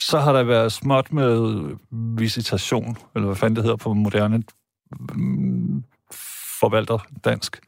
så 0.01 0.19
har 0.19 0.33
der 0.33 0.43
været 0.43 0.73
småt 0.73 1.13
med 1.13 1.37
visitation, 2.19 2.97
eller 3.15 3.27
hvad 3.27 3.37
fanden 3.37 3.57
det 3.57 3.65
hedder 3.65 3.77
på 3.77 3.93
moderne 3.93 4.43
mm, 5.15 5.85
forvalter 6.61 6.99
dansk. 7.25 7.61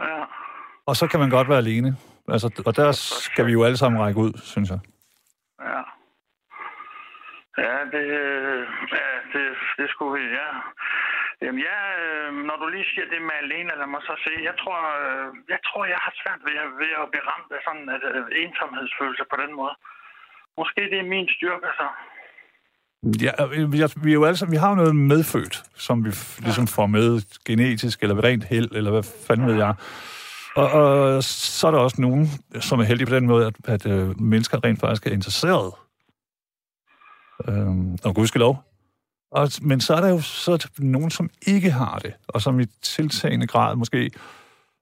Ja. 0.00 0.24
Og 0.86 0.96
så 0.96 1.06
kan 1.06 1.20
man 1.20 1.30
godt 1.30 1.48
være 1.48 1.58
alene. 1.58 1.96
Altså, 2.28 2.62
og 2.66 2.76
der 2.76 2.92
skal 2.92 3.46
vi 3.46 3.52
jo 3.52 3.64
alle 3.64 3.76
sammen 3.76 4.00
række 4.00 4.20
ud, 4.20 4.32
synes 4.42 4.70
jeg. 4.70 4.78
Ja. 5.60 5.82
Ja, 7.58 7.76
det, 7.92 8.06
øh, 8.22 8.66
ja, 8.92 9.08
det, 9.32 9.56
det 9.78 9.90
skulle 9.90 10.20
vi, 10.20 10.26
ja. 10.28 10.48
Jamen, 11.42 11.60
ja, 11.68 11.78
øh, 12.02 12.28
når 12.48 12.56
du 12.60 12.66
lige 12.74 12.88
siger 12.92 13.06
det 13.12 13.20
med 13.28 13.36
alene, 13.44 13.72
lad 13.80 13.88
mig 13.94 14.02
så 14.08 14.14
se. 14.24 14.32
Jeg 14.50 14.56
tror, 14.62 14.78
øh, 15.02 15.26
jeg, 15.54 15.60
tror, 15.68 15.82
jeg 15.94 16.00
har 16.06 16.12
svært 16.22 16.40
ved, 16.48 16.56
at- 16.64 16.74
ved 16.82 16.92
at 17.02 17.06
blive 17.12 17.26
ramt 17.32 17.50
af 17.56 17.60
sådan 17.66 17.82
en 17.82 17.88
øh, 18.18 18.24
ensomhedsfølelse 18.44 19.24
på 19.32 19.36
den 19.42 19.50
måde. 19.60 19.74
Måske 20.60 20.80
det 20.92 20.98
er 21.02 21.12
min 21.14 21.26
styrke, 21.36 21.68
så. 21.80 21.86
Ja, 23.26 23.32
vi, 23.52 23.58
vi, 24.04 24.10
er 24.12 24.14
jo 24.18 24.34
sammen, 24.34 24.52
vi 24.56 24.62
har 24.64 24.68
jo 24.72 24.74
noget 24.82 24.96
medfødt, 24.96 25.56
som 25.86 25.96
vi 26.04 26.10
ligesom 26.46 26.66
får 26.76 26.86
med 26.96 27.08
genetisk, 27.48 28.02
eller 28.02 28.24
rent 28.24 28.44
held, 28.44 28.70
eller 28.78 28.90
hvad 28.90 29.04
fanden 29.26 29.46
ved 29.46 29.54
jeg. 29.64 29.74
Og, 30.56 30.68
og 30.80 31.22
så 31.58 31.66
er 31.66 31.70
der 31.70 31.78
også 31.78 32.00
nogen, 32.00 32.26
som 32.68 32.80
er 32.80 32.84
heldige 32.84 33.08
på 33.08 33.14
den 33.14 33.26
måde, 33.26 33.46
at, 33.46 33.56
at 33.74 33.86
øh, 33.86 34.20
mennesker 34.20 34.64
rent 34.64 34.80
faktisk 34.80 35.06
er 35.06 35.10
interesseret. 35.10 35.72
Øhm, 37.48 37.92
og 38.04 38.14
gudskelov. 38.14 38.54
Og, 39.38 39.46
men 39.70 39.80
så 39.80 39.90
er 39.94 40.00
der 40.00 40.10
jo 40.16 40.20
så 40.44 40.52
nogen, 40.78 41.10
som 41.10 41.26
ikke 41.54 41.70
har 41.70 41.96
det, 42.04 42.14
og 42.28 42.40
som 42.40 42.60
i 42.60 42.66
tiltagende 42.94 43.46
grad 43.46 43.76
måske 43.76 44.10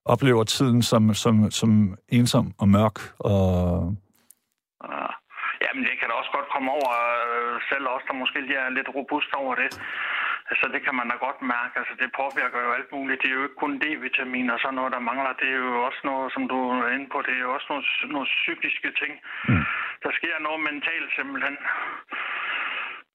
oplever 0.04 0.44
tiden 0.44 0.82
som, 0.82 1.14
som, 1.14 1.50
som 1.50 1.70
ensom 2.08 2.46
og 2.58 2.68
mørk. 2.68 2.98
Og... 3.18 3.40
Ja. 4.92 5.06
Jamen, 5.64 5.82
det 5.88 5.94
kan 5.98 6.08
da 6.08 6.14
også 6.20 6.32
godt 6.38 6.52
komme 6.54 6.68
over, 6.78 6.90
øh, 7.26 7.54
selv 7.70 7.84
også 7.94 8.06
der 8.08 8.22
måske 8.22 8.38
lige 8.40 8.62
er 8.66 8.76
lidt 8.78 8.90
robust 8.98 9.30
over 9.42 9.54
det. 9.62 9.70
Altså, 10.50 10.64
det 10.74 10.80
kan 10.86 10.94
man 10.98 11.08
da 11.10 11.16
godt 11.26 11.40
mærke. 11.54 11.74
Altså, 11.80 11.94
det 12.02 12.16
påvirker 12.20 12.58
jo 12.66 12.70
alt 12.78 12.90
muligt. 12.96 13.20
Det 13.22 13.28
er 13.28 13.38
jo 13.38 13.46
ikke 13.46 13.62
kun 13.64 13.74
D-vitamin 13.82 14.48
og 14.54 14.58
sådan 14.60 14.76
noget, 14.78 14.94
der 14.96 15.08
mangler. 15.10 15.32
Det 15.40 15.48
er 15.52 15.60
jo 15.66 15.74
også 15.88 16.00
noget, 16.10 16.28
som 16.34 16.44
du 16.52 16.58
er 16.86 16.90
inde 16.96 17.08
på, 17.12 17.18
det 17.26 17.34
er 17.34 17.42
jo 17.46 17.54
også 17.56 17.68
nogle, 17.70 17.84
nogle 18.14 18.28
psykiske 18.40 18.90
ting. 19.00 19.12
Mm. 19.48 19.64
Der 20.04 20.10
sker 20.18 20.36
noget 20.46 20.60
mentalt 20.68 21.10
simpelthen. 21.18 21.56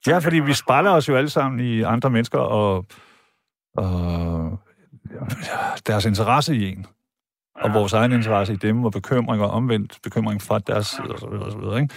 Ja, 0.07 0.17
fordi 0.17 0.39
vi 0.39 0.53
spejler 0.53 0.91
os 0.91 1.09
jo 1.09 1.15
alle 1.15 1.29
sammen 1.29 1.59
i 1.59 1.81
andre 1.81 2.09
mennesker 2.09 2.39
og, 2.39 2.85
og 3.77 4.59
deres 5.87 6.05
interesse 6.05 6.55
i 6.55 6.69
en. 6.69 6.85
Og 7.55 7.73
vores 7.73 7.93
egen 7.93 8.11
interesse 8.11 8.53
i 8.53 8.55
dem, 8.55 8.85
og 8.85 8.91
bekymring 8.91 9.43
og 9.43 9.49
omvendt 9.49 9.99
bekymring 10.03 10.41
fra 10.41 10.59
deres 10.59 10.87
side, 10.87 11.17
så 11.17 11.57
videre, 11.59 11.81
ikke? 11.81 11.93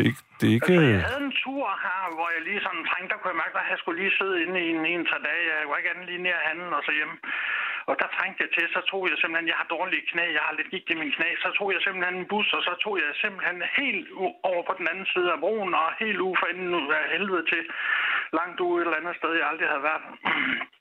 Det 0.00 0.06
er 0.06 0.12
ikke... 0.12 0.24
Det 0.40 0.46
er 0.48 0.54
ikke... 0.58 0.72
Altså, 0.72 0.90
jeg 0.96 1.08
havde 1.10 1.24
en 1.30 1.36
tur 1.44 1.66
her, 1.86 2.00
hvor 2.16 2.28
jeg 2.34 2.42
lige 2.48 2.62
sådan 2.66 2.84
trængte, 2.90 3.10
der 3.12 3.18
kunne 3.18 3.32
jeg 3.34 3.42
mærke, 3.44 3.54
at 3.62 3.72
jeg 3.74 3.80
skulle 3.80 3.98
lige 4.02 4.18
sidde 4.18 4.36
inde 4.44 4.56
i 4.64 4.68
en, 4.74 4.80
en 4.94 5.04
tre 5.10 5.18
dage. 5.28 5.42
Jeg 5.50 5.68
var 5.70 5.76
ikke 5.80 5.92
anden 5.92 6.06
lige 6.10 6.24
nær 6.26 6.38
handen 6.48 6.70
og 6.78 6.82
så 6.86 6.92
hjem. 6.98 7.14
Og 7.90 7.94
der 8.00 8.08
trængte 8.16 8.40
jeg 8.44 8.50
til, 8.56 8.66
så 8.76 8.80
tog 8.90 9.02
jeg 9.10 9.18
simpelthen, 9.18 9.50
jeg 9.52 9.58
har 9.60 9.68
dårlige 9.76 10.08
knæ, 10.10 10.24
jeg 10.38 10.44
har 10.46 10.54
lidt 10.58 10.70
gigt 10.74 10.92
i 10.92 11.00
min 11.00 11.12
knæ, 11.16 11.28
så 11.44 11.48
tog 11.58 11.68
jeg 11.74 11.80
simpelthen 11.82 12.16
en 12.18 12.30
bus, 12.32 12.48
og 12.56 12.62
så 12.68 12.74
tog 12.84 12.94
jeg 12.98 13.20
simpelthen 13.24 13.58
helt 13.80 14.06
over 14.50 14.62
på 14.68 14.74
den 14.78 14.86
anden 14.92 15.06
side 15.12 15.28
af 15.34 15.38
broen, 15.44 15.72
og 15.80 15.86
helt 16.02 16.20
ude 16.26 16.36
for 16.40 16.46
enden 16.52 16.74
af 17.00 17.04
helvede 17.14 17.44
til, 17.52 17.62
langt 18.38 18.60
ude 18.66 18.76
et 18.80 18.86
eller 18.86 19.00
andet 19.00 19.16
sted, 19.20 19.32
jeg 19.38 19.46
aldrig 19.50 19.68
havde 19.72 19.86
været. 19.90 20.06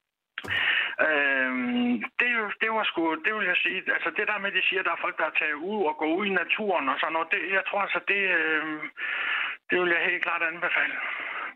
Øhm, 1.07 1.93
det, 2.19 2.29
det 2.61 2.69
var 2.77 2.83
sgu, 2.83 3.01
det 3.25 3.33
vil 3.35 3.45
jeg 3.51 3.59
sige, 3.63 3.79
altså 3.95 4.09
det 4.17 4.27
der 4.27 4.37
med, 4.39 4.51
de 4.51 4.61
siger, 4.67 4.79
at 4.79 4.85
der 4.85 4.95
er 4.95 5.03
folk, 5.05 5.17
der 5.17 5.27
er 5.27 5.39
taget 5.39 5.61
ud 5.71 5.81
og 5.89 5.95
gå 6.01 6.07
ud 6.17 6.25
i 6.25 6.37
naturen 6.41 6.89
og 6.89 6.97
sådan 6.99 7.13
noget, 7.13 7.31
det, 7.31 7.41
jeg 7.57 7.63
tror 7.67 7.81
altså, 7.81 7.99
det, 8.11 8.21
øh, 8.39 8.63
det 9.69 9.75
vil 9.81 9.95
jeg 9.95 10.09
helt 10.09 10.23
klart 10.27 10.43
anbefale. 10.51 10.95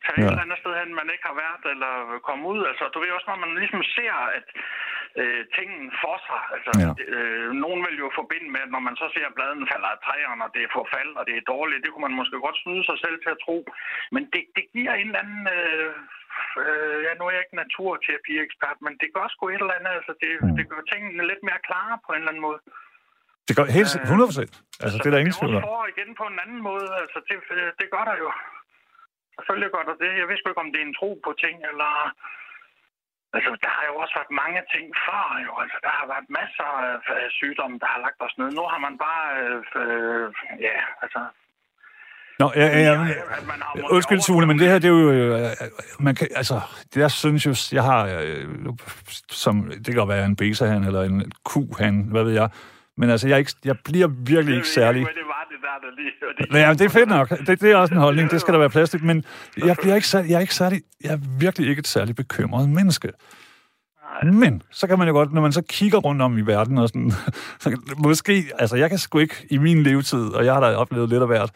Tage 0.04 0.17
ja. 0.17 0.26
et 0.26 0.32
eller 0.32 0.46
andet 0.46 0.60
sted 0.62 0.74
hen, 0.80 1.00
man 1.02 1.10
ikke 1.13 1.28
har 1.30 1.38
været, 1.46 1.63
eller 1.74 1.93
komme 2.28 2.43
ud. 2.54 2.62
Altså, 2.72 2.84
du 2.93 3.00
ved 3.00 3.12
også, 3.17 3.30
når 3.30 3.39
man 3.46 3.52
ligesom 3.62 3.84
ser, 3.98 4.15
at 4.38 4.48
øh, 5.21 5.41
tingene 5.56 5.89
for 6.04 6.17
sig. 6.28 6.41
Altså, 6.56 6.71
ja. 6.84 6.91
øh, 7.15 7.49
nogen 7.63 7.82
vil 7.88 7.97
jo 8.04 8.08
forbinde 8.19 8.47
med, 8.54 8.62
at 8.65 8.71
når 8.76 8.84
man 8.88 8.95
så 9.02 9.08
ser, 9.13 9.26
at 9.28 9.38
bladene 9.38 9.69
falder 9.71 9.89
af 9.95 9.99
træerne, 10.06 10.43
og 10.47 10.52
det 10.56 10.62
er 10.63 10.76
forfald, 10.80 11.12
og 11.19 11.23
det 11.28 11.36
er 11.36 11.49
dårligt, 11.54 11.84
det 11.84 11.91
kunne 11.91 12.08
man 12.08 12.19
måske 12.19 12.38
godt 12.45 12.62
snyde 12.63 12.86
sig 12.89 12.97
selv 13.04 13.17
til 13.21 13.32
at 13.36 13.41
tro. 13.45 13.58
Men 14.15 14.23
det, 14.34 14.43
det 14.58 14.65
giver 14.73 14.93
en 14.95 15.08
eller 15.10 15.23
anden... 15.23 15.43
Øh, 15.58 15.91
øh, 16.62 16.97
ja, 17.06 17.12
nu 17.17 17.23
er 17.26 17.34
jeg 17.34 17.43
ikke 17.45 17.62
naturterapi-ekspert, 17.63 18.78
men 18.86 18.93
det 19.02 19.10
gør 19.15 19.28
sgu 19.34 19.43
et 19.49 19.63
eller 19.63 19.78
andet. 19.80 19.93
Altså, 19.99 20.13
det, 20.21 20.32
mm. 20.41 20.56
det 20.58 20.65
gør 20.71 20.82
tingene 20.91 21.23
lidt 21.32 21.43
mere 21.47 21.62
klare 21.67 21.95
på 22.06 22.10
en 22.12 22.21
eller 22.21 22.34
anden 22.34 22.45
måde. 22.47 22.60
Det 23.47 23.54
gør 23.58 23.65
helt 23.78 23.91
100 23.95 24.30
procent. 24.32 24.54
Altså, 24.84 24.95
det 24.99 25.08
er 25.08 25.13
der 25.13 25.23
ingen 25.23 25.38
tvivl 25.39 25.56
om. 25.58 25.63
Det 25.63 25.93
igen 25.95 26.10
på 26.21 26.26
en 26.32 26.38
anden 26.43 26.62
måde. 26.69 26.88
Altså, 27.04 27.17
det, 27.28 27.36
det 27.80 27.88
gør 27.93 28.04
der 28.10 28.15
jo. 28.23 28.30
Selvfølgelig 29.36 29.71
gør 29.76 29.84
der 29.89 29.95
det. 30.04 30.12
Jeg 30.21 30.28
vidste 30.32 30.49
ikke, 30.49 30.63
om 30.65 30.71
det 30.73 30.80
er 30.82 30.88
en 30.91 30.99
tro 30.99 31.10
på 31.26 31.32
ting, 31.43 31.56
eller... 31.71 31.91
Altså, 33.36 33.50
der 33.65 33.72
har 33.78 33.84
jo 33.89 33.96
også 34.04 34.13
været 34.19 34.32
mange 34.43 34.62
ting 34.74 34.86
før, 35.06 35.26
jo. 35.46 35.52
Altså, 35.63 35.78
der 35.86 35.93
har 36.00 36.06
været 36.13 36.28
masser 36.39 36.69
af 37.24 37.30
sygdomme, 37.39 37.76
der 37.84 37.89
har 37.93 38.00
lagt 38.06 38.19
os 38.26 38.36
ned. 38.39 38.50
Nu 38.60 38.63
har 38.72 38.80
man 38.86 38.93
bare... 39.06 39.24
Øh, 39.41 39.58
øh, 39.82 40.26
ja, 40.67 40.78
altså... 41.04 41.19
Nå, 42.39 42.52
ja, 42.56 42.65
ja, 42.65 42.93
ja. 42.93 43.15
Undskyld, 43.96 44.19
Sune, 44.19 44.46
men 44.48 44.60
det 44.60 44.67
her, 44.67 44.80
det 44.80 44.89
er 44.89 44.96
jo... 45.00 45.12
Øh, 45.12 45.50
man 46.00 46.15
kan, 46.15 46.28
altså, 46.36 46.62
det 46.91 46.96
der 47.02 47.08
synes 47.08 47.46
jo, 47.46 47.54
jeg 47.78 47.84
har... 47.84 48.02
Øh, 48.22 48.48
som, 49.43 49.72
det 49.86 49.96
kan 49.96 50.08
være 50.08 50.26
en 50.26 50.36
besa 50.36 50.65
eller 50.65 51.02
en 51.02 51.32
ku-han, 51.43 51.96
hvad 52.12 52.24
ved 52.24 52.34
jeg. 52.34 52.50
Men 52.98 53.10
altså, 53.10 53.28
jeg, 53.28 53.39
ikke, 53.39 53.54
jeg 53.65 53.76
bliver 53.86 54.08
virkelig 54.08 54.56
ikke 54.56 54.67
særlig... 54.67 55.02
Det 55.06 55.28
var 55.36 55.42
der, 55.65 55.76
der 55.84 55.89
lige... 55.99 56.12
Det, 56.38 56.60
ja, 56.67 56.73
det 56.73 56.82
er 56.82 56.89
fedt 56.89 57.10
nok. 57.10 57.30
Det, 57.47 57.62
det 57.62 57.71
er 57.71 57.76
også 57.76 57.93
en 57.93 57.99
holdning. 57.99 58.32
Det 58.32 58.41
skal 58.41 58.54
der 58.54 58.60
være 58.60 58.69
plads 58.69 58.89
til. 58.89 59.04
Men 59.04 59.23
jeg, 59.58 59.76
bliver 59.82 59.95
ikke 59.95 60.08
særlig, 60.08 60.30
jeg 60.30 60.36
er 60.36 60.39
ikke 60.39 60.56
særlig... 60.56 60.82
Jeg 61.04 61.13
er 61.13 61.19
virkelig 61.39 61.69
ikke 61.69 61.80
et 61.80 61.88
særligt 61.88 62.17
bekymret 62.17 62.69
menneske. 62.69 63.10
Men 64.23 64.62
så 64.71 64.88
kan 64.88 64.99
man 64.99 65.08
jo 65.08 65.13
godt, 65.13 65.34
når 65.34 65.41
man 65.41 65.52
så 65.52 65.62
kigger 65.69 65.97
rundt 65.97 66.21
om 66.21 66.38
i 66.38 66.41
verden 66.41 66.78
og 66.78 66.88
sådan, 66.88 67.12
så 67.62 67.78
måske, 67.97 68.43
altså 68.60 68.76
jeg 68.76 68.89
kan 68.89 68.99
sgu 68.99 69.19
ikke 69.19 69.47
i 69.49 69.58
min 69.58 69.84
levetid, 69.84 70.26
og 70.26 70.45
jeg 70.45 70.54
har 70.54 70.62
da 70.62 70.76
oplevet 70.76 71.10
lidt 71.10 71.21
af 71.21 71.28
hvert, 71.28 71.52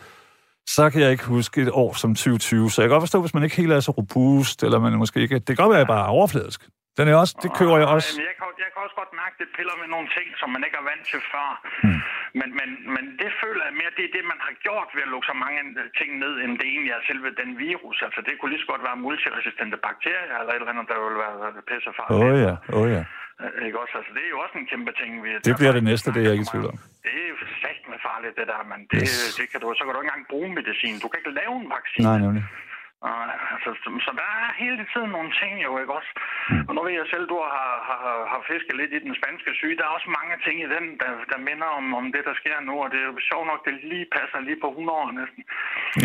så 0.69 0.89
kan 0.89 1.01
jeg 1.01 1.11
ikke 1.11 1.25
huske 1.25 1.61
et 1.61 1.69
år 1.71 1.93
som 1.93 2.15
2020. 2.15 2.71
Så 2.71 2.81
jeg 2.81 2.89
kan 2.89 2.93
godt 2.93 3.01
forstå, 3.01 3.21
hvis 3.21 3.33
man 3.33 3.43
ikke 3.43 3.55
helt 3.55 3.71
er 3.71 3.79
så 3.79 3.91
robust, 3.91 4.63
eller 4.63 4.79
man 4.79 4.93
måske 4.93 5.19
ikke... 5.19 5.35
Det 5.35 5.45
kan 5.45 5.55
godt 5.55 5.69
være, 5.69 5.77
at 5.77 5.87
jeg 5.87 5.87
bare 5.87 6.05
er 6.05 6.09
overfladisk. 6.09 6.61
Den 6.97 7.05
er 7.11 7.15
også, 7.23 7.33
det 7.43 7.49
kører 7.59 7.77
jeg 7.81 7.89
også. 7.95 8.11
Jeg 8.29 8.35
kan, 8.39 8.47
jeg 8.63 8.69
kan 8.73 8.79
også 8.85 8.97
godt 9.01 9.13
mærke, 9.21 9.33
at 9.35 9.39
det 9.41 9.49
piller 9.57 9.75
med 9.81 9.87
nogle 9.95 10.07
ting, 10.17 10.27
som 10.41 10.47
man 10.55 10.61
ikke 10.65 10.77
er 10.81 10.85
vant 10.91 11.05
til 11.11 11.21
før. 11.33 11.49
Hmm. 11.83 12.01
Men, 12.39 12.49
men, 12.59 12.69
men 12.95 13.03
det 13.21 13.31
føler 13.41 13.63
jeg 13.67 13.73
mere, 13.81 13.91
det 13.97 14.03
er 14.07 14.11
det, 14.17 14.23
man 14.33 14.39
har 14.47 14.53
gjort 14.65 14.89
ved 14.95 15.03
at 15.07 15.11
lukke 15.13 15.27
så 15.31 15.35
mange 15.43 15.59
ting 15.99 16.09
ned, 16.23 16.33
end 16.43 16.51
det 16.59 16.67
egentlig 16.73 16.93
er 16.97 17.01
selve 17.09 17.29
den 17.41 17.51
virus. 17.67 17.97
Altså, 18.07 18.19
det 18.27 18.31
kunne 18.35 18.51
lige 18.53 18.63
så 18.65 18.69
godt 18.73 18.83
være 18.87 18.97
multiresistente 19.07 19.77
bakterier, 19.87 20.35
eller 20.41 20.53
et 20.53 20.61
eller 20.61 20.73
andet, 20.73 20.87
der 20.91 20.97
vil 21.05 21.17
være 21.23 21.37
pissefarligt. 21.69 22.17
Åh 22.17 22.29
oh, 22.29 22.37
ja, 22.47 22.53
åh 22.75 22.81
oh, 22.81 22.87
ja. 22.95 23.03
Øh, 23.41 23.65
ikke 23.67 23.77
også? 23.83 23.93
Altså, 23.99 24.11
det 24.17 24.23
er 24.27 24.31
jo 24.35 24.39
også 24.45 24.55
en 24.61 24.67
kæmpe 24.73 24.91
ting. 25.01 25.11
Vi, 25.23 25.29
det 25.49 25.55
bliver 25.59 25.73
det 25.77 25.83
næste, 25.91 26.07
det 26.13 26.19
er 26.21 26.27
jeg 26.27 26.35
ikke 26.35 26.47
i 26.47 26.51
tvivl 26.53 26.65
om. 26.71 26.77
Det 27.05 27.13
er 27.23 27.27
jo 27.33 27.37
sagt 27.63 27.83
med 27.91 27.99
farligt, 28.07 28.33
det 28.39 28.47
der, 28.53 28.61
men 28.71 28.79
det, 28.91 29.01
yes. 29.01 29.35
det 29.39 29.45
kan 29.51 29.59
du, 29.61 29.67
så 29.77 29.81
kan 29.83 29.91
du 29.93 29.99
ikke 29.99 30.09
engang 30.09 30.23
bruge 30.33 30.49
medicin. 30.59 30.95
Du 31.03 31.07
kan 31.09 31.17
ikke 31.21 31.33
lave 31.41 31.53
en 31.63 31.69
vaccine. 31.77 32.05
Nej, 32.09 32.17
nemlig. 32.25 32.43
Og, 33.05 33.17
altså, 33.53 33.69
så 34.05 34.11
der 34.21 34.29
er 34.41 34.47
hele 34.63 34.83
tiden 34.93 35.09
nogle 35.17 35.31
ting 35.41 35.53
jo, 35.65 35.71
ikke 35.81 35.93
også? 35.99 36.11
Og 36.67 36.71
nu 36.75 36.79
ved 36.85 36.93
jeg 36.99 37.07
selv, 37.13 37.25
du 37.33 37.37
har, 37.55 37.71
har, 37.89 38.15
har 38.31 38.41
fisket 38.51 38.75
lidt 38.81 38.91
i 38.97 38.99
den 39.05 39.13
spanske 39.19 39.51
syge. 39.59 39.77
Der 39.77 39.85
er 39.85 39.97
også 39.97 40.09
mange 40.19 40.35
ting 40.45 40.55
i 40.65 40.69
den, 40.75 40.85
der, 41.01 41.11
der 41.31 41.39
minder 41.49 41.69
om, 41.79 41.85
om 41.99 42.05
det, 42.15 42.23
der 42.29 42.35
sker 42.41 42.57
nu. 42.69 42.73
Og 42.83 42.87
det 42.91 42.99
er 43.01 43.07
jo 43.11 43.15
sjovt 43.31 43.47
nok, 43.51 43.61
det 43.67 43.73
lige 43.93 44.07
passer 44.17 44.39
lige 44.47 44.59
på 44.63 44.69
100 44.69 44.97
år 45.01 45.07
næsten. 45.21 45.41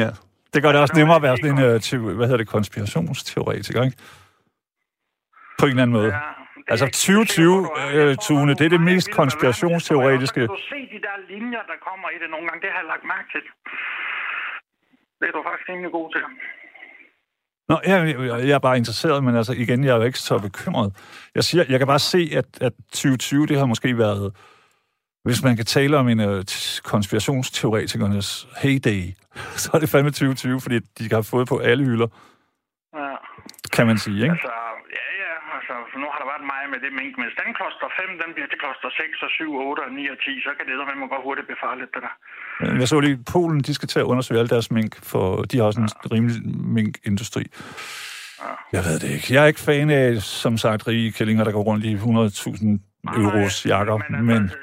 Ja, 0.02 0.10
det 0.52 0.58
gør 0.62 0.72
det 0.72 0.80
også 0.84 0.96
nemmere 1.00 1.18
at 1.20 1.24
være 1.26 1.36
sådan 1.36 1.52
en, 1.54 1.60
uh, 1.66 2.16
hvad 2.18 2.26
hedder 2.28 2.42
det, 2.44 2.54
konspirationsteoretiker, 2.56 3.82
ikke? 3.88 3.98
På 5.60 5.64
en 5.66 5.72
eller 5.74 5.84
anden 5.84 5.96
måde. 6.00 6.10
Ja, 6.16 6.32
altså 6.72 6.86
2020, 6.86 7.68
øh, 7.96 8.16
Tune, 8.26 8.52
det 8.58 8.64
er 8.68 8.72
det 8.76 8.84
mest 8.92 9.08
konspirationsteoretiske. 9.20 10.42
Du 10.46 10.60
se 10.72 10.80
de 10.94 11.00
der 11.08 11.16
linjer, 11.32 11.62
der 11.70 11.78
kommer 11.88 12.08
i 12.14 12.16
det 12.22 12.28
nogle 12.34 12.44
gange, 12.48 12.60
det 12.64 12.70
har 12.72 12.80
jeg 12.82 12.88
lagt 12.94 13.04
mærke 13.14 13.28
til. 13.34 13.44
Det 15.18 15.26
er 15.28 15.34
du 15.36 15.42
faktisk 15.48 15.68
rimelig 15.68 15.92
god 15.98 16.08
til. 16.14 16.22
Nå, 17.68 17.80
jeg, 17.86 18.16
jeg 18.18 18.50
er 18.50 18.58
bare 18.58 18.76
interesseret, 18.76 19.24
men 19.24 19.36
altså 19.36 19.52
igen, 19.52 19.84
jeg 19.84 19.92
er 19.92 19.96
jo 19.96 20.02
ikke 20.02 20.18
så 20.18 20.38
bekymret. 20.38 20.92
Jeg 21.34 21.44
siger, 21.44 21.64
jeg 21.68 21.78
kan 21.78 21.86
bare 21.86 21.98
se, 21.98 22.30
at, 22.32 22.44
at 22.60 22.72
2020, 22.92 23.46
det 23.46 23.58
har 23.58 23.66
måske 23.66 23.98
været, 23.98 24.32
hvis 25.24 25.42
man 25.42 25.56
kan 25.56 25.64
tale 25.64 25.96
om 25.96 26.08
en 26.08 26.20
uh, 26.20 26.42
konspirationsteoretikernes 26.82 28.48
heyday, 28.62 29.02
så 29.62 29.70
er 29.74 29.78
det 29.78 29.88
fandme 29.88 30.10
2020, 30.10 30.60
fordi 30.60 30.78
de 30.78 31.08
har 31.10 31.22
fået 31.22 31.48
på 31.48 31.58
alle 31.58 31.84
hylder. 31.84 32.08
Ja. 32.96 33.14
Kan 33.72 33.86
man 33.86 33.98
sige, 33.98 34.22
ikke? 34.22 34.30
Altså, 34.30 34.52
altså, 35.80 35.98
nu 36.02 36.08
har 36.14 36.21
været 36.32 36.44
meget 36.52 36.68
med 36.72 36.80
det 36.84 36.92
mink, 37.00 37.12
men 37.20 37.28
den 37.42 37.50
kloster 37.58 37.88
5, 38.00 38.22
den 38.22 38.30
bliver 38.34 38.48
til 38.52 38.58
kloster 38.62 38.88
6 38.90 39.26
og 39.26 39.30
7, 39.30 39.54
8 39.70 39.80
og 39.86 39.90
9 39.92 40.12
og 40.14 40.18
10, 40.26 40.46
så 40.46 40.50
kan 40.56 40.64
det 40.68 40.74
med 40.88 40.96
må 41.02 41.06
godt 41.14 41.24
hurtigt 41.28 41.46
blive 41.48 41.60
farligt, 41.66 41.90
det 41.94 42.02
der. 42.06 42.14
Jeg 42.80 42.88
så 42.92 42.96
lige, 43.06 43.18
Polen, 43.32 43.60
de 43.66 43.72
skal 43.78 43.88
til 43.92 44.00
at 44.04 44.08
undersøge 44.12 44.38
alle 44.40 44.52
deres 44.56 44.68
mink, 44.76 44.92
for 45.12 45.26
de 45.48 45.54
har 45.58 45.64
også 45.70 45.80
en 45.84 45.90
ja. 45.92 46.14
rimelig 46.14 46.36
minkindustri. 46.78 47.44
Ja. 48.42 48.52
Jeg 48.76 48.82
ved 48.88 48.96
det 49.02 49.10
ikke. 49.16 49.26
Jeg 49.34 49.40
er 49.42 49.48
ikke 49.52 49.64
fan 49.70 49.88
af, 49.90 50.06
som 50.46 50.54
sagt, 50.64 50.80
rige 50.88 51.12
kællinger, 51.16 51.44
der 51.44 51.52
går 51.56 51.64
rundt 51.70 51.84
i 51.90 51.92
100.000 51.94 53.18
euros 53.20 53.56
jakker, 53.72 53.96
men... 54.28 54.42
Altså, 54.42 54.56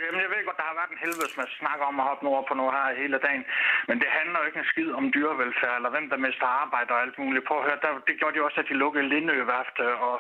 men 1.00 1.08
helvedes 1.08 1.34
snakker 1.64 1.86
om 1.92 2.00
at 2.00 2.06
hoppe 2.10 2.24
nord 2.26 2.44
på 2.50 2.54
noget 2.60 2.74
her 2.78 3.02
hele 3.04 3.18
dagen. 3.28 3.44
Men 3.90 3.96
det 4.02 4.10
handler 4.18 4.38
jo 4.40 4.46
ikke 4.50 4.62
en 4.64 4.72
skid 4.72 4.90
om 5.00 5.06
dyrevelfærd, 5.16 5.76
eller 5.80 5.92
hvem 5.96 6.08
der 6.12 6.18
mister 6.28 6.48
arbejde 6.64 6.90
og 6.96 7.02
alt 7.06 7.18
muligt. 7.24 7.46
Prøv 7.48 7.58
at 7.60 7.68
høre, 7.70 7.80
der, 7.86 7.92
det 8.08 8.16
gjorde 8.20 8.36
de 8.36 8.46
også, 8.48 8.60
at 8.62 8.70
de 8.70 8.82
lukkede 8.84 9.10
Lindøværfte 9.12 9.86
og 10.08 10.16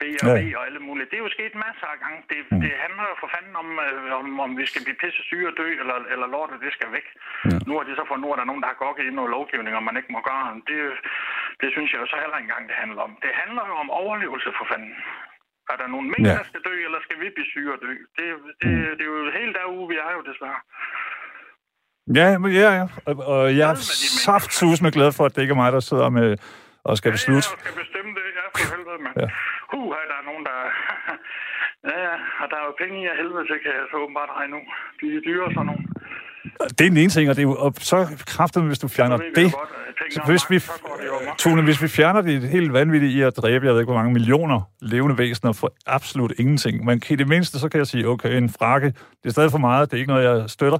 B&B 0.00 0.24
ja. 0.24 0.58
og 0.58 0.62
alle 0.68 0.80
mulige. 0.86 1.08
Det 1.10 1.16
er 1.18 1.24
jo 1.26 1.36
sket 1.36 1.54
masser 1.66 1.86
af 1.94 1.98
gange. 2.04 2.18
Det, 2.30 2.38
mm. 2.50 2.60
det 2.64 2.72
handler 2.84 3.04
jo 3.10 3.14
for 3.22 3.28
fanden 3.34 3.54
om, 3.62 3.68
øh, 3.86 4.20
om, 4.20 4.28
om 4.46 4.50
vi 4.60 4.64
skal 4.70 4.82
blive 4.86 5.00
pisse 5.02 5.22
syge 5.28 5.46
og 5.50 5.54
dø, 5.60 5.68
eller, 5.82 5.96
eller 6.12 6.26
lortet, 6.34 6.64
det 6.66 6.72
skal 6.76 6.88
væk. 6.96 7.06
Ja. 7.50 7.58
Nu 7.66 7.72
har 7.76 7.84
de 7.86 7.94
så 7.96 8.04
ud 8.04 8.30
af, 8.30 8.34
at 8.34 8.38
der 8.38 8.44
er 8.46 8.50
nogen, 8.50 8.64
der 8.64 8.72
har 8.72 8.82
gokket 8.84 9.04
i 9.04 9.16
noget 9.18 9.30
lovgivning, 9.36 9.74
og 9.76 9.84
man 9.88 9.96
ikke 9.98 10.12
må 10.16 10.20
gøre. 10.30 10.44
Det, 10.70 10.78
det 11.62 11.68
synes 11.74 11.88
jeg 11.92 12.00
jo 12.02 12.06
så 12.12 12.16
heller 12.22 12.36
ikke 12.38 12.48
engang, 12.48 12.64
det 12.70 12.76
handler 12.82 13.02
om. 13.08 13.12
Det 13.24 13.32
handler 13.42 13.64
jo 13.70 13.74
om 13.84 13.90
overlevelse 14.02 14.50
for 14.58 14.66
fanden. 14.70 14.94
Er 15.72 15.76
der 15.80 15.86
nogen 15.94 16.08
mængder, 16.12 16.32
ja. 16.32 16.38
der 16.40 16.46
skal 16.50 16.62
dø, 16.68 16.74
eller 16.86 17.00
skal 17.06 17.16
vi 17.22 17.26
blive 17.36 17.48
syge 17.54 17.72
og 17.76 17.78
dø? 17.86 17.92
Det, 18.16 18.24
det, 18.60 18.70
mm. 18.70 18.84
det 18.98 19.04
er 19.06 19.10
jo 19.14 19.30
helt 19.40 19.54
derude, 19.58 19.86
vi 19.92 19.96
er 20.06 20.12
jo 20.18 20.22
desværre. 20.30 20.60
Ja, 22.18 22.28
ja, 22.60 22.70
ja. 22.78 22.86
Og, 23.08 23.14
og 23.32 23.56
jeg 23.58 23.70
er 23.70 23.78
saftsus 24.26 24.80
med 24.84 24.92
glad 24.92 25.10
for, 25.16 25.24
at 25.24 25.32
det 25.34 25.42
ikke 25.42 25.54
er 25.56 25.62
mig, 25.62 25.72
der 25.72 25.80
sidder 25.80 26.08
med 26.18 26.28
Og 26.88 26.94
skal 26.98 27.12
vi 27.12 27.18
slutte? 27.26 27.48
Ja, 27.48 27.54
jeg 27.54 27.62
skal 27.64 27.76
bestemme 27.82 28.10
det. 28.18 28.26
Ja, 28.38 28.44
for 28.54 28.64
helvede, 28.74 28.98
mand. 29.04 29.16
Ja. 29.22 29.28
Ja. 29.72 29.78
Uh, 29.78 29.90
der 30.10 30.16
er 30.20 30.26
nogen, 30.30 30.44
der... 30.48 30.58
ja, 31.90 31.96
ja, 32.08 32.16
og 32.42 32.46
der 32.50 32.56
er 32.60 32.64
jo 32.68 32.74
penge 32.82 32.96
i 33.02 33.06
af 33.12 33.16
helvede 33.20 33.44
til, 33.48 33.56
kan 33.64 33.72
jeg 33.78 33.86
så 33.90 33.96
åbenbart 34.04 34.30
regne 34.38 34.56
ud. 34.60 34.68
De 35.00 35.06
er 35.16 35.22
dyre 35.28 35.48
sådan 35.54 35.66
nogle. 35.70 35.84
Det 36.78 36.84
er 36.86 36.88
den 36.88 36.96
ene 36.96 37.08
ting, 37.10 37.30
og, 37.30 37.36
det 37.36 37.42
er 37.42 37.48
og 37.48 37.74
så 37.80 38.24
kraftigt, 38.26 38.64
hvis 38.64 38.78
du 38.78 38.88
fjerner 38.88 39.16
det. 39.16 39.24
at 39.24 39.32
penge 39.34 39.50
Så 40.10 40.20
er 40.22 40.26
hvis 40.26 40.50
vi, 40.50 40.54
det. 40.54 40.70
Tone, 41.38 41.62
hvis 41.62 41.82
vi 41.82 41.88
fjerner 41.88 42.20
det 42.20 42.48
helt 42.48 42.72
vanvittigt 42.72 43.12
i 43.12 43.20
at 43.22 43.36
dræbe, 43.36 43.66
jeg 43.66 43.72
ved 43.74 43.80
ikke, 43.80 43.92
hvor 43.92 44.00
mange 44.02 44.12
millioner 44.12 44.60
levende 44.82 45.18
væsener 45.18 45.52
for 45.52 45.72
absolut 45.86 46.32
ingenting. 46.38 46.84
Men 46.84 47.02
i 47.10 47.16
det 47.16 47.28
mindste, 47.28 47.58
så 47.58 47.68
kan 47.68 47.78
jeg 47.78 47.86
sige, 47.86 48.08
okay, 48.08 48.36
en 48.36 48.48
frakke, 48.58 48.86
det 49.22 49.26
er 49.28 49.30
stadig 49.30 49.50
for 49.50 49.58
meget, 49.58 49.90
det 49.90 49.96
er 49.96 50.00
ikke 50.00 50.12
noget, 50.12 50.24
jeg 50.40 50.50
støtter. 50.50 50.78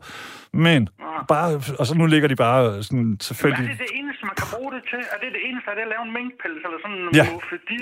Men 0.56 0.88
bare, 1.28 1.60
og 1.78 1.86
så 1.86 1.94
nu 1.94 2.06
ligger 2.06 2.28
de 2.28 2.36
bare 2.36 2.82
sådan 2.82 3.18
Hvad 3.40 3.50
er 3.52 3.56
det 3.56 3.78
det 3.78 3.92
eneste, 4.00 4.22
man 4.30 4.34
kan 4.40 4.46
bruge 4.54 4.72
det 4.76 4.82
til? 4.90 4.98
Er 5.14 5.18
det 5.24 5.30
det 5.36 5.42
eneste, 5.48 5.66
er 5.70 5.74
det 5.74 5.82
at 5.82 5.88
lave 5.94 6.02
en 6.08 6.12
minkpels, 6.18 6.60
eller 6.66 6.78
sådan 6.84 6.96
en 6.96 7.08
Ja. 7.20 7.24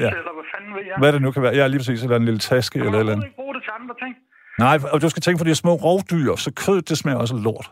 Ja. 0.04 0.08
eller 0.20 0.32
hvad 0.38 0.46
fanden 0.54 0.70
ved 0.76 0.82
jeg? 0.88 0.94
Hvad 0.98 1.12
det 1.12 1.22
nu 1.22 1.30
kan 1.30 1.42
være. 1.42 1.54
Jeg 1.56 1.64
er 1.64 1.68
lige 1.68 1.78
præcis 1.78 2.02
eller 2.02 2.16
en 2.16 2.24
lille 2.24 2.38
taske 2.40 2.78
Man 2.78 2.86
eller 2.86 2.98
et 2.98 3.00
eller 3.00 3.12
kan 3.12 3.18
andet. 3.18 3.26
ikke 3.28 3.36
bruge 3.42 3.54
det 3.54 3.62
til 3.66 3.72
andre 3.80 3.94
ting. 4.04 4.14
Nej, 4.58 4.76
og 4.92 5.02
du 5.02 5.08
skal 5.08 5.22
tænke 5.22 5.38
på 5.38 5.44
de 5.44 5.54
små 5.54 5.72
rovdyr, 5.74 6.36
så 6.36 6.50
kød, 6.64 6.82
det 6.82 6.98
smager 6.98 7.18
også 7.18 7.36
lort. 7.36 7.70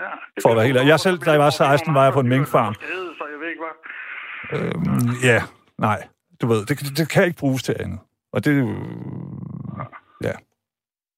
Ja, 0.00 0.40
For 0.42 0.50
at 0.50 0.56
være 0.56 0.66
helt. 0.66 0.86
Jeg 0.86 1.00
selv, 1.00 1.18
da 1.18 1.30
jeg 1.30 1.40
var 1.40 1.50
16, 1.50 1.94
var 1.94 2.04
jeg 2.04 2.12
på 2.12 2.20
en 2.20 2.28
minkfarm. 2.28 2.74
Så 2.74 2.80
jeg 3.32 3.40
ved 3.40 3.48
ikke, 3.48 3.62
hvad. 3.62 3.74
Øhm, 4.52 5.10
ja, 5.22 5.42
nej. 5.78 6.08
Du 6.40 6.46
ved, 6.46 6.66
det, 6.66 6.98
det, 6.98 7.08
kan 7.08 7.24
ikke 7.24 7.38
bruges 7.38 7.62
til 7.62 7.76
andet. 7.80 7.98
Og 8.32 8.44
det 8.44 8.60
jo... 8.60 8.68
Ja. 10.24 10.32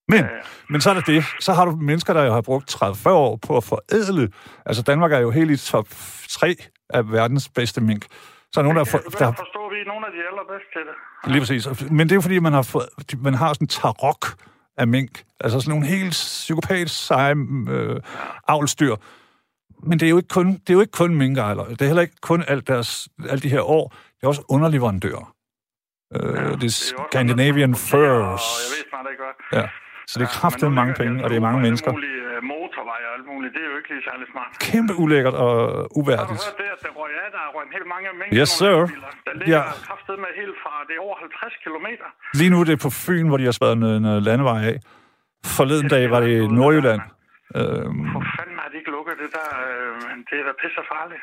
Men, 0.08 0.24
men 0.68 0.80
så 0.80 0.90
er 0.90 0.94
det 0.94 1.06
det. 1.06 1.24
Så 1.40 1.52
har 1.52 1.64
du 1.64 1.70
mennesker, 1.70 2.12
der 2.12 2.24
jo 2.24 2.32
har 2.32 2.40
brugt 2.40 2.74
30-40 2.74 3.08
år 3.08 3.36
på 3.46 3.56
at 3.56 3.64
forædle. 3.64 4.32
Altså, 4.66 4.82
Danmark 4.82 5.12
er 5.12 5.18
jo 5.18 5.30
helt 5.30 5.50
i 5.50 5.56
top 5.70 5.86
3 6.28 6.56
af 6.90 7.12
verdens 7.12 7.48
bedste 7.48 7.80
mink. 7.80 8.06
Så 8.52 8.60
er 8.60 8.62
nogen, 8.62 8.76
der, 8.76 8.84
for, 8.84 8.98
der 8.98 9.24
godt 9.24 9.36
forstå, 9.36 9.66
at 9.66 9.72
vi 9.72 9.84
nogle 9.86 10.06
af 10.06 10.12
de 10.12 10.18
allerbedste 10.30 10.68
til 10.72 10.80
det. 10.88 11.32
Lige 11.32 11.40
præcis. 11.40 11.90
Men 11.90 12.08
det 12.08 12.12
er 12.12 12.16
jo 12.16 12.20
fordi, 12.20 12.38
man 12.38 12.52
har, 12.52 12.62
fået, 12.62 12.88
man 13.18 13.34
har 13.34 13.52
sådan 13.52 13.64
en 13.64 13.68
tarok 13.68 14.26
af 14.76 14.86
mink. 14.88 15.22
Altså 15.40 15.60
sådan 15.60 15.70
nogle 15.70 15.86
helt 15.86 16.10
psykopatisk 16.10 17.06
seje 17.06 17.34
øh, 17.70 18.00
avlstyr. 18.48 18.96
Men 19.82 20.00
det 20.00 20.06
er 20.06 20.10
jo 20.10 20.16
ikke 20.16 20.28
kun, 20.28 20.52
det 20.52 20.70
er 20.70 20.74
jo 20.74 20.80
ikke 20.80 20.90
kun 20.90 21.14
minkejler. 21.14 21.64
Det 21.64 21.82
er 21.82 21.86
heller 21.86 22.02
ikke 22.02 22.16
kun 22.20 22.44
alt 22.48 22.68
deres, 22.68 23.08
alle 23.28 23.40
de 23.40 23.48
her 23.48 23.60
år. 23.60 23.88
Det 23.88 24.22
er 24.22 24.28
også 24.28 24.42
underleverandører. 24.48 25.34
Øh, 26.14 26.20
det 26.22 26.38
er 26.38 26.56
Det 26.56 26.64
er 26.64 26.70
Scandinavian 27.10 27.74
Furs. 27.74 27.92
Og 27.94 28.60
jeg 28.62 28.70
ved 28.72 28.88
snart 28.90 29.06
ikke, 29.10 29.22
hvad. 29.50 29.60
Ja. 29.60 29.68
Så 30.06 30.18
det 30.18 30.24
er 30.26 30.30
Ja, 30.34 30.40
kraftigt 30.40 30.72
mange 30.72 30.94
penge, 30.94 31.24
og 31.24 31.30
det 31.30 31.36
er 31.36 31.40
mange 31.40 31.60
mennesker. 31.60 31.92
Mulige 31.92 32.21
og 33.12 33.16
alt 33.18 33.26
muligt. 33.32 33.50
Det 33.56 33.60
er 33.64 33.68
jo 33.72 33.76
ikke 33.80 33.90
lige 33.94 34.04
særlig 34.10 34.26
smart. 34.34 34.52
Kæmpe 34.70 34.92
ulækkert 35.02 35.36
og 35.44 35.50
Har 35.52 35.82
du 35.82 35.98
uværdigt. 36.00 36.40
hørt 36.46 36.56
det, 36.62 36.68
at 36.76 36.80
der 36.84 36.90
røg 37.00 37.12
af, 37.24 37.28
der 37.36 37.40
er 37.46 37.50
røget 37.54 37.66
en 37.70 37.74
hel 37.76 37.86
mange 37.94 38.06
mængder? 38.20 38.34
Yes, 38.40 38.50
sir. 38.60 38.74
Der 39.26 39.32
ligger 39.38 39.56
Ja. 39.56 39.62
ja. 39.70 39.72
kraftet 39.88 40.16
med 40.24 40.30
helt 40.40 40.56
fra, 40.62 40.72
det 40.88 40.94
er 40.98 41.02
over 41.08 41.16
50 41.26 41.54
kilometer. 41.66 42.06
Lige 42.40 42.50
nu 42.52 42.56
er 42.62 42.66
det 42.70 42.76
på 42.86 42.90
Fyn, 43.04 43.26
hvor 43.30 43.38
de 43.40 43.46
har 43.50 43.56
spadet 43.58 43.74
en, 43.78 43.84
en 44.04 44.22
landevej 44.28 44.60
af. 44.72 44.76
Forleden 45.58 45.88
dag 45.94 46.04
var 46.14 46.20
det 46.24 46.30
i 46.42 46.46
Nordjylland. 46.58 47.02
Øhm, 47.58 48.02
For 48.14 48.22
fanden 48.36 48.56
har 48.62 48.68
de 48.72 48.76
ikke 48.80 48.90
lukket 48.96 49.14
det 49.22 49.30
der? 49.38 49.48
Øh, 49.64 49.94
det 50.28 50.36
er 50.40 50.44
da 50.48 50.52
pisse 50.62 50.82
farligt. 50.92 51.22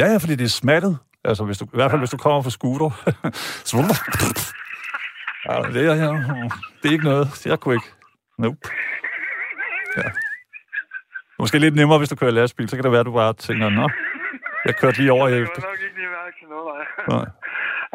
Ja, 0.00 0.06
ja, 0.12 0.16
fordi 0.22 0.34
det 0.40 0.44
er 0.52 0.54
smattet. 0.64 0.94
Altså, 1.28 1.42
hvis 1.48 1.58
du, 1.60 1.64
i 1.64 1.76
hvert 1.78 1.90
fald, 1.90 2.00
hvis 2.00 2.10
du 2.16 2.20
kommer 2.26 2.40
fra 2.46 2.50
scooter. 2.58 2.90
Ja, 5.48 5.62
det, 5.74 5.86
er, 5.86 5.94
ja, 5.94 6.10
det 6.82 6.88
er 6.88 6.92
ikke 6.92 7.04
noget. 7.04 7.46
Jeg 7.46 7.60
kunne 7.60 7.74
ikke. 7.74 7.86
Nope. 8.38 8.56
Ja. 9.96 10.02
Måske 11.38 11.58
lidt 11.58 11.74
nemmere, 11.74 11.98
hvis 11.98 12.08
du 12.08 12.16
kører 12.16 12.30
lastbil. 12.30 12.68
Så 12.68 12.76
kan 12.76 12.82
det 12.84 12.92
være, 12.92 13.00
at 13.00 13.06
du 13.06 13.12
bare 13.12 13.32
tænker, 13.32 13.68
nå, 13.68 13.86
jeg 14.64 14.74
kørte 14.80 14.98
lige 15.00 15.12
over 15.12 15.28
Jeg 15.28 15.40
efter. 15.42 15.54
kan 15.60 15.68
nok 15.70 15.80
ikke 15.86 15.96
lige 16.00 16.10
mærke 16.20 16.34
til 16.40 16.48
noget, 16.48 16.66
nej. 17.14 17.26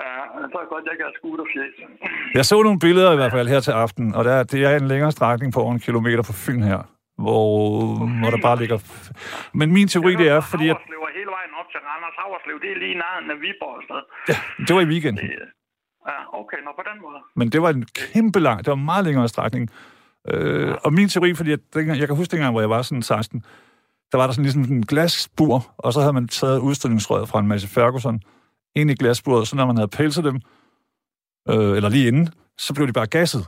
Ja, 0.05 0.15
så 0.51 0.57
er 0.63 0.67
godt, 0.73 0.83
jeg 0.89 0.95
kan 0.97 1.05
have 1.09 1.15
scooterfjes. 1.19 1.75
Jeg 2.37 2.45
så 2.45 2.63
nogle 2.63 2.79
billeder 2.79 3.11
i 3.13 3.15
hvert 3.15 3.31
fald 3.31 3.47
her 3.47 3.59
til 3.59 3.71
aften, 3.71 4.15
og 4.15 4.21
der, 4.25 4.43
det 4.43 4.59
er 4.65 4.75
en 4.77 4.87
længere 4.87 5.11
strækning 5.11 5.53
på 5.53 5.59
over 5.63 5.73
en 5.73 5.79
kilometer 5.79 6.23
fra 6.23 6.33
Fyn 6.43 6.61
her, 6.71 6.79
hvor, 7.23 7.47
hvor 8.21 8.29
der 8.35 8.41
bare 8.47 8.57
ligger... 8.61 8.77
Men 9.59 9.67
min 9.77 9.87
teori, 9.87 10.11
det 10.21 10.27
er, 10.35 10.41
fordi 10.51 10.65
at, 10.69 10.75
Havreslev 10.75 10.99
er 11.09 11.13
hele 11.19 11.31
vejen 11.37 11.51
op 11.59 11.67
til 11.73 11.79
Randers 11.89 12.15
Havreslev. 12.21 12.57
Det 12.63 12.69
er 12.75 12.77
lige 12.83 12.95
nærheden 13.03 13.31
af 13.33 13.37
Viborg 13.43 13.77
sted. 13.87 14.01
ja, 14.31 14.37
det 14.65 14.71
var 14.75 14.81
i 14.87 14.89
weekenden. 14.93 15.25
Ja, 16.09 16.17
okay, 16.41 16.57
nå 16.65 16.71
på 16.79 16.83
den 16.89 16.97
måde. 17.05 17.19
Men 17.39 17.45
det 17.53 17.61
var 17.61 17.69
en 17.69 17.85
kæmpe 18.01 18.39
lang, 18.39 18.57
det 18.63 18.67
var 18.73 18.79
en 18.83 18.85
meget 18.91 19.05
længere 19.05 19.27
strækning. 19.27 19.63
Øh, 20.27 20.75
og 20.83 20.93
min 20.93 21.09
teori, 21.09 21.33
fordi 21.33 21.55
dengang, 21.73 21.99
jeg 21.99 22.07
kan 22.07 22.15
huske 22.15 22.31
dengang, 22.31 22.51
hvor 22.51 22.61
jeg 22.61 22.69
var 22.69 22.81
sådan 22.81 23.01
16, 23.01 23.43
der 24.11 24.17
var 24.17 24.25
der 24.25 24.33
sådan 24.33 24.43
ligesom 24.43 24.63
en 24.63 24.85
glasbur, 24.85 25.73
og 25.77 25.93
så 25.93 25.99
havde 25.99 26.13
man 26.13 26.27
taget 26.27 26.59
udstillingsrøret 26.59 27.29
fra 27.29 27.39
en 27.39 27.47
Massey 27.47 27.69
Ferguson 27.69 28.21
ind 28.75 28.91
i 28.91 28.93
glasburet, 28.93 29.47
så 29.47 29.55
når 29.55 29.65
man 29.65 29.77
havde 29.77 29.87
pelset 29.87 30.23
dem, 30.23 30.41
øh, 31.49 31.75
eller 31.75 31.89
lige 31.89 32.07
inden, 32.07 32.29
så 32.57 32.73
blev 32.73 32.87
de 32.87 32.93
bare 32.93 33.07
gasset. 33.07 33.45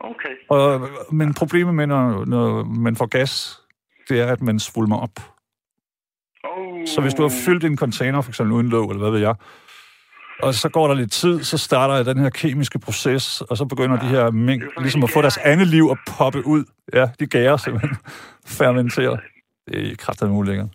Okay. 0.00 0.34
Og, 0.50 0.88
men 1.12 1.34
problemet 1.34 1.74
med, 1.74 1.86
når, 1.86 2.24
når 2.24 2.64
man 2.64 2.96
får 2.96 3.06
gas, 3.06 3.60
det 4.08 4.20
er, 4.20 4.32
at 4.32 4.42
man 4.42 4.58
svulmer 4.58 4.96
op. 4.96 5.20
Oh. 6.44 6.86
Så 6.86 7.00
hvis 7.00 7.14
du 7.14 7.22
har 7.22 7.32
fyldt 7.46 7.64
en 7.64 7.76
container, 7.76 8.20
for 8.20 8.30
eksempel 8.30 8.52
uden 8.52 8.68
låg, 8.68 8.90
eller 8.90 9.02
hvad 9.02 9.10
ved 9.10 9.20
jeg, 9.20 9.34
og 10.42 10.54
så 10.54 10.68
går 10.68 10.86
der 10.88 10.94
lidt 10.94 11.12
tid, 11.12 11.42
så 11.44 11.58
starter 11.58 12.02
den 12.12 12.18
her 12.22 12.30
kemiske 12.30 12.78
proces, 12.78 13.40
og 13.40 13.56
så 13.56 13.64
begynder 13.64 13.96
de 14.04 14.06
her 14.06 14.30
mink 14.30 14.62
ligesom 14.78 15.04
at 15.04 15.10
få 15.10 15.22
deres 15.22 15.38
andet 15.38 15.66
liv 15.66 15.84
og 15.88 15.98
poppe 16.18 16.46
ud. 16.46 16.64
Ja, 16.98 17.06
de 17.20 17.26
gærer 17.26 17.56
simpelthen. 17.56 17.96
Fermenterer. 18.58 19.16
Det 19.68 19.92
er 19.92 19.96
kraftigt 20.04 20.30
muligt 20.30 20.50
længere. 20.52 20.68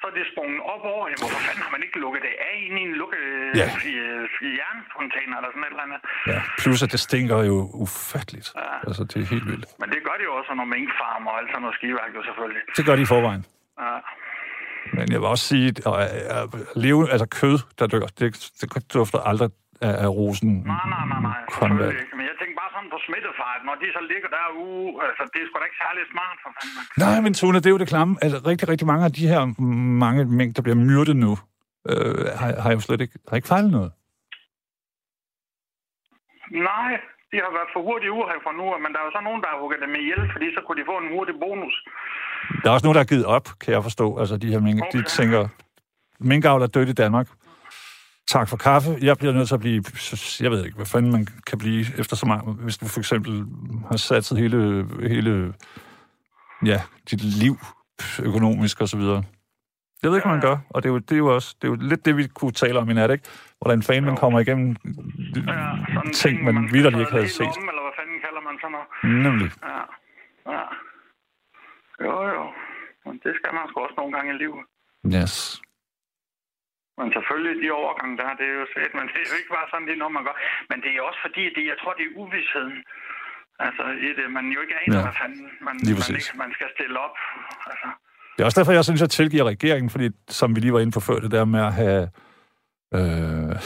Så 0.00 0.06
er 0.10 0.14
det 0.18 0.24
sprunget 0.32 0.60
op 0.74 0.84
over. 0.94 1.04
Jamen, 1.08 1.20
hvorfor 1.22 1.40
fanden 1.46 1.62
har 1.66 1.72
man 1.76 1.82
ikke 1.86 1.98
lukket 2.04 2.20
det 2.26 2.34
af 2.50 2.56
ind 2.66 2.76
i 2.80 2.82
en 2.88 2.94
lukket 3.02 3.22
Ja. 3.60 3.66
ja. 4.00 4.12
jerncontainer 4.60 5.34
eller 5.38 5.50
sådan 5.54 5.64
et 5.68 5.72
eller 5.74 5.84
andet? 5.88 6.00
Ja. 6.32 6.38
Plus, 6.62 6.78
at 6.86 6.90
det 6.94 7.00
stinker 7.08 7.38
jo 7.50 7.56
ufatteligt. 7.84 8.48
Ja. 8.56 8.74
Altså, 8.88 9.02
det 9.10 9.16
er 9.22 9.26
helt 9.34 9.46
vildt. 9.52 9.66
Men 9.80 9.88
det 9.94 10.00
gør 10.06 10.16
de 10.20 10.24
jo 10.28 10.32
også, 10.38 10.50
når 10.60 10.66
minkfarmer 10.76 11.30
og 11.32 11.36
alt 11.40 11.48
sådan 11.52 11.62
noget 11.64 11.76
skiværk 11.80 12.10
jo 12.18 12.22
selvfølgelig. 12.28 12.62
Det 12.78 12.82
gør 12.88 12.96
de 12.98 13.02
i 13.08 13.10
forvejen. 13.14 13.42
Ja. 13.84 13.96
Men 14.96 15.04
jeg 15.12 15.18
vil 15.20 15.28
også 15.34 15.44
sige, 15.52 15.68
at 15.68 15.76
at 16.38 16.46
leve, 16.76 17.10
altså 17.14 17.26
kød, 17.40 17.56
der 17.78 17.86
dør, 17.86 18.06
det, 18.18 18.28
det 18.60 18.94
dufter 18.94 19.18
aldrig 19.30 19.50
af, 19.88 19.94
af 20.04 20.08
rosen. 20.18 20.50
Nej, 20.54 20.86
nej, 20.94 21.04
nej, 21.12 21.20
nej. 21.28 21.38
Men 22.18 22.24
jeg 22.30 22.36
tænker 22.40 22.56
bare 22.62 22.70
sådan 22.76 22.90
på 22.94 22.98
smittefart, 23.06 23.60
når 23.68 23.74
de 23.82 23.86
så 23.96 24.02
ligger 24.12 24.28
derude, 24.38 24.86
altså 25.08 25.22
det 25.32 25.38
er 25.42 25.46
sgu 25.48 25.56
da 25.62 25.66
ikke 25.70 25.80
særlig 25.84 26.02
smart 26.14 26.36
for 26.44 26.50
fanden. 26.56 26.74
Nej, 27.04 27.18
men 27.24 27.32
Tone, 27.34 27.58
det 27.58 27.66
er 27.66 27.74
jo 27.76 27.82
det 27.84 27.88
klamme. 27.94 28.12
Altså, 28.24 28.38
rigtig, 28.50 28.68
rigtig 28.72 28.86
mange 28.92 29.04
af 29.08 29.12
de 29.18 29.24
her 29.32 29.40
mange 30.06 30.20
mængder, 30.38 30.54
der 30.58 30.62
bliver 30.66 30.80
myrdet 30.90 31.16
nu, 31.16 31.32
øh, 31.90 32.24
har, 32.40 32.60
har 32.64 32.72
jo 32.76 32.80
slet 32.80 33.00
ikke, 33.00 33.14
har 33.28 33.36
ikke 33.36 33.48
fejlet 33.48 33.70
noget. 33.78 33.92
Nej, 36.70 36.92
de 37.32 37.38
har 37.44 37.52
været 37.58 37.70
for 37.74 37.80
hurtige 37.88 38.12
ude 38.16 38.26
herfra 38.30 38.52
nu, 38.60 38.64
men 38.84 38.90
der 38.92 38.98
er 39.00 39.06
jo 39.08 39.12
så 39.18 39.22
nogen, 39.28 39.40
der 39.42 39.48
har 39.52 39.58
hugget 39.62 39.78
dem 39.84 39.94
ihjel, 40.02 40.22
fordi 40.34 40.46
så 40.56 40.60
kunne 40.64 40.78
de 40.80 40.86
få 40.92 40.96
en 41.04 41.08
hurtig 41.14 41.34
bonus. 41.44 41.74
Der 42.60 42.66
er 42.68 42.74
også 42.76 42.86
nogen, 42.86 42.96
der 42.96 43.04
har 43.04 43.12
givet 43.12 43.26
op, 43.36 43.46
kan 43.62 43.70
jeg 43.74 43.82
forstå. 43.88 44.06
Altså, 44.20 44.34
de 44.42 44.48
her 44.52 44.60
mink, 44.66 44.78
okay. 44.82 44.98
de 44.98 45.02
tænker, 45.18 45.42
minkavl 46.30 46.62
er 46.62 46.66
dødt 46.76 46.88
i 46.94 46.98
Danmark. 47.02 47.28
Tak 48.34 48.48
for 48.48 48.56
kaffe. 48.56 48.90
Jeg 49.08 49.18
bliver 49.18 49.32
nødt 49.32 49.48
til 49.48 49.54
at 49.54 49.60
blive... 49.60 49.84
Jeg 50.40 50.50
ved 50.50 50.64
ikke, 50.64 50.76
hvad 50.76 50.86
fanden 50.86 51.12
man 51.12 51.26
kan 51.46 51.58
blive 51.58 51.84
efter 51.98 52.16
så 52.16 52.26
mange... 52.26 52.52
Hvis 52.52 52.78
du 52.78 52.86
for 52.88 53.00
eksempel 53.00 53.32
har 53.90 53.96
satset 53.96 54.38
hele, 54.38 54.86
hele 55.08 55.54
ja, 56.66 56.80
dit 57.10 57.22
liv 57.24 57.56
økonomisk 58.22 58.80
og 58.80 58.88
så 58.88 58.96
videre. 58.96 59.22
Jeg 60.02 60.10
ved 60.10 60.16
ikke, 60.18 60.28
hvad 60.28 60.36
man 60.38 60.46
gør, 60.48 60.56
og 60.74 60.78
det 60.82 60.88
er 60.88 60.92
jo, 60.92 60.98
det 60.98 61.12
er 61.18 61.22
jo 61.26 61.28
også 61.34 61.50
det 61.58 61.64
er 61.68 61.72
jo 61.72 61.78
lidt 61.90 62.04
det, 62.06 62.16
vi 62.16 62.24
kunne 62.38 62.52
tale 62.62 62.78
om 62.78 62.90
i 62.90 62.94
nat, 62.94 63.10
ikke? 63.16 63.28
Hvordan 63.60 63.82
fanden 63.86 64.04
man 64.10 64.16
kommer 64.22 64.38
igennem 64.44 64.68
Ja, 65.48 65.68
sådan 65.94 66.12
ting, 66.22 66.34
man 66.44 66.54
skal 66.54 66.74
vidderligt 66.76 67.00
ikke 67.04 67.12
havde 67.18 67.28
set. 67.40 67.54
Om, 67.60 67.68
eller 67.72 67.82
hvad 67.86 67.94
fanden 67.98 68.18
kalder 68.26 68.42
man 68.48 68.54
sådan 68.62 68.72
noget? 68.76 68.88
Nemlig. 69.26 69.48
Ja. 69.72 69.82
ja. 70.54 70.64
Jo, 72.06 72.14
jo. 72.36 72.44
Men 73.04 73.14
det 73.24 73.32
skal 73.38 73.50
man 73.56 73.64
sgu 73.68 73.76
også 73.86 73.98
nogle 74.00 74.12
gange 74.16 74.28
i 74.34 74.38
livet. 74.42 74.62
Yes. 75.16 75.34
Men 76.98 77.06
selvfølgelig, 77.16 77.54
de 77.62 77.68
overgange 77.80 78.14
der, 78.20 78.28
det 78.40 78.46
er 78.52 78.56
jo 78.62 78.66
svært, 78.74 78.92
men 78.98 79.04
det 79.12 79.20
er 79.24 79.28
jo 79.32 79.36
ikke 79.40 79.54
bare 79.56 79.68
sådan, 79.70 79.86
det 79.88 79.94
er 79.94 80.02
noget, 80.02 80.16
man 80.18 80.24
gør. 80.28 80.36
Men 80.70 80.78
det 80.84 80.90
er 80.90 81.00
også 81.08 81.20
fordi, 81.26 81.44
det, 81.56 81.62
jeg 81.72 81.76
tror, 81.80 81.92
det 81.98 82.04
er 82.06 82.14
uvidsheden. 82.22 82.78
Altså, 83.66 83.82
i 84.08 84.10
det, 84.18 84.26
man 84.38 84.46
jo 84.54 84.58
ikke 84.64 84.76
aner, 84.82 84.98
Ja. 84.98 85.04
hvad 85.06 85.16
fanden 85.20 85.42
man, 85.66 85.74
man, 86.00 86.14
ikke, 86.20 86.32
man 86.44 86.50
skal 86.56 86.68
stille 86.76 86.96
op. 87.06 87.16
Altså, 87.70 87.88
Det 88.36 88.40
er 88.40 88.44
også 88.44 88.60
derfor, 88.60 88.72
jeg 88.72 88.84
synes, 88.84 89.00
jeg 89.00 89.10
tilgiver 89.10 89.44
regeringen, 89.44 89.90
fordi, 89.90 90.10
som 90.28 90.56
vi 90.56 90.60
lige 90.60 90.72
var 90.72 90.80
inde 90.80 90.92
på 90.92 91.00
før, 91.00 91.18
det 91.18 91.30
der 91.30 91.44
med 91.44 91.60
at 91.60 91.72
have... 91.72 92.02
Øh, 92.94 93.56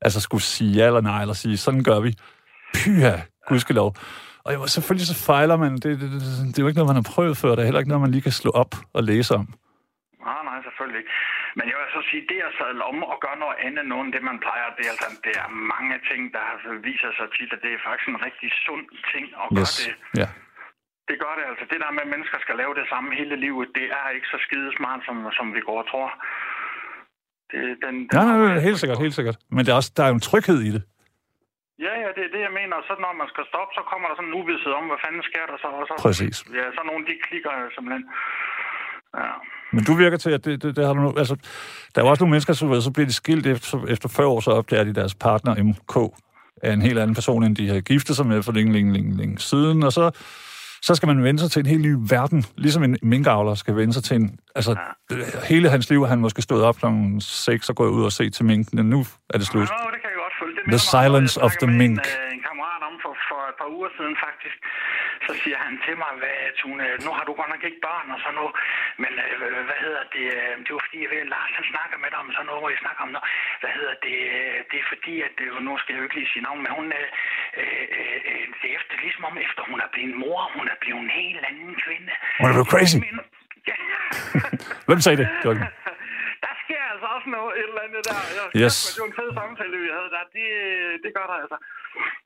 altså 0.00 0.20
skulle 0.20 0.42
sige 0.42 0.70
ja 0.78 0.86
eller 0.86 1.00
nej, 1.00 1.20
eller 1.24 1.34
sige, 1.34 1.56
sådan 1.56 1.84
gør 1.84 2.00
vi. 2.06 2.10
Pyha, 2.74 3.14
gudskelov. 3.48 3.90
Og 4.46 4.50
jo, 4.54 4.60
selvfølgelig 4.76 5.06
så 5.12 5.16
fejler 5.30 5.56
man. 5.64 5.72
Det, 5.74 5.82
det, 6.00 6.08
det, 6.14 6.20
det 6.50 6.58
er 6.58 6.62
jo 6.64 6.68
ikke 6.70 6.78
noget, 6.80 6.92
man 6.92 7.00
har 7.02 7.08
prøvet 7.14 7.36
før. 7.42 7.50
Det 7.54 7.62
er 7.62 7.68
heller 7.68 7.82
ikke 7.82 7.92
noget, 7.92 8.04
man 8.06 8.14
lige 8.14 8.26
kan 8.28 8.36
slå 8.42 8.50
op 8.62 8.72
og 8.96 9.02
læse 9.10 9.30
om. 9.40 9.46
nej, 10.28 10.40
nej, 10.48 10.58
selvfølgelig 10.66 10.98
ikke. 11.02 11.12
Men 11.58 11.64
jeg 11.70 11.76
vil 11.80 11.88
så 11.98 12.02
sige, 12.10 12.22
det 12.30 12.38
at 12.48 12.52
sadle 12.60 12.82
om 12.90 12.98
og 13.12 13.18
gøre 13.26 13.38
noget 13.44 13.56
andet 13.66 13.82
end 14.02 14.10
det 14.16 14.22
man 14.30 14.38
plejer, 14.46 14.66
det 14.78 14.84
er, 14.88 14.92
altså, 14.94 15.08
det 15.26 15.34
er 15.42 15.48
mange 15.74 15.96
ting, 16.10 16.20
der 16.36 16.46
viser 16.88 17.10
sig 17.18 17.28
tit, 17.36 17.50
at 17.56 17.60
det 17.64 17.70
er 17.76 17.80
faktisk 17.86 18.08
en 18.14 18.20
rigtig 18.28 18.48
sund 18.66 18.84
ting 19.12 19.24
at 19.42 19.46
gøre 19.56 19.68
Yes. 19.70 19.74
det. 19.80 19.94
Ja. 20.22 20.28
Det 21.08 21.16
gør 21.22 21.32
det 21.38 21.44
altså. 21.50 21.64
Det 21.72 21.78
der 21.84 21.90
med, 21.96 22.02
at 22.06 22.12
mennesker 22.14 22.38
skal 22.44 22.56
lave 22.62 22.72
det 22.80 22.86
samme 22.92 23.08
hele 23.20 23.34
livet, 23.44 23.66
det 23.78 23.86
er 24.00 24.06
ikke 24.16 24.28
så 24.34 24.38
skide 24.46 24.70
smart, 24.78 25.00
som, 25.06 25.16
som 25.38 25.46
vi 25.56 25.60
går 25.68 25.78
og 25.82 25.88
tror. 25.92 26.08
Det, 27.50 27.60
den, 27.84 27.94
den 28.08 28.14
Nej, 28.18 28.26
nej, 28.30 28.38
nej, 28.44 28.60
helt 28.68 28.80
sikkert, 28.82 28.98
helt 29.06 29.16
sikkert. 29.18 29.36
Men 29.54 29.60
der 29.64 29.72
er, 29.72 29.78
også, 29.80 29.92
der 29.96 30.02
er 30.04 30.10
jo 30.12 30.16
en 30.20 30.26
tryghed 30.30 30.60
i 30.68 30.70
det. 30.76 30.82
Ja, 31.86 31.92
ja, 32.02 32.08
det 32.16 32.22
er 32.26 32.32
det, 32.36 32.42
jeg 32.48 32.54
mener. 32.60 32.74
Og 32.80 32.84
så 32.88 32.94
når 33.04 33.12
man 33.20 33.28
skal 33.32 33.44
stoppe, 33.52 33.72
så 33.78 33.82
kommer 33.90 34.06
der 34.08 34.14
sådan 34.18 34.30
en 34.30 34.36
uvidshed 34.40 34.72
om, 34.78 34.84
hvad 34.90 35.00
fanden 35.04 35.22
sker 35.30 35.44
der 35.50 35.56
så. 35.64 35.68
Og 35.80 35.84
så 35.88 35.94
Præcis. 36.06 36.36
Ja, 36.58 36.64
så 36.76 36.80
nogle, 36.90 37.02
de 37.08 37.14
klikker 37.26 37.52
simpelthen. 37.76 38.04
Ja. 39.20 39.32
Men 39.74 39.82
du 39.88 39.92
virker 40.04 40.18
til, 40.24 40.32
at 40.36 40.42
det, 40.46 40.54
det, 40.62 40.70
det 40.76 40.82
har 40.86 40.92
du 40.96 41.00
nu... 41.06 41.10
Altså, 41.22 41.34
der 41.90 41.98
er 41.98 42.04
jo 42.04 42.10
også 42.10 42.22
nogle 42.22 42.34
mennesker, 42.34 42.52
så, 42.52 42.64
så 42.86 42.90
bliver 42.94 43.08
de 43.12 43.20
skilt 43.22 43.46
efter, 43.46 43.86
efter 43.94 44.08
40 44.08 44.26
år, 44.34 44.40
så 44.40 44.50
opdager 44.50 44.84
de 44.84 44.94
deres 45.00 45.14
partner 45.14 45.62
MK 45.70 45.94
er 46.62 46.72
en 46.72 46.82
helt 46.82 46.98
anden 46.98 47.14
person, 47.14 47.44
end 47.44 47.56
de 47.56 47.68
har 47.68 47.80
giftet 47.80 48.16
sig 48.16 48.26
med 48.26 48.42
for 48.42 48.52
længe, 48.52 48.72
længe, 48.72 48.92
længe, 48.92 49.16
længe 49.16 49.38
siden. 49.38 49.82
Og 49.82 49.92
så, 49.92 50.04
så 50.82 50.94
skal 50.94 51.06
man 51.06 51.24
vende 51.24 51.40
sig 51.40 51.50
til 51.50 51.60
en 51.60 51.66
helt 51.66 51.82
ny 51.82 51.94
verden, 52.14 52.44
ligesom 52.56 52.82
en 52.82 52.96
minkavler 53.02 53.54
skal 53.54 53.76
vende 53.76 53.92
sig 53.92 54.04
til 54.04 54.16
en... 54.16 54.38
Altså, 54.54 54.76
hele 55.48 55.70
hans 55.70 55.90
liv 55.90 56.00
har 56.00 56.08
han 56.08 56.20
måske 56.20 56.42
stået 56.42 56.64
op 56.64 56.76
klokken 56.76 57.20
6 57.20 57.68
og 57.70 57.76
gået 57.76 57.90
ud 57.90 58.04
og 58.04 58.12
set 58.12 58.32
til 58.34 58.44
minken, 58.44 58.76
men 58.78 58.86
nu 58.90 59.00
er 59.34 59.38
det 59.38 59.46
slut. 59.46 59.68
Nå, 59.68 59.90
det 59.94 60.00
kan 60.02 60.10
jeg 60.12 60.18
godt 60.24 60.34
følge. 60.40 60.56
Det 60.56 60.70
The 60.76 60.82
silence 60.96 61.32
of 61.46 61.52
the 61.62 61.70
mink. 61.80 61.98
En, 61.98 62.22
øh, 62.22 62.34
en 62.34 62.42
kammerat 62.48 62.82
om 62.88 62.94
for, 63.04 63.12
for 63.30 63.40
et 63.50 63.56
par 63.60 63.68
uger 63.76 63.90
siden 63.96 64.14
faktisk. 64.26 64.58
Så 65.28 65.32
siger 65.42 65.58
han 65.64 65.72
til 65.86 65.94
mig, 66.02 66.12
hvad, 66.20 66.36
Tune, 66.60 66.84
nu 67.06 67.10
har 67.16 67.24
du 67.28 67.32
godt 67.40 67.50
nok 67.54 67.62
ikke 67.68 67.80
børn 67.88 68.06
og 68.14 68.18
sådan 68.24 68.38
noget, 68.40 68.52
men 69.02 69.12
øh, 69.24 69.64
hvad 69.68 69.78
hedder 69.84 70.02
det, 70.14 70.26
øh, 70.38 70.52
det 70.64 70.70
var 70.76 70.82
fordi, 70.86 70.98
jeg 71.04 71.10
ved, 71.14 71.22
Lars 71.34 71.52
han 71.58 71.66
snakker 71.72 71.96
med 72.02 72.08
dig 72.12 72.18
om 72.24 72.30
sådan 72.36 72.46
noget, 72.48 72.60
hvor 72.62 72.70
jeg 72.74 72.80
snakker 72.84 73.02
om 73.06 73.12
noget, 73.14 73.26
hvad 73.62 73.72
hedder 73.78 73.94
det, 74.06 74.16
øh, 74.38 74.56
det 74.70 74.76
er 74.82 74.86
fordi, 74.92 75.14
at 75.26 75.32
det, 75.38 75.46
nu 75.68 75.72
skal 75.80 75.92
jeg 75.92 76.00
jo 76.00 76.06
ikke 76.06 76.18
lige 76.20 76.30
sige 76.32 76.44
navn, 76.48 76.60
men 76.64 76.72
hun, 76.78 76.86
øh, 77.00 77.08
øh, 77.60 78.44
det 78.60 78.66
er 78.70 78.74
efter, 78.78 78.94
ligesom 79.06 79.24
om 79.30 79.34
efter 79.46 79.62
hun 79.70 79.78
er 79.84 79.90
blevet 79.94 80.16
mor, 80.22 80.40
hun 80.58 80.66
er 80.72 80.78
blevet 80.82 81.02
en 81.06 81.12
helt 81.20 81.42
anden 81.50 81.72
kvinde. 81.84 82.12
Hun 82.40 82.46
er 82.50 82.54
blevet 82.56 82.70
crazy. 82.74 82.96
Men, 83.06 83.16
ja. 83.70 83.76
Hvem 84.88 85.00
sagde 85.04 85.18
det? 85.22 85.28
ikke. 85.52 85.66
Der 86.44 86.54
sker 86.64 86.82
altså 86.92 87.06
også 87.16 87.28
noget, 87.36 87.52
et 87.60 87.68
eller 87.70 87.82
andet 87.86 88.02
der. 88.08 88.18
Jeg, 88.38 88.44
Yes. 88.62 88.76
Det 88.94 89.00
var 89.02 89.08
en 89.12 89.16
fed 89.20 89.30
samtale, 89.40 89.74
vi 89.84 89.90
havde 89.98 90.10
der. 90.16 90.22
Det, 90.36 90.46
det 91.04 91.10
gør 91.16 91.26
der 91.30 91.36
altså. 91.42 91.56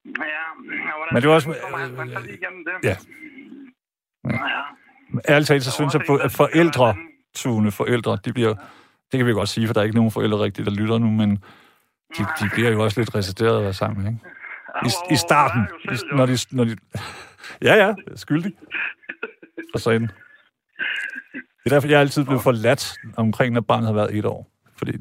Ja, 0.04 0.44
og 0.92 0.96
hvordan 0.96 1.12
Men 1.12 1.22
det 1.22 1.28
var 1.28 1.34
også- 1.34 1.54
han- 1.76 1.94
man 1.96 2.08
så 2.08 2.20
lige 2.20 2.34
igennem 2.36 2.64
det? 2.64 2.88
Ja. 2.88 2.96
ja. 4.30 4.38
Ærligt 5.28 5.48
talt, 5.48 5.64
så 5.64 5.70
synes 5.70 5.94
jeg, 5.94 6.02
at 6.24 6.32
forældre, 6.32 6.96
Tune, 7.34 7.70
forældre, 7.72 8.18
de 8.24 8.32
bliver... 8.32 8.54
Det 9.12 9.18
kan 9.18 9.26
vi 9.26 9.32
godt 9.32 9.48
sige, 9.48 9.66
for 9.66 9.74
der 9.74 9.80
er 9.80 9.84
ikke 9.84 9.96
nogen 9.96 10.10
forældre 10.10 10.38
rigtigt, 10.38 10.66
der 10.66 10.72
lytter 10.72 10.98
nu, 10.98 11.10
men 11.10 11.30
de, 12.18 12.22
de 12.40 12.50
bliver 12.54 12.70
jo 12.70 12.82
også 12.84 13.00
lidt 13.00 13.14
reserveret 13.14 13.56
at 13.58 13.62
være 13.64 13.72
sammen, 13.72 14.06
ikke? 14.06 14.18
I, 14.84 15.12
i 15.14 15.16
starten, 15.16 15.66
i, 15.84 15.96
når 16.16 16.26
de, 16.26 16.38
når 16.50 16.64
de... 16.64 16.76
Ja, 17.62 17.74
ja, 17.86 17.94
skyldig. 18.14 18.52
For 19.74 19.78
sådan. 19.78 20.02
Det 21.32 21.66
er 21.66 21.70
derfor, 21.70 21.88
jeg 21.88 21.96
er 21.96 22.00
altid 22.00 22.24
blevet 22.24 22.42
forladt 22.42 22.94
omkring, 23.16 23.54
når 23.54 23.60
barnet 23.60 23.86
har 23.86 23.94
været 23.94 24.18
et 24.18 24.24
år. 24.24 24.50
Fordi 24.78 24.92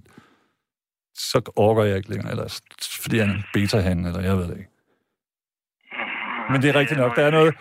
så 1.30 1.38
orker 1.66 1.84
jeg 1.90 1.96
ikke 1.98 2.10
længere, 2.14 2.32
eller 2.34 2.48
fordi 3.04 3.16
jeg 3.18 3.26
er 3.28 3.32
en 3.38 3.44
beta 3.54 3.78
eller 4.10 4.22
jeg 4.30 4.36
ved 4.40 4.48
det 4.52 4.58
ikke. 4.62 4.72
Men 6.52 6.58
det 6.62 6.68
er 6.70 6.76
rigtigt 6.82 7.00
nok, 7.04 7.14
der 7.18 7.24
er 7.30 7.34
noget... 7.38 7.52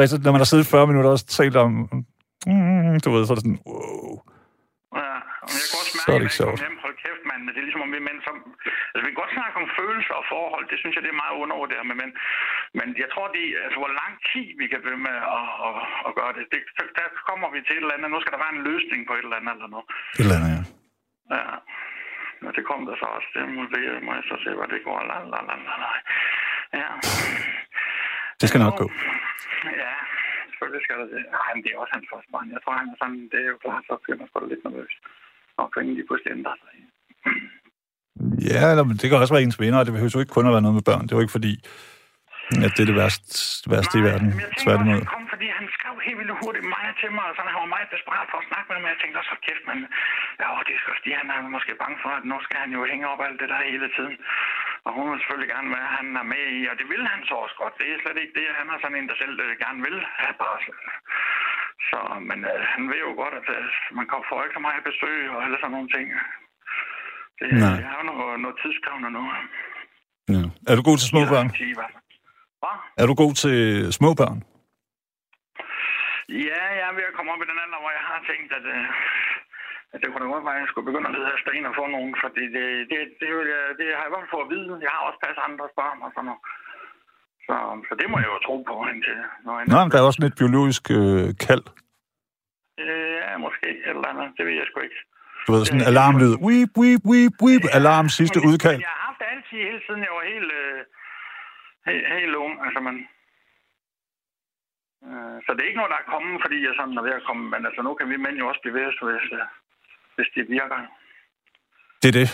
rigtigt, 0.00 0.22
Når 0.24 0.32
man 0.34 0.40
har 0.44 0.50
siddet 0.52 0.66
40 0.66 0.86
minutter 0.90 1.10
og 1.16 1.20
talt 1.38 1.56
om... 1.64 1.70
Mm, 2.52 2.94
du 3.04 3.08
ved, 3.14 3.22
så 3.26 3.30
er 3.32 3.36
det 3.38 3.44
sådan... 3.46 3.60
Wow. 3.70 4.12
Ja, 5.00 5.14
og 5.44 5.50
jeg 5.58 5.66
kan 5.70 5.76
også 5.82 5.92
Så 5.94 5.98
mærke, 5.98 6.10
er 6.12 6.16
at 6.16 6.20
det 6.22 6.28
ikke 6.28 6.38
sjovt. 6.40 6.50
kommer 6.54 6.66
hjem, 6.66 6.78
hold 6.84 6.96
kæft, 7.04 7.22
mand. 7.30 7.40
Det 7.54 7.60
er 7.62 7.66
ligesom 7.68 7.84
om 7.86 7.90
vi 7.96 8.00
mænd, 8.08 8.18
som... 8.28 8.34
Altså, 8.92 9.02
vi 9.04 9.08
kan 9.12 9.20
godt 9.22 9.32
snakke 9.38 9.54
om 9.62 9.66
følelser 9.80 10.14
og 10.20 10.26
forhold. 10.34 10.64
Det 10.72 10.78
synes 10.82 10.94
jeg, 10.96 11.02
det 11.06 11.10
er 11.14 11.22
meget 11.24 11.36
undervurderet 11.44 11.84
med 11.90 11.96
mænd. 12.02 12.12
Men 12.78 12.86
jeg 13.02 13.08
tror, 13.14 13.26
det 13.36 13.42
er, 13.48 13.54
altså, 13.66 13.78
hvor 13.82 13.92
lang 14.02 14.12
tid 14.30 14.46
vi 14.60 14.66
kan 14.72 14.80
blive 14.84 15.00
med 15.08 15.16
at, 15.38 15.44
at, 15.66 15.74
at 16.08 16.12
gøre 16.18 16.32
det. 16.38 16.44
det. 16.54 16.60
så- 16.76 16.92
Der 17.00 17.06
kommer 17.28 17.48
vi 17.54 17.58
til 17.66 17.74
et 17.76 17.82
eller 17.84 17.96
andet. 17.96 18.08
Nu 18.14 18.18
skal 18.22 18.32
der 18.34 18.40
være 18.44 18.54
en 18.58 18.62
løsning 18.70 19.00
på 19.08 19.12
et 19.18 19.24
eller 19.26 19.38
andet 19.40 19.54
eller 19.58 19.70
noget. 19.74 19.86
Et 20.18 20.24
eller 20.24 20.36
andet, 20.38 20.50
ja. 20.56 20.62
Ja. 21.36 21.54
Og 22.48 22.52
det 22.56 22.64
kom 22.70 22.80
der 22.88 22.96
så 23.02 23.06
også. 23.16 23.28
Det 23.36 23.42
må 24.06 24.10
jeg 24.18 24.24
så 24.30 24.36
se, 24.44 24.50
hvad 24.58 24.68
det 24.72 24.80
går. 24.86 24.98
La, 25.10 25.16
la, 25.32 25.40
la, 25.48 25.54
la, 25.68 25.74
la. 25.82 25.90
Ja. 26.80 26.90
Det 28.40 28.46
skal 28.48 28.60
nok 28.64 28.76
gå. 28.82 28.86
Ja, 29.82 29.94
selvfølgelig 30.50 30.82
skal 30.86 30.96
der 31.00 31.06
det. 31.14 31.22
Nej, 31.38 31.50
men 31.54 31.60
det 31.64 31.70
er 31.72 31.78
også 31.82 31.94
hans 31.96 32.08
første 32.12 32.30
barn. 32.34 32.46
Jeg 32.56 32.60
tror, 32.64 32.74
han 32.80 32.88
er 32.92 32.96
sådan, 33.02 33.22
det 33.32 33.40
er 33.46 33.50
jo 33.54 33.58
klart, 33.64 33.82
så 33.88 33.94
bliver 34.04 34.16
man 34.20 34.26
sgu 34.28 34.36
lidt 34.52 34.62
nervøs. 34.66 34.94
Og 35.60 35.66
kvinden 35.72 35.94
lige 35.98 36.06
pludselig 36.08 36.30
ændrer 36.36 36.54
sig. 36.60 36.70
Ja, 38.50 38.82
men 38.88 38.94
det 39.00 39.06
kan 39.08 39.18
også 39.22 39.34
være 39.34 39.46
ens 39.46 39.60
venner, 39.62 39.78
og 39.80 39.84
det 39.86 39.92
behøver 39.94 40.14
jo 40.16 40.22
ikke 40.24 40.36
kun 40.36 40.46
at 40.48 40.54
være 40.56 40.64
noget 40.66 40.76
med 40.78 40.86
børn. 40.90 41.02
Det 41.04 41.12
er 41.12 41.18
jo 41.18 41.24
ikke 41.26 41.38
fordi, 41.38 41.54
at 42.64 42.70
det 42.76 42.80
er 42.84 42.88
det 42.92 42.98
værste, 43.02 43.30
værste 43.72 43.94
i 44.00 44.02
verden. 44.08 44.28
men 44.30 44.40
jeg 44.40 44.48
tænker 44.48 44.62
Tværtimod. 44.64 44.94
også, 45.00 45.08
han 45.08 45.14
kom, 45.16 45.24
fordi 45.34 45.46
han 45.58 45.66
skrev 45.76 45.79
helt 46.06 46.18
vildt 46.20 46.40
hurtigt 46.42 46.66
meget 46.76 46.94
til 47.02 47.10
mig, 47.16 47.24
og 47.30 47.34
sådan, 47.34 47.52
han 47.54 47.62
var 47.64 47.74
meget 47.76 47.88
desperat 47.94 48.26
for 48.32 48.38
at 48.42 48.48
snakke 48.50 48.66
med 48.70 48.78
mig. 48.80 48.88
Jeg 48.92 48.98
tænkte 49.00 49.18
også, 49.20 49.32
"Hold 49.32 49.44
kæft, 49.48 49.64
men 49.70 49.78
ja, 50.40 50.46
åh, 50.54 50.60
det 50.68 50.74
skal 50.78 50.92
fordi 50.98 51.10
han 51.20 51.26
er 51.34 51.38
måske 51.56 51.72
bange 51.82 51.98
for, 52.04 52.10
at 52.18 52.24
nu 52.30 52.36
skal 52.46 52.58
han 52.64 52.70
jo 52.76 52.80
hænge 52.92 53.06
op 53.12 53.20
alt 53.26 53.40
det 53.42 53.48
der 53.52 53.60
hele 53.72 53.88
tiden. 53.96 54.16
Og 54.86 54.90
hun 54.96 55.04
vil 55.10 55.18
selvfølgelig 55.20 55.50
gerne 55.54 55.70
være, 55.76 55.88
han 55.98 56.06
er 56.22 56.26
med 56.34 56.44
i, 56.58 56.60
og 56.70 56.74
det 56.80 56.86
vil 56.92 57.02
han 57.12 57.20
så 57.28 57.34
også 57.44 57.56
godt. 57.62 57.74
Det 57.80 57.86
er 57.88 57.98
slet 58.04 58.18
ikke 58.22 58.34
det. 58.38 58.46
Han 58.60 58.66
er 58.72 58.78
sådan 58.82 58.98
en, 59.00 59.08
der 59.10 59.16
selv 59.22 59.34
øh, 59.46 59.50
gerne 59.64 59.80
vil 59.86 59.96
have 60.22 60.34
barsel. 60.42 60.76
Så, 61.88 61.98
men 62.30 62.38
øh, 62.52 62.60
han 62.74 62.82
ved 62.92 63.00
jo 63.06 63.12
godt, 63.22 63.34
at 63.40 63.48
øh, 63.56 63.64
man 63.98 64.06
kan 64.10 64.20
få 64.30 64.34
ikke 64.44 64.56
så 64.58 64.62
meget 64.68 64.82
besøg 64.90 65.18
og 65.34 65.38
alle 65.44 65.56
sådan 65.60 65.74
nogle 65.76 65.90
ting. 65.96 66.06
Det, 67.38 67.46
Nej. 67.64 67.76
det 67.78 67.84
er 67.90 67.94
jo 68.00 68.04
noget, 68.12 68.40
noget 68.44 68.56
tidskrævende 68.62 69.10
nu. 69.18 69.22
Ja. 70.34 70.42
Er 70.70 70.74
du 70.78 70.82
god 70.90 70.96
til 71.00 71.08
små 71.12 71.20
børn? 71.32 71.48
Hvad? 72.62 72.76
Er 73.02 73.06
du 73.10 73.14
god 73.22 73.32
til 73.42 73.58
små 73.98 74.10
børn? 74.20 74.38
Ja, 76.48 76.62
jeg 76.78 76.86
er 76.90 76.96
ved 76.98 77.10
at 77.10 77.16
komme 77.16 77.32
op 77.32 77.42
i 77.44 77.48
den 77.50 77.62
alder, 77.64 77.78
hvor 77.82 77.92
jeg 77.98 78.04
har 78.10 78.20
tænkt, 78.30 78.50
at, 78.58 78.64
øh, 78.74 78.86
at 79.92 79.98
det 80.00 80.08
kunne 80.08 80.22
da 80.24 80.28
godt 80.34 80.46
være, 80.46 80.58
at 80.58 80.62
jeg 80.64 80.70
skulle 80.70 80.88
begynde 80.90 81.08
at 81.10 81.14
lede 81.16 81.34
efter 81.36 81.50
en 81.52 81.68
og 81.70 81.74
få 81.80 81.84
nogen, 81.96 82.12
fordi 82.24 82.44
det, 82.56 82.66
det, 82.90 82.98
det, 83.20 83.20
det, 83.20 83.28
det, 83.50 83.56
det 83.78 83.86
har 83.96 84.02
jeg 84.02 84.10
i 84.10 84.12
hvert 84.12 84.22
fald 84.24 84.34
fået 84.36 84.46
at 84.46 84.52
vide. 84.54 84.72
Jeg 84.86 84.92
har 84.96 85.02
også 85.08 85.20
passet 85.24 85.42
andres 85.48 85.74
børn 85.80 85.98
og 86.06 86.10
sådan 86.14 86.28
noget. 86.30 86.42
Så, 87.46 87.54
så 87.88 87.92
det 88.00 88.06
må 88.10 88.16
jeg 88.22 88.30
jo 88.34 88.38
tro 88.46 88.56
på 88.70 88.74
indtil 88.92 89.16
når 89.44 89.54
jeg... 89.58 89.66
Nå, 89.72 89.76
men 89.82 89.90
der 89.90 89.98
er 89.98 90.08
også 90.10 90.22
lidt 90.24 90.36
biologisk 90.42 90.82
øh, 90.98 91.24
kald. 91.46 91.64
Øh, 92.82 93.16
ja, 93.28 93.32
måske 93.46 93.66
et 93.86 93.94
eller 93.96 94.08
andet. 94.12 94.28
Det 94.36 94.42
ved 94.46 94.54
jeg 94.60 94.66
sgu 94.68 94.76
ikke. 94.88 95.00
Du 95.46 95.50
ved, 95.52 95.62
sådan 95.64 95.80
en 95.80 95.90
alarmlyd. 95.92 96.34
Weep, 96.46 96.72
weep, 96.82 97.02
weep, 97.12 97.34
weep. 97.46 97.62
Alarm, 97.78 98.06
sidste 98.20 98.38
udkald. 98.48 98.80
Jeg 98.88 98.94
har 98.96 99.02
haft 99.08 99.18
det 99.22 99.28
altid 99.34 99.58
hele 99.68 99.80
tiden. 99.86 100.00
Jeg 100.08 100.12
var 100.18 100.24
helt, 100.32 100.50
øh, 100.62 100.78
helt, 101.88 102.06
helt 102.16 102.34
ung. 102.44 102.54
Altså, 102.66 102.80
man, 102.86 102.96
så 105.44 105.50
det 105.54 105.60
er 105.62 105.70
ikke 105.70 105.80
noget, 105.80 105.94
der 105.94 106.00
er 106.02 106.12
kommet, 106.14 106.34
fordi 106.44 106.56
jeg 106.66 106.74
sådan 106.78 106.98
er 107.00 107.04
ved 107.08 107.14
at 107.20 107.26
komme. 107.28 107.44
Men 107.52 107.60
altså, 107.68 107.80
nu 107.86 107.90
kan 107.98 108.06
vi 108.12 108.16
mænd 108.24 108.36
jo 108.42 108.48
også 108.50 108.60
blive 108.62 108.76
ved, 108.78 108.86
hvis, 109.08 109.26
øh, 109.38 109.46
hvis 110.16 110.28
det 110.34 110.44
virker. 110.56 110.78
Det 112.02 112.08
er 112.12 112.16
det, 112.20 112.28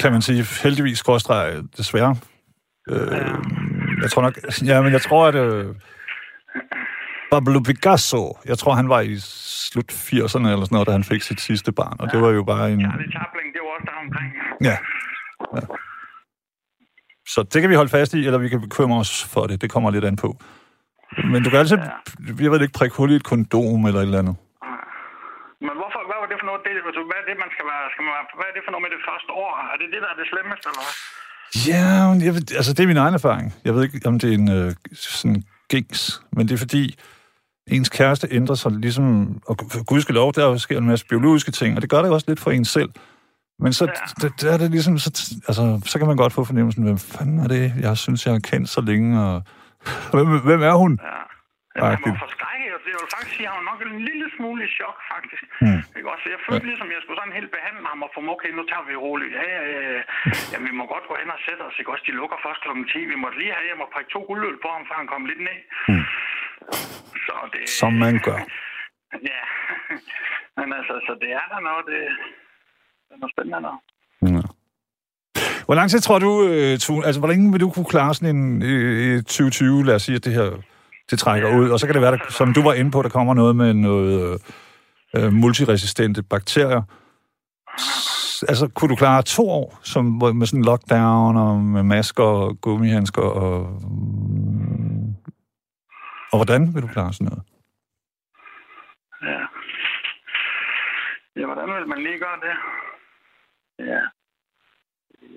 kan 0.00 0.12
man 0.12 0.22
sige. 0.22 0.40
Heldigvis, 0.64 0.98
skråstreg, 0.98 1.46
desværre. 1.78 2.12
Øh, 2.92 3.38
jeg 4.02 4.10
tror 4.10 4.22
nok... 4.26 4.34
Ja, 4.70 4.76
men 4.84 4.92
jeg 4.96 5.02
tror, 5.06 5.22
at... 5.30 5.36
Øh, 5.46 5.74
Pablo 7.32 7.60
Picasso, 7.60 8.38
jeg 8.44 8.58
tror, 8.58 8.72
han 8.74 8.88
var 8.88 9.00
i 9.00 9.16
slut 9.70 9.92
80'erne 9.92 10.48
eller 10.48 10.64
sådan 10.64 10.74
noget, 10.76 10.88
da 10.88 10.92
han 10.92 11.04
fik 11.04 11.22
sit 11.22 11.40
sidste 11.40 11.72
barn. 11.72 11.96
Og 12.00 12.10
det 12.12 12.20
var 12.20 12.30
jo 12.30 12.42
bare 12.44 12.72
en... 12.72 12.80
Charlie 12.80 13.10
Chaplin, 13.16 13.46
det 13.54 13.60
var 13.64 13.70
også 13.76 13.86
der 13.90 13.98
omkring. 14.04 14.30
Ja. 14.68 14.76
ja. 15.56 15.60
Så 17.34 17.42
det 17.52 17.60
kan 17.60 17.70
vi 17.70 17.74
holde 17.74 17.90
fast 17.90 18.14
i, 18.14 18.26
eller 18.26 18.38
vi 18.38 18.48
kan 18.48 18.60
bekymre 18.60 18.98
os 18.98 19.24
for 19.32 19.46
det. 19.46 19.60
Det 19.62 19.70
kommer 19.70 19.90
lidt 19.90 20.04
an 20.04 20.16
på. 20.16 20.36
Men 21.32 21.38
du 21.44 21.48
kan 21.50 21.58
altid, 21.62 21.78
jeg 22.44 22.50
ved 22.50 22.60
ikke, 22.66 22.78
prikke 22.80 22.96
hul 22.96 23.10
i 23.12 23.16
et 23.20 23.28
kondom 23.30 23.80
eller 23.88 24.00
et 24.00 24.08
eller 24.08 24.22
andet. 24.22 24.36
Men 25.66 25.74
hvorfor, 25.80 26.00
hvad 26.08 26.18
var 26.22 26.28
det 26.30 26.38
for 26.40 26.46
noget? 26.50 26.60
Det, 26.66 26.72
altså, 26.88 27.02
hvad 27.10 27.18
er 27.22 27.26
det, 27.30 27.36
man 27.44 27.50
skal 27.54 27.64
være, 27.72 27.84
skal 27.92 28.02
man 28.06 28.12
være, 28.16 28.26
hvad 28.40 28.48
er 28.50 28.54
det 28.56 28.62
for 28.66 28.72
noget 28.74 28.84
med 28.86 28.92
det 28.96 29.02
første 29.08 29.30
år? 29.44 29.50
Er 29.72 29.76
det 29.80 29.86
det, 29.94 30.00
der 30.04 30.10
er 30.14 30.18
det 30.20 30.26
slemmeste, 30.32 30.64
eller 30.70 30.82
hvad? 30.86 30.96
Ja, 31.70 31.86
jeg 32.26 32.32
ved, 32.34 32.42
altså 32.60 32.72
det 32.74 32.82
er 32.82 32.90
min 32.92 33.02
egen 33.04 33.14
erfaring. 33.20 33.46
Jeg 33.66 33.72
ved 33.74 33.80
ikke, 33.84 34.08
om 34.10 34.18
det 34.18 34.28
er 34.30 34.38
en 34.42 34.50
øh, 34.58 34.68
sådan 34.92 35.42
gængs, 35.72 36.00
men 36.32 36.42
det 36.48 36.54
er 36.54 36.58
fordi, 36.66 36.84
ens 37.70 37.88
kæreste 37.88 38.28
ændrer 38.30 38.54
sig 38.54 38.72
ligesom, 38.72 39.06
og 39.46 39.56
gudskelov, 39.86 40.32
der 40.32 40.56
sker 40.56 40.78
en 40.78 40.86
masse 40.86 41.06
biologiske 41.06 41.50
ting, 41.50 41.76
og 41.76 41.82
det 41.82 41.90
gør 41.90 42.02
det 42.02 42.10
også 42.10 42.24
lidt 42.28 42.40
for 42.40 42.50
en 42.50 42.64
selv. 42.64 42.90
Men 43.58 43.72
så, 43.72 43.84
ja. 43.84 43.90
der, 44.20 44.28
der 44.40 44.52
er 44.52 44.58
det 44.58 44.70
ligesom, 44.70 44.98
så, 44.98 45.10
altså, 45.48 45.80
så 45.84 45.98
kan 45.98 46.08
man 46.08 46.16
godt 46.16 46.32
få 46.32 46.44
fornemmelsen, 46.44 46.82
hvem 46.82 46.98
fanden 46.98 47.38
er 47.38 47.48
det, 47.48 47.72
jeg 47.80 47.96
synes, 47.96 48.26
jeg 48.26 48.34
har 48.34 48.40
kendt 48.40 48.68
så 48.68 48.80
længe, 48.80 49.20
og 49.22 49.42
hvem, 50.12 50.28
hvem 50.48 50.62
er 50.70 50.76
hun? 50.82 50.92
Ja. 51.10 51.20
Ja, 51.76 51.84
han 51.94 52.02
var 52.06 52.22
forskrækket, 52.26 52.70
og 52.76 52.80
det 52.84 52.90
vil 52.94 53.12
faktisk 53.14 53.34
sige, 53.36 53.46
at 53.46 53.52
han 53.52 53.58
var 53.60 53.66
nok 53.70 53.80
en 53.86 54.00
lille 54.08 54.26
smule 54.36 54.60
i 54.66 54.70
chok, 54.78 54.98
faktisk. 55.12 55.42
Mm. 55.64 55.80
Ikke 55.98 56.08
også? 56.14 56.24
Jeg 56.34 56.40
følte 56.46 56.66
ligesom, 56.70 56.88
at 56.90 56.94
jeg 56.96 57.02
skulle 57.02 57.20
sådan 57.20 57.38
helt 57.38 57.52
behandle 57.56 57.84
ham 57.90 58.00
og 58.04 58.10
få 58.14 58.18
ham, 58.22 58.32
okay, 58.34 58.50
nu 58.58 58.62
tager 58.70 58.84
vi 58.88 58.94
roligt. 59.06 59.32
Ja, 59.38 59.44
ja, 59.56 59.62
ja, 59.74 59.82
ja. 59.96 60.02
Jamen, 60.50 60.66
vi 60.70 60.74
må 60.78 60.84
godt 60.94 61.06
gå 61.10 61.14
hen 61.22 61.30
og 61.36 61.40
sætte 61.46 61.62
os, 61.68 61.76
ikke 61.80 61.92
også? 61.92 62.04
De 62.08 62.18
lukker 62.20 62.38
først 62.46 62.60
kl. 62.62 62.70
10. 62.92 63.12
Vi 63.12 63.16
måtte 63.22 63.38
lige 63.40 63.54
have 63.56 63.66
hjem 63.68 63.84
og 63.84 63.90
prikke 63.94 64.10
to 64.14 64.20
guldøl 64.28 64.58
på 64.64 64.68
ham, 64.74 64.84
før 64.88 64.96
han 65.02 65.10
kom 65.12 65.24
lidt 65.30 65.42
ned. 65.48 65.58
Mm. 65.90 66.04
Så 67.26 67.34
det... 67.54 67.62
Som 67.80 67.92
man 68.04 68.14
gør. 68.28 68.40
Ja. 69.30 69.42
Men 70.58 70.68
altså, 70.78 70.94
så 71.06 71.12
det 71.22 71.30
er 71.40 71.46
der 71.52 71.60
noget, 71.68 71.84
det, 71.90 72.00
det 73.06 73.12
er 73.14 73.20
noget 73.22 73.34
spændende 73.34 73.60
noget. 73.66 73.80
Hvor 75.68 75.74
lang 75.74 75.90
tid 75.90 76.00
tror 76.00 76.18
du, 76.18 76.42
øh, 76.42 76.78
Tune, 76.78 77.06
altså 77.06 77.20
hvor 77.20 77.28
længe 77.28 77.52
vil 77.52 77.60
du 77.60 77.70
kunne 77.70 77.84
klare 77.84 78.14
sådan 78.14 78.36
en 78.36 78.62
øh, 78.62 79.22
2020, 79.22 79.84
lad 79.84 79.94
os 79.94 80.02
sige, 80.02 80.16
at 80.16 80.24
det 80.24 80.32
her 80.32 80.50
det 81.10 81.18
trækker 81.18 81.58
ud, 81.58 81.70
og 81.70 81.80
så 81.80 81.86
kan 81.86 81.94
det 81.94 82.02
være, 82.02 82.12
der, 82.12 82.18
som 82.28 82.54
du 82.54 82.62
var 82.62 82.72
inde 82.72 82.90
på, 82.90 83.02
der 83.02 83.08
kommer 83.08 83.34
noget 83.34 83.56
med 83.56 83.74
noget 83.74 84.38
øh, 85.14 85.24
øh 85.24 85.32
multiresistente 85.32 86.22
bakterier. 86.22 86.82
altså, 88.48 88.70
kunne 88.74 88.88
du 88.88 88.96
klare 88.96 89.22
to 89.22 89.50
år 89.50 89.78
som, 89.82 90.04
med 90.34 90.46
sådan 90.46 90.64
lockdown 90.64 91.36
og 91.36 91.60
med 91.60 91.82
masker 91.82 92.24
og 92.24 92.60
gummihandsker 92.60 93.22
og... 93.22 93.82
Mm, 93.82 95.14
og 96.32 96.38
hvordan 96.38 96.74
vil 96.74 96.82
du 96.82 96.86
klare 96.86 97.12
sådan 97.12 97.24
noget? 97.24 97.42
Ja. 99.22 99.40
Ja, 101.40 101.46
hvordan 101.46 101.68
vil 101.74 101.88
man 101.88 102.02
lige 102.02 102.18
gøre 102.18 102.38
det? 102.46 102.54
Ja. 103.92 104.17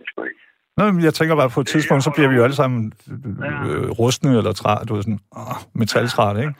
Jeg 0.01 0.07
skal 0.09 0.23
ikke. 0.31 0.41
Nå, 0.77 0.83
men 0.95 1.03
jeg 1.07 1.13
tænker 1.13 1.35
bare, 1.39 1.49
på 1.55 1.61
et 1.61 1.67
Det 1.67 1.73
tidspunkt, 1.73 2.03
så 2.07 2.11
bliver 2.15 2.29
vi 2.31 2.35
jo 2.39 2.43
alle 2.47 2.59
sammen 2.61 2.79
øh, 3.47 3.87
rustne 4.01 4.31
eller 4.39 4.53
træt, 4.61 4.87
du 4.87 4.91
ved 4.93 5.03
sådan, 5.03 5.21
åh, 5.39 5.57
metaltræt, 5.79 6.37
ikke? 6.43 6.53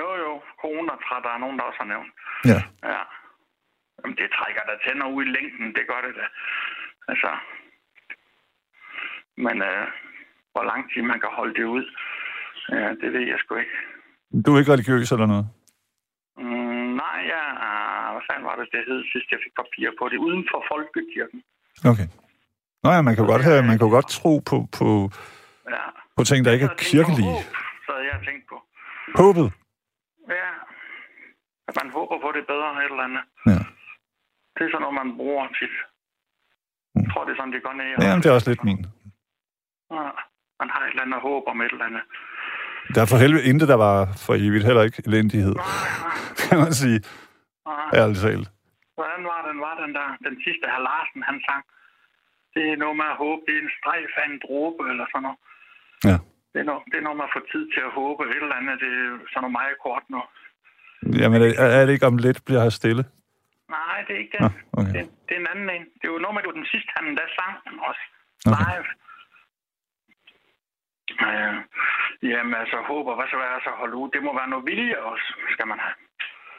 Jo, 0.00 0.08
jo. 0.24 0.30
Corona-træt, 0.62 1.22
der 1.26 1.32
er 1.36 1.40
nogen, 1.44 1.56
der 1.58 1.64
også 1.68 1.80
har 1.82 1.90
nævnt. 1.94 2.10
Ja. 2.52 2.60
Ja. 2.92 3.02
Jamen, 3.98 4.14
det 4.20 4.28
trækker 4.36 4.62
da 4.68 4.74
tænder 4.84 5.06
ud 5.16 5.22
i 5.26 5.32
længden. 5.36 5.66
Det 5.76 5.84
gør 5.90 6.00
det 6.06 6.12
da. 6.20 6.26
Altså. 7.12 7.30
Men 9.44 9.56
øh, 9.70 9.84
hvor 10.52 10.64
lang 10.70 10.82
tid 10.90 11.02
man 11.12 11.20
kan 11.24 11.32
holde 11.38 11.54
det 11.58 11.66
ud, 11.76 11.84
ja, 12.76 12.88
det 13.00 13.08
ved 13.14 13.24
jeg 13.32 13.38
sgu 13.40 13.54
ikke. 13.64 13.78
Du 14.44 14.48
er 14.54 14.58
ikke 14.58 14.72
religiøs 14.72 15.12
eller 15.14 15.28
noget? 15.34 15.46
Mm, 16.44 16.90
nej, 17.02 17.18
ja, 17.32 17.44
uh, 17.66 18.08
hvad 18.14 18.24
fanden 18.28 18.44
var 18.50 18.56
det, 18.58 18.66
det 18.74 18.82
hed 18.88 19.00
sidst, 19.12 19.28
jeg 19.32 19.40
fik 19.44 19.54
papir 19.62 19.88
på 20.00 20.04
det? 20.10 20.18
Uden 20.26 20.42
for 20.50 20.60
folkekirken. 20.72 21.40
Okay. 21.92 22.08
Nå 22.82 22.88
ja, 22.96 23.00
man 23.08 23.14
kan 23.16 23.26
godt, 23.32 23.42
have, 23.48 23.62
man 23.70 23.78
kan 23.78 23.88
godt 23.96 24.08
tro 24.18 24.32
på, 24.50 24.56
på, 24.78 24.88
Ja. 25.74 25.84
på 26.16 26.22
ting, 26.30 26.38
der 26.44 26.52
ikke 26.56 26.66
er 26.70 26.74
kirkelige. 26.90 27.30
håb, 27.36 27.44
Så 27.86 27.92
jeg 28.10 28.16
tænkt 28.28 28.44
på. 28.52 28.56
Håbet. 29.22 29.48
Ja. 30.40 30.50
At 31.68 31.74
man 31.80 31.88
håber 31.96 32.16
på 32.24 32.28
det 32.36 32.42
bedre 32.52 32.68
et 32.84 32.90
eller 32.94 33.04
andet. 33.08 33.24
Ja. 33.52 33.60
Det 34.56 34.62
er 34.66 34.70
sådan 34.72 34.82
noget, 34.84 34.96
man 35.02 35.10
bruger 35.20 35.44
tit. 35.58 35.74
Mm. 36.94 37.00
Jeg 37.02 37.06
tror, 37.12 37.22
det 37.26 37.32
er 37.34 37.38
sådan, 37.40 37.52
det 37.56 37.62
går 37.66 37.74
ned. 37.80 37.86
Ja, 38.04 38.10
men 38.14 38.20
det 38.22 38.28
er 38.30 38.34
også 38.38 38.50
lidt 38.50 38.64
min. 38.68 38.80
Ja. 39.96 40.08
Man 40.60 40.68
har 40.74 40.80
et 40.86 40.90
eller 40.94 41.04
andet 41.06 41.20
håb 41.28 41.42
om 41.52 41.60
et 41.64 41.72
eller 41.74 41.86
andet. 41.90 42.04
Der 42.94 43.00
er 43.02 43.08
for 43.12 43.18
helvede 43.24 43.44
intet, 43.50 43.68
der 43.72 43.78
var 43.88 43.96
for 44.26 44.34
evigt. 44.44 44.64
Heller 44.68 44.82
ikke 44.88 45.02
elendighed, 45.06 45.54
Nej, 45.54 45.66
nej, 46.06 46.18
kan 46.48 46.56
man 46.64 46.72
sige. 46.82 46.98
nej. 47.68 47.98
Ærligt 48.00 48.20
talt. 48.26 48.48
Hvordan 48.98 49.20
var 49.32 49.40
den, 49.48 49.56
var 49.66 49.74
den 49.82 49.90
der, 49.98 50.08
den 50.28 50.34
sidste 50.44 50.64
her 50.72 50.80
Larsen, 50.88 51.22
han 51.30 51.36
sang? 51.48 51.62
Det 52.54 52.64
er 52.72 52.76
noget 52.82 52.96
med 53.00 53.08
at 53.12 53.20
håbe, 53.24 53.40
det 53.46 53.54
er 53.56 53.62
en 53.66 53.76
strejf 53.78 54.12
af 54.22 54.26
en 54.30 54.38
dråbe, 54.44 54.82
eller 54.90 55.06
sådan 55.12 55.24
noget. 55.26 55.40
Ja. 56.08 56.16
Det 56.52 56.58
er, 56.62 56.66
noget, 56.70 56.82
det 56.90 56.96
er 56.98 57.06
noget 57.06 57.18
med 57.20 57.28
at 57.28 57.34
få 57.36 57.40
tid 57.52 57.64
til 57.74 57.82
at 57.88 57.94
håbe, 58.00 58.20
et 58.24 58.42
eller 58.44 58.60
andet, 58.60 58.74
det 58.84 58.92
er 59.04 59.08
sådan 59.32 59.40
noget 59.44 59.58
meget 59.60 59.76
kort 59.84 60.04
nu. 60.14 60.20
Jamen, 61.20 61.38
er, 61.42 61.68
er 61.78 61.82
det 61.86 61.92
ikke 61.92 62.10
om 62.12 62.18
lidt 62.26 62.38
bliver 62.46 62.62
her 62.66 62.74
stille? 62.80 63.04
Nej, 63.76 63.96
det 64.06 64.12
er 64.16 64.20
ikke 64.24 64.36
Nå, 64.40 64.48
det. 64.48 64.54
okay. 64.80 64.94
det. 64.96 65.04
Det 65.26 65.32
er 65.36 65.40
en 65.44 65.52
anden 65.52 65.70
en. 65.76 65.84
Det 65.98 66.04
er 66.08 66.12
jo 66.14 66.22
noget 66.24 66.34
med, 66.34 66.42
det 66.42 66.50
var 66.52 66.60
den 66.62 66.72
sidste, 66.74 66.90
han 66.96 67.04
der 67.20 67.28
sang 67.38 67.54
den 67.66 67.76
også. 67.88 68.04
Okay. 68.48 68.62
Live. 68.62 68.88
Øh, 71.26 71.56
jamen 72.30 72.54
altså, 72.62 72.76
håber, 72.90 73.12
hvad 73.16 73.28
så 73.30 73.36
er 73.36 73.60
så 73.66 73.72
holde 73.82 73.96
ud? 74.00 74.08
Det 74.14 74.22
må 74.26 74.30
være 74.40 74.52
noget 74.52 74.66
vilje 74.70 74.98
også, 75.10 75.28
skal 75.54 75.66
man 75.72 75.78
have. 75.84 75.96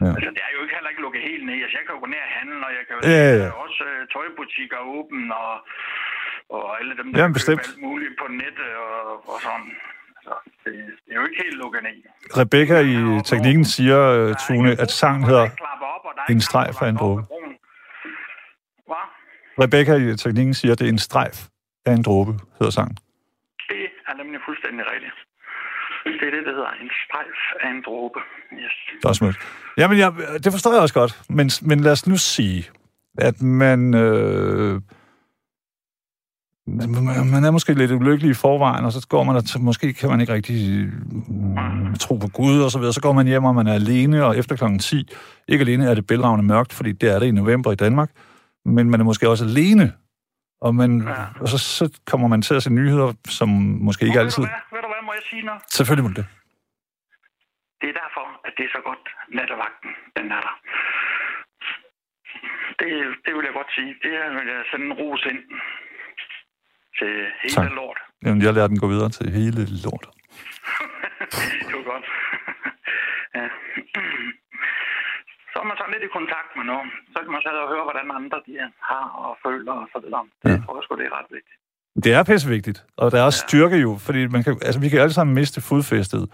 Ja. 0.03 0.11
Altså, 0.15 0.29
det 0.35 0.41
er 0.47 0.51
jo 0.55 0.59
ikke 0.65 0.75
heller 0.77 0.91
ikke 0.93 1.03
lukket 1.05 1.21
helt 1.31 1.43
ned. 1.49 1.57
Altså, 1.65 1.75
jeg 1.79 1.83
kan 1.85 1.93
jo 1.95 1.99
gå 2.05 2.09
ned 2.13 2.21
og 2.27 2.31
handle, 2.39 2.57
og 2.67 2.71
jeg 2.77 2.83
kan 2.87 2.93
jo 2.95 2.99
Ja, 3.15 3.23
ja, 3.41 3.47
øh, 3.47 3.63
også 3.65 3.83
øh, 3.91 3.99
tøjbutikker 4.13 4.79
åbne, 4.97 5.25
og, 5.45 5.53
og 6.55 6.63
alle 6.79 6.93
dem, 6.99 7.05
der 7.09 7.17
Jamen, 7.21 7.33
bestemt. 7.39 7.61
alt 7.67 7.81
muligt 7.87 8.13
på 8.21 8.25
nettet 8.41 8.71
og, 8.85 8.95
og 9.31 9.37
sådan. 9.45 9.69
Altså, 10.17 10.35
det, 10.63 10.71
det 11.05 11.11
er 11.13 11.17
jo 11.21 11.25
ikke 11.29 11.39
helt 11.45 11.57
lukket 11.63 11.81
ned. 11.87 11.97
Rebecca 12.41 12.77
i 12.93 12.97
teknikken 13.31 13.65
siger, 13.75 13.99
øh, 14.17 14.29
Tune, 14.45 14.71
at 14.83 14.91
sangen 15.01 15.23
hedder 15.29 15.45
En 16.33 16.41
streg 16.49 16.67
for 16.79 16.85
en 16.91 16.97
dråbe. 17.01 17.21
Hvad? 18.89 19.05
Rebecca 19.63 19.93
i 19.95 20.17
teknikken 20.23 20.53
siger, 20.53 20.71
at 20.73 20.79
det 20.79 20.85
er 20.89 20.93
en 20.99 21.03
strejf 21.09 21.37
af 21.85 21.93
en 21.97 22.03
dråbe, 22.03 22.31
hedder 22.57 22.73
sangen. 22.79 22.97
Det 23.69 23.81
er 24.09 24.13
nemlig 24.21 24.39
fuldstændig 24.47 24.83
rigtigt. 24.93 25.17
Det 26.03 26.27
er 26.27 26.31
det, 26.37 26.43
der 26.45 26.53
hedder 26.57 26.71
en 26.81 26.89
strejf 27.05 27.39
af 27.63 27.69
en 27.69 27.81
dråbe. 27.85 28.19
Yes. 28.53 28.71
Det 29.03 29.09
er 29.09 29.13
smukt. 29.13 29.37
Jamen, 29.77 29.97
jeg, 29.97 30.13
det 30.43 30.51
forstår 30.51 30.71
jeg 30.73 30.81
også 30.81 30.93
godt. 30.93 31.21
Men, 31.29 31.49
men 31.61 31.79
lad 31.79 31.91
os 31.91 32.07
nu 32.07 32.17
sige, 32.17 32.69
at 33.17 33.41
man... 33.41 33.93
Øh, 33.93 34.81
man 37.31 37.43
er 37.43 37.51
måske 37.51 37.73
lidt 37.73 37.91
ulykkelig 37.91 38.31
i 38.31 38.33
forvejen, 38.33 38.85
og 38.85 38.91
så 38.91 39.07
går 39.09 39.23
man, 39.23 39.35
og 39.35 39.43
t- 39.45 39.59
måske 39.59 39.93
kan 39.93 40.09
man 40.09 40.21
ikke 40.21 40.33
rigtig 40.33 40.89
mm, 41.27 41.95
tro 41.99 42.15
på 42.15 42.27
Gud 42.27 42.61
og 42.61 42.71
så 42.71 42.79
videre. 42.79 42.93
Så 42.93 43.01
går 43.01 43.11
man 43.13 43.27
hjem, 43.27 43.43
og 43.43 43.55
man 43.55 43.67
er 43.67 43.73
alene, 43.73 44.25
og 44.25 44.37
efter 44.37 44.55
klokken 44.55 44.79
10, 44.79 45.09
ikke 45.47 45.61
alene 45.61 45.85
er 45.89 45.93
det 45.93 46.07
bælragende 46.07 46.45
mørkt, 46.45 46.73
fordi 46.73 46.91
det 46.91 47.09
er 47.15 47.19
det 47.19 47.25
i 47.27 47.31
november 47.31 47.71
i 47.71 47.75
Danmark, 47.75 48.09
men 48.65 48.89
man 48.89 48.99
er 48.99 49.03
måske 49.03 49.29
også 49.29 49.45
alene, 49.45 49.93
og, 50.61 50.75
man, 50.75 51.01
Ja. 51.07 51.13
og 51.41 51.47
så, 51.49 51.57
så 51.57 51.99
kommer 52.07 52.27
man 52.27 52.41
til 52.41 52.53
at 52.53 52.63
se 52.63 52.73
nyheder, 52.73 53.13
som 53.29 53.49
måske 53.81 54.05
ikke 54.05 54.19
Og 54.19 54.23
altid... 54.23 54.43
Ved 54.43 54.49
du, 54.49 54.51
hvad? 54.51 54.77
ved 54.77 54.81
du 54.81 54.87
hvad, 54.87 54.90
må 55.11 55.15
jeg 55.19 55.27
sige 55.31 55.43
noget? 55.49 55.61
Selvfølgelig 55.77 56.05
må 56.07 56.13
det. 56.19 56.25
Det 57.81 57.87
er 57.91 57.97
derfor, 58.03 58.25
at 58.47 58.53
det 58.57 58.63
er 58.65 58.71
så 58.77 58.81
godt, 58.89 59.05
nattevagten, 59.37 59.91
den 60.17 60.25
er 60.37 60.41
der. 60.47 60.55
Det, 62.79 62.89
det 63.25 63.31
vil 63.35 63.43
jeg 63.49 63.55
godt 63.59 63.71
sige. 63.77 63.91
Det 64.03 64.11
er, 64.21 64.27
vil 64.37 64.47
jeg 64.55 64.63
sende 64.71 64.85
en 64.89 64.93
ros 65.01 65.23
ind 65.31 65.41
til 66.99 67.11
hele 67.41 67.55
Tak. 67.55 67.71
lort. 67.79 67.99
Jamen, 68.25 68.41
jeg 68.45 68.53
lader 68.53 68.67
den 68.73 68.79
gå 68.83 68.87
videre 68.93 69.11
til 69.17 69.25
hele 69.39 69.61
lort. 69.85 70.05
det 71.67 71.73
var 71.79 71.85
godt. 71.93 72.05
ja. 73.37 73.47
Så 75.51 75.55
er 75.63 75.67
man 75.69 75.77
så 75.81 75.85
lidt 75.93 76.03
i 76.07 76.15
kontakt 76.19 76.51
med 76.57 76.65
nogen. 76.71 76.89
Så 77.13 77.17
kan 77.23 77.31
man 77.35 77.41
så 77.45 77.51
høre, 77.73 77.85
hvordan 77.87 78.07
andre 78.19 78.37
de 78.47 78.53
har 78.91 79.05
og 79.25 79.31
føler 79.45 79.73
og 79.83 79.87
så 79.93 79.99
videre. 80.03 80.25
Det 80.43 80.51
ja. 80.51 80.57
tror 80.65 80.75
jeg 80.77 80.83
sgu, 80.83 80.95
det 81.01 81.07
er 81.09 81.17
ret 81.19 81.31
vigtigt. 81.37 81.60
Det 81.95 82.13
er 82.13 82.23
pissevigtigt, 82.23 82.85
og 82.97 83.11
der 83.11 83.19
er 83.19 83.23
også 83.23 83.43
styrke 83.47 83.77
jo, 83.77 83.97
fordi 83.97 84.27
man 84.27 84.43
kan, 84.43 84.53
altså, 84.61 84.79
vi 84.79 84.89
kan 84.89 84.99
alle 84.99 85.13
sammen 85.13 85.35
miste 85.35 85.61
fodfæstet 85.61 86.29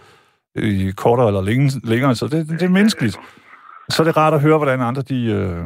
i 0.55 0.91
kortere 0.97 1.27
eller 1.27 1.41
længe, 1.41 1.71
længere, 1.83 2.15
så 2.15 2.27
det, 2.27 2.49
det 2.49 2.61
er 2.61 2.69
menneskeligt. 2.69 3.17
Så 3.89 4.03
er 4.03 4.05
det 4.05 4.17
rart 4.17 4.33
at 4.33 4.41
høre, 4.41 4.57
hvordan 4.57 4.81
andre, 4.81 5.01
de, 5.01 5.19
øh, 5.25 5.65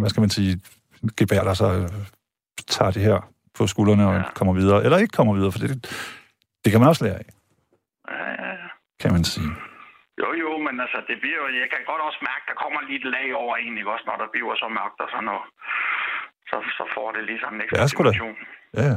hvad 0.00 0.10
skal 0.10 0.20
man 0.20 0.30
sige, 0.30 0.60
gebærder 1.16 1.54
sig, 1.54 1.88
tager 2.66 2.90
det 2.90 3.02
her 3.02 3.18
på 3.58 3.66
skuldrene 3.66 4.06
og 4.08 4.14
Ja. 4.14 4.22
kommer 4.34 4.54
videre, 4.54 4.84
eller 4.84 4.98
ikke 4.98 5.16
kommer 5.18 5.34
videre, 5.34 5.52
for 5.52 5.58
det, 5.58 5.70
det 6.64 6.68
kan 6.72 6.80
man 6.80 6.88
også 6.88 7.04
lære 7.04 7.14
af, 7.22 7.26
Ja, 8.10 8.28
ja, 8.42 8.50
ja. 8.62 8.68
kan 9.02 9.12
man 9.12 9.24
sige. 9.24 9.50
Jo, 10.20 10.28
jo, 10.42 10.50
men 10.66 10.74
altså, 10.84 10.98
det 11.08 11.16
bliver 11.22 11.42
jeg 11.62 11.68
kan 11.72 11.80
godt 11.90 12.02
også 12.08 12.20
mærke, 12.30 12.44
der 12.50 12.56
kommer 12.62 12.80
lige 12.88 12.98
et 13.02 13.08
lag 13.16 13.28
over 13.42 13.54
en, 13.64 13.72
ikke 13.78 13.92
også, 13.94 14.06
når 14.10 14.16
der 14.22 14.28
bliver 14.34 14.54
så 14.62 14.68
mørkt 14.78 14.98
og 15.04 15.08
sådan 15.12 15.28
noget. 15.32 15.46
Så, 16.50 16.56
så 16.78 16.84
får 16.94 17.06
det 17.16 17.22
lige 17.28 17.40
sådan 17.42 17.54
en 17.54 17.60
ekstra 17.62 17.80
Ja, 17.80 17.86
sgu 17.92 18.00
da. 18.08 18.10
Ja, 18.10 18.82
ja. 18.82 18.82
Ja, 18.88 18.94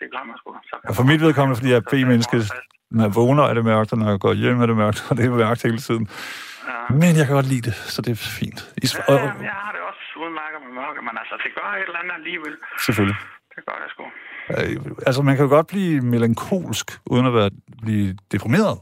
det 0.00 0.06
gør 0.14 0.22
man 0.28 0.36
sgu. 0.40 0.48
Så 0.70 0.92
for 0.98 1.04
mit 1.10 1.20
vedkommende, 1.26 1.56
fordi 1.58 1.68
jeg 1.72 1.76
er 1.82 1.86
så 1.88 1.90
B-menneske, 1.96 2.36
når 2.96 3.02
jeg 3.06 3.14
vågner 3.20 3.44
er 3.50 3.54
det 3.58 3.64
mørkt, 3.64 3.92
og 3.92 3.98
når 3.98 4.08
jeg 4.12 4.18
går 4.24 4.32
hjem 4.42 4.60
er 4.64 4.66
det 4.70 4.76
mørkt, 4.82 4.98
og 5.10 5.16
det 5.16 5.24
er 5.26 5.30
mørkt 5.30 5.62
hele 5.68 5.78
tiden. 5.86 6.04
Ja. 6.68 6.94
Men 7.02 7.10
jeg 7.18 7.24
kan 7.26 7.34
godt 7.38 7.48
lide 7.54 7.64
det, 7.68 7.74
så 7.94 7.98
det 8.02 8.10
er 8.16 8.20
fint. 8.40 8.60
I, 8.84 8.86
Ja, 8.94 9.02
og, 9.12 9.16
ja, 9.20 9.32
jeg 9.50 9.56
har 9.64 9.70
det 9.76 9.82
også 9.90 10.04
udmærket 10.24 10.58
med 10.66 10.72
mørke, 10.80 11.00
men 11.08 11.14
altså, 11.22 11.34
det 11.44 11.50
gør 11.58 11.68
et 11.80 11.82
eller 11.88 11.98
andet 12.02 12.14
alligevel. 12.20 12.54
selvfølgelig. 12.86 13.18
Det 13.54 13.62
gør 13.68 13.76
det 13.82 13.88
sgu. 13.94 14.04
Øh, 14.56 15.06
altså, 15.08 15.20
man 15.28 15.36
kan 15.36 15.44
jo 15.46 15.50
godt 15.56 15.66
blive 15.74 16.00
melankolsk, 16.12 16.86
uden 17.12 17.26
at 17.30 17.34
være, 17.34 17.50
blive 17.84 18.08
deprimeret. 18.32 18.76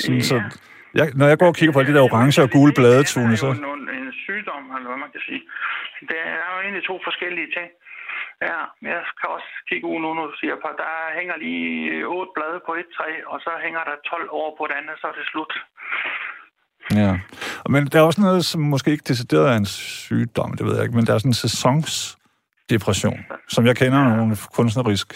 Sådan, 0.00 0.22
så, 0.22 0.34
Ja. 0.36 0.42
jeg, 0.94 1.06
når 1.14 1.26
jeg 1.32 1.38
går 1.38 1.46
og 1.46 1.54
kigger 1.54 1.72
på 1.72 1.78
alle 1.80 1.92
de 1.92 1.96
der 1.98 2.04
orange 2.08 2.42
og 2.42 2.50
gule 2.50 2.72
blade, 2.78 3.02
Tune, 3.04 3.36
så... 3.36 3.46
Det 3.46 3.56
er 3.56 3.66
jo 3.66 3.72
en 3.72 4.12
sygdom, 4.26 4.62
eller 4.76 4.88
hvad 4.92 5.00
man 5.04 5.10
kan 5.14 5.22
sige. 5.28 5.40
Det 6.08 6.18
er 6.40 6.46
jo 6.52 6.58
egentlig 6.64 6.84
to 6.90 6.96
forskellige 7.08 7.50
ting. 7.56 7.70
Ja, 8.48 8.60
jeg 8.90 9.02
kan 9.18 9.28
også 9.36 9.50
kigge 9.68 9.86
ud 9.92 9.98
nu, 10.00 10.08
når 10.14 10.26
du 10.30 10.36
siger 10.40 10.56
på, 10.62 10.68
der 10.82 10.92
hænger 11.18 11.36
lige 11.44 12.06
otte 12.16 12.32
blade 12.36 12.60
på 12.66 12.72
et 12.80 12.88
træ, 12.96 13.10
og 13.32 13.38
så 13.44 13.52
hænger 13.64 13.82
der 13.88 13.96
12 14.10 14.28
år 14.40 14.50
på 14.58 14.62
det 14.68 14.74
andet, 14.80 14.94
så 15.00 15.06
er 15.10 15.16
det 15.18 15.26
slut. 15.32 15.52
Ja. 17.02 17.12
Men 17.72 17.86
der 17.86 17.98
er 17.98 18.06
også 18.10 18.20
noget, 18.20 18.44
som 18.44 18.60
måske 18.60 18.90
ikke 18.90 19.08
decideret 19.12 19.52
er 19.52 19.56
en 19.56 19.66
sygdom, 19.66 20.56
det 20.56 20.66
ved 20.66 20.74
jeg 20.74 20.82
ikke, 20.84 20.96
men 20.96 21.06
der 21.06 21.14
er 21.14 21.18
sådan 21.18 21.30
en 21.30 21.44
sæsonsdepression, 21.46 23.20
som 23.48 23.66
jeg 23.66 23.76
kender 23.76 24.16
nogle 24.16 24.36
kunstnerisk 24.56 25.08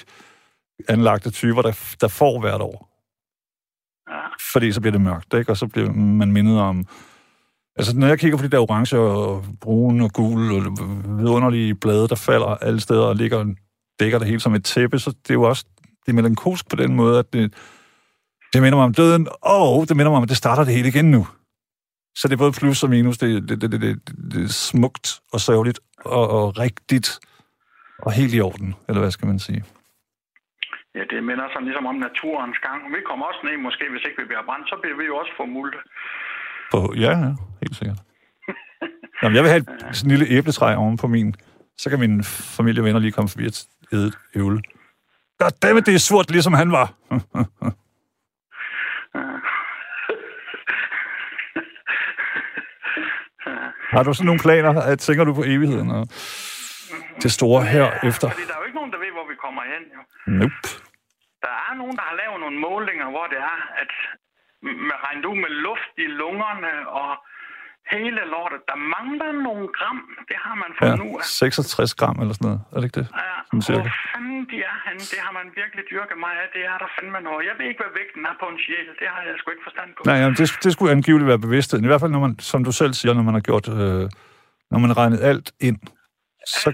anlagte 0.89 1.31
typer, 1.31 1.63
der, 1.63 1.97
der 2.01 2.09
får 2.09 2.41
hvert 2.41 2.61
år. 2.61 2.79
Ja, 4.11 4.23
fordi 4.53 4.73
så 4.73 4.81
bliver 4.81 4.93
det 4.93 5.01
mørkt, 5.01 5.35
ikke? 5.35 5.53
og 5.53 5.57
så 5.57 5.67
bliver 5.67 5.93
man 5.93 6.33
mindet 6.33 6.61
om... 6.61 6.87
Altså, 7.77 7.99
når 7.99 8.07
jeg 8.07 8.19
kigger 8.19 8.39
på 8.39 8.45
de 8.45 8.49
der 8.49 8.59
orange 8.59 8.99
og 8.99 9.45
brune 9.61 10.05
og 10.05 10.13
gule 10.13 10.57
og 10.57 10.63
vidunderlige 11.19 11.75
blade, 11.75 12.09
der 12.09 12.15
falder 12.15 12.47
alle 12.47 12.81
steder 12.81 13.07
og 13.07 13.17
ligger, 13.17 13.55
dækker 14.01 14.19
det 14.19 14.29
hele 14.29 14.41
som 14.41 14.55
et 14.55 14.65
tæppe, 14.65 14.99
så 14.99 15.11
det 15.11 15.31
er 15.31 15.35
jo 15.35 15.43
også 15.43 15.65
det 16.07 16.13
er 16.13 16.17
melankolsk 16.17 16.71
på 16.71 16.77
den 16.77 16.97
måde, 16.97 17.19
at 17.19 17.33
det, 17.33 17.55
det 18.53 18.63
minder 18.63 18.77
mig 18.77 18.85
om 18.85 18.95
døden, 18.95 19.29
og 19.43 19.89
det 19.89 19.97
minder 19.97 20.11
mig 20.11 20.17
om, 20.17 20.23
at 20.23 20.29
det 20.29 20.37
starter 20.37 20.65
det 20.65 20.75
hele 20.75 20.89
igen 20.89 21.11
nu. 21.11 21.27
Så 22.15 22.29
det 22.29 22.35
er 22.35 22.39
både 22.39 22.53
plus 22.53 22.83
og 22.83 22.91
minus. 22.91 23.19
Det, 23.19 23.49
det, 23.49 23.61
det, 23.61 23.73
det, 23.73 23.81
det, 23.81 24.09
det 24.33 24.45
er 24.45 24.49
smukt 24.49 25.21
og 25.33 25.41
sørgeligt 25.41 25.81
og, 26.05 26.31
og 26.31 26.59
rigtigt 26.59 27.21
og 27.99 28.13
helt 28.13 28.35
i 28.35 28.41
orden, 28.41 28.75
eller 28.89 29.01
hvad 29.01 29.11
skal 29.11 29.27
man 29.27 29.39
sige? 29.39 29.65
ja 30.97 31.03
det 31.13 31.21
minder 31.31 31.47
sådan 31.49 31.67
ligesom 31.69 31.87
om 31.93 31.99
naturens 32.09 32.59
gang. 32.67 32.79
Vi 32.95 33.01
kommer 33.09 33.25
også 33.31 33.43
ned, 33.47 33.57
måske 33.69 33.85
hvis 33.93 34.05
ikke 34.07 34.19
vi 34.23 34.27
bliver 34.31 34.45
brændt, 34.49 34.67
så 34.73 34.77
bliver 34.83 34.97
vi 35.01 35.05
jo 35.11 35.15
også 35.23 35.33
for 35.39 35.47
multe. 35.57 35.79
På, 36.73 36.79
ja, 37.05 37.13
ja, 37.25 37.31
helt 37.65 37.77
sikkert. 37.77 38.01
Jamen, 39.23 39.37
jeg 39.37 39.43
vil 39.43 39.51
have 39.51 39.61
et, 39.61 39.69
sådan 39.97 40.11
en 40.11 40.17
lille 40.19 40.37
æbletræ 40.37 40.75
oven 40.77 40.97
på 40.97 41.07
min. 41.07 41.35
Så 41.77 41.91
kan 41.91 41.99
min 42.01 42.25
familie 42.59 42.81
og 42.81 42.85
venner 42.85 43.01
lige 43.01 43.13
komme 43.13 43.29
forbi 43.29 43.45
og 43.47 43.53
æde 43.93 44.07
et 44.07 44.17
æble. 44.35 44.63
Goddammit, 45.39 45.87
det 45.87 45.95
er 45.95 45.99
surt, 45.99 46.31
ligesom 46.31 46.53
han 46.53 46.73
var. 46.73 46.87
Har 53.95 54.03
du 54.03 54.13
sådan 54.15 54.27
nogle 54.27 54.45
planer? 54.47 54.83
At 54.93 54.99
tænker 54.99 55.25
du 55.25 55.33
på 55.35 55.45
evigheden 55.55 55.91
og 55.91 56.03
det 57.23 57.33
store 57.39 57.63
her 57.75 57.87
efter? 58.09 58.29
Fordi 58.31 58.47
der 58.51 58.55
er 58.57 58.61
jo 58.63 58.67
ikke 58.69 58.79
nogen, 58.81 58.93
der 58.95 59.01
ved, 59.05 59.13
hvor 59.19 59.27
vi 59.33 59.37
kommer 59.45 59.63
hen. 59.73 59.83
Jo. 59.97 60.01
Nope. 60.39 60.69
Der 61.45 61.55
er 61.69 61.73
nogen, 61.81 61.97
der 61.99 62.05
har 62.11 62.17
lavet 62.23 62.39
nogle 62.45 62.59
målinger, 62.69 63.07
hvor 63.15 63.27
det 63.33 63.39
er, 63.53 63.59
at 63.83 63.93
man 64.89 64.99
regner 65.05 65.29
ud 65.33 65.39
med 65.45 65.53
luft 65.67 65.95
i 66.05 66.07
lungerne 66.23 66.73
og 67.03 67.11
hele 67.95 68.21
lortet. 68.35 68.61
Der 68.71 68.79
mangler 68.97 69.31
nogle 69.47 69.65
gram. 69.79 70.01
Det 70.31 70.39
har 70.45 70.55
man 70.63 70.71
fået 70.79 70.91
Ja, 70.91 70.97
nu 71.03 71.09
af. 71.19 71.25
66 71.25 71.95
gram 72.01 72.17
eller 72.23 72.35
sådan 72.39 72.47
noget. 72.49 72.61
Er 72.73 72.77
det 72.81 72.87
ikke 72.89 72.99
det? 73.01 73.07
Ja, 73.23 73.35
Sådan 73.67 73.81
hvor 73.83 73.93
fanden 74.13 74.41
de 74.53 74.57
er 74.71 74.77
han, 74.87 74.97
det 75.13 75.19
har 75.27 75.33
man 75.39 75.47
virkelig 75.61 75.83
dyrket 75.93 76.17
mig 76.25 76.33
af. 76.43 76.47
Det 76.57 76.63
er 76.73 76.77
der 76.83 76.89
fandme 76.97 77.21
noget. 77.29 77.41
Jeg 77.49 77.55
ved 77.59 77.67
ikke, 77.71 77.81
hvad 77.85 77.93
vægten 78.01 78.23
er 78.31 78.35
på 78.43 78.47
en 78.53 78.59
sjæl. 78.65 78.89
Det 79.01 79.09
har 79.15 79.21
jeg 79.27 79.33
sgu 79.41 79.47
ikke 79.55 79.67
forstand 79.69 79.89
på. 79.97 80.01
Nej, 80.11 80.17
jamen, 80.23 80.37
det, 80.41 80.47
det 80.65 80.71
skulle 80.75 80.91
angiveligt 80.99 81.29
være 81.33 81.41
bevidstheden. 81.47 81.83
I 81.87 81.91
hvert 81.91 82.03
fald, 82.05 82.13
når 82.17 82.23
man, 82.27 82.33
som 82.53 82.61
du 82.69 82.73
selv 82.81 82.93
siger, 83.01 83.13
når 83.19 83.25
man 83.29 83.35
har 83.39 83.45
gjort, 83.51 83.67
øh, 83.85 84.05
når 84.73 84.79
man 84.83 84.89
har 84.93 84.99
regnet 85.03 85.21
alt 85.31 85.49
ind, 85.69 85.79
så 86.63 86.69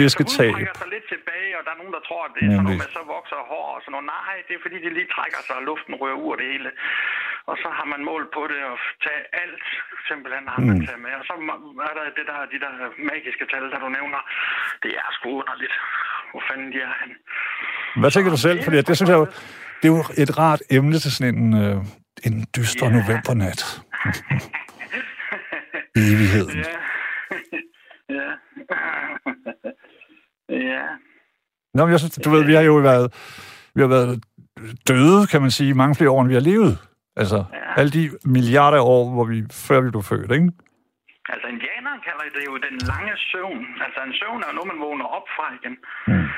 væsketab. 0.00 0.52
huden 0.52 0.66
trækker 0.66 0.76
sig 0.82 0.88
lidt 0.96 1.06
tilbage, 1.14 1.50
og 1.58 1.62
der 1.66 1.70
er 1.74 1.78
nogen, 1.82 1.94
der 1.98 2.02
tror, 2.08 2.22
at 2.28 2.32
det 2.34 2.40
er 2.40 2.46
sådan 2.46 2.56
Nemlig. 2.56 2.76
noget 2.78 2.82
med, 2.84 2.90
så 2.98 3.02
vokser 3.16 3.38
hår 3.52 3.66
og 3.76 3.80
sådan 3.84 3.92
noget. 3.96 4.06
Nej, 4.16 4.34
det 4.46 4.52
er 4.58 4.62
fordi, 4.66 4.76
de 4.84 4.88
lige 4.98 5.08
trækker 5.16 5.40
sig, 5.46 5.54
og 5.60 5.64
luften 5.70 5.92
rører 6.02 6.18
ud 6.24 6.28
af 6.34 6.38
det 6.40 6.46
hele. 6.54 6.70
Og 7.50 7.56
så 7.62 7.68
har 7.78 7.86
man 7.92 8.00
målt 8.10 8.28
på 8.36 8.42
det 8.52 8.60
og 8.70 8.76
taget 9.04 9.26
alt, 9.42 9.64
simpelthen 10.08 10.44
har 10.54 10.60
man 10.68 10.76
Mm. 10.78 10.86
taget 10.86 11.00
med. 11.06 11.12
Og 11.20 11.24
så 11.28 11.32
er 11.90 11.94
der 11.98 12.04
det 12.18 12.24
der, 12.30 12.38
de 12.54 12.58
der 12.64 12.72
magiske 13.10 13.44
tal, 13.52 13.64
der 13.72 13.78
du 13.84 13.88
nævner. 13.98 14.20
Det 14.82 14.90
er 15.02 15.08
sgu 15.16 15.26
underligt. 15.40 15.74
Hvor 16.30 16.42
fanden 16.48 16.68
de 16.74 16.78
er 16.88 16.92
hen. 17.00 17.12
Hvad 18.00 18.10
tænker 18.10 18.30
du 18.30 18.40
selv? 18.46 18.58
Fordi 18.64 18.76
det 18.88 18.96
synes 18.96 19.10
jeg 19.12 19.18
jo, 19.22 19.26
det 19.80 19.86
er 19.90 19.94
jo 19.96 20.02
et 20.24 20.30
rart 20.42 20.62
emne 20.76 20.98
til 21.02 21.10
sådan 21.16 21.34
en, 21.38 21.48
øh, 21.64 21.76
en 22.28 22.34
dyster 22.56 22.86
Ja. 22.86 22.92
novembernat. 22.96 23.60
Evigheden. 25.96 26.58
Ja. 26.58 26.74
ja. 28.18 28.30
ja. 30.72 30.82
Nå, 31.74 31.84
men 31.84 31.90
jeg 31.92 32.00
synes, 32.00 32.14
du 32.24 32.30
ved, 32.30 32.44
vi 32.44 32.54
har 32.54 32.62
jo 32.62 32.74
været, 32.74 33.06
vi 33.74 33.80
har 33.80 33.88
været 33.88 34.24
døde, 34.88 35.26
kan 35.26 35.40
man 35.42 35.50
sige, 35.50 35.74
mange 35.74 35.94
flere 35.94 36.10
år, 36.10 36.20
end 36.20 36.28
vi 36.28 36.34
har 36.34 36.40
levet. 36.40 36.78
Altså, 37.22 37.38
Ja. 37.52 37.70
alle 37.80 37.92
de 37.98 38.04
milliarder 38.36 38.80
år, 38.94 39.02
hvor 39.14 39.26
vi, 39.32 39.36
før 39.66 39.78
vi 39.84 39.88
blev 39.94 40.02
født, 40.12 40.30
ikke? 40.38 40.50
Altså, 41.32 41.46
indianerne 41.54 42.00
kalder 42.08 42.24
det 42.36 42.42
jo 42.50 42.54
den 42.66 42.76
lange 42.92 43.12
søvn. 43.30 43.62
Altså, 43.84 43.98
en 44.08 44.14
søvn 44.20 44.40
er 44.44 44.48
jo 44.50 44.54
noget, 44.58 44.70
man 44.72 44.80
vågner 44.86 45.06
op 45.16 45.26
fra 45.36 45.46
igen. 45.58 45.74
Mm. 46.10 46.28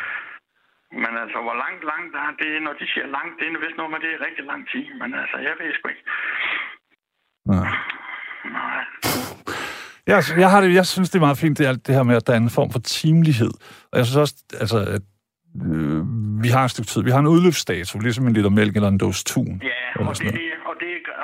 Men 1.02 1.12
altså, 1.22 1.38
hvor 1.46 1.56
langt, 1.64 1.82
langt 1.92 2.12
er 2.24 2.30
det, 2.42 2.50
når 2.66 2.74
de 2.80 2.84
siger 2.92 3.06
langt, 3.16 3.32
det 3.38 3.44
er 3.46 3.62
vist 3.64 3.78
noget 3.80 3.90
med, 3.92 4.00
det 4.04 4.10
er 4.16 4.20
rigtig 4.28 4.44
lang 4.52 4.62
tid. 4.72 4.84
Men 5.00 5.08
altså, 5.22 5.36
jeg 5.46 5.54
ved 5.60 5.68
sgu 5.76 5.84
ikke. 5.94 6.04
Nej. 7.52 7.68
Nej. 8.58 8.82
Jeg, 10.10 10.18
jeg, 10.42 10.50
har 10.50 10.60
det, 10.60 10.74
jeg 10.80 10.86
synes, 10.86 11.10
det 11.10 11.18
er 11.18 11.26
meget 11.28 11.38
fint, 11.44 11.58
det, 11.58 11.64
er 11.64 11.68
alt 11.74 11.86
det 11.86 11.94
her 11.94 12.02
med, 12.02 12.16
at 12.16 12.26
der 12.26 12.32
er 12.32 12.36
en 12.46 12.50
form 12.58 12.70
for 12.72 12.78
timelighed. 12.78 13.52
Og 13.92 13.94
jeg 13.98 14.04
synes 14.06 14.16
også, 14.24 14.34
altså, 14.62 14.78
at 14.96 15.04
øh, 15.66 16.00
vi 16.44 16.48
har 16.48 16.64
et 16.64 16.70
stykke 16.70 16.88
tid. 16.92 17.02
Vi 17.02 17.10
har 17.10 17.18
en 17.18 17.26
udløbsdato, 17.34 17.98
ligesom 17.98 18.26
en 18.26 18.32
liter 18.32 18.50
mælk 18.50 18.76
eller 18.76 18.88
en 18.88 18.98
dåse 18.98 19.24
tun. 19.24 19.60
Ja, 19.62 19.68
og 20.08 20.14
det, 20.18 20.26
og, 20.26 20.32
det, 20.32 20.40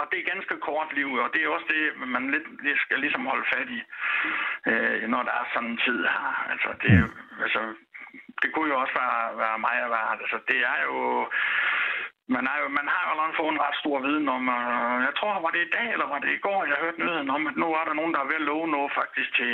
og 0.00 0.04
det 0.10 0.18
er 0.18 0.30
ganske 0.34 0.54
kort 0.68 0.88
liv, 0.98 1.08
og 1.24 1.28
det 1.34 1.40
er 1.44 1.48
også 1.56 1.68
det, 1.74 2.08
man 2.14 2.30
lidt, 2.34 2.46
lidt 2.66 2.80
skal 2.80 2.98
ligesom 3.04 3.26
holde 3.32 3.46
fat 3.54 3.68
i, 3.78 3.80
øh, 4.70 5.02
når 5.12 5.22
der 5.28 5.34
er 5.40 5.46
sådan 5.54 5.70
en 5.70 5.80
tid 5.86 5.98
her. 6.14 6.26
Altså, 6.52 6.68
det, 6.82 6.90
er 6.96 7.00
jo- 7.04 7.16
altså, 7.44 7.60
det 8.42 8.48
kunne 8.52 8.68
jo 8.72 8.76
også 8.82 8.94
være, 9.02 9.20
være 9.42 9.58
mig 9.66 9.76
at 9.86 9.90
være. 9.96 10.10
Altså, 10.22 10.38
det 10.48 10.58
er 10.72 10.78
jo... 10.88 10.96
Man, 12.36 12.44
er 12.52 12.56
jo, 12.62 12.66
man 12.78 12.88
har 12.92 13.00
jo 13.04 13.10
allerede 13.12 13.38
fået 13.40 13.52
en 13.54 13.62
ret 13.66 13.76
stor 13.82 13.96
viden 14.06 14.28
om, 14.36 14.42
øh, 14.58 14.96
jeg 15.08 15.14
tror, 15.18 15.42
var 15.46 15.52
det 15.56 15.62
i 15.66 15.72
dag, 15.76 15.86
eller 15.94 16.06
var 16.14 16.18
det 16.24 16.30
i 16.34 16.42
går, 16.46 16.58
jeg 16.70 16.76
hørte 16.84 17.00
nyheden 17.02 17.30
om, 17.36 17.42
at 17.50 17.56
nu 17.62 17.66
er 17.80 17.84
der 17.88 17.94
nogen, 18.00 18.14
der 18.14 18.20
er 18.20 18.30
ved 18.32 18.40
at 18.42 18.48
love 18.52 18.68
noget 18.76 18.90
faktisk 19.00 19.30
til, 19.38 19.52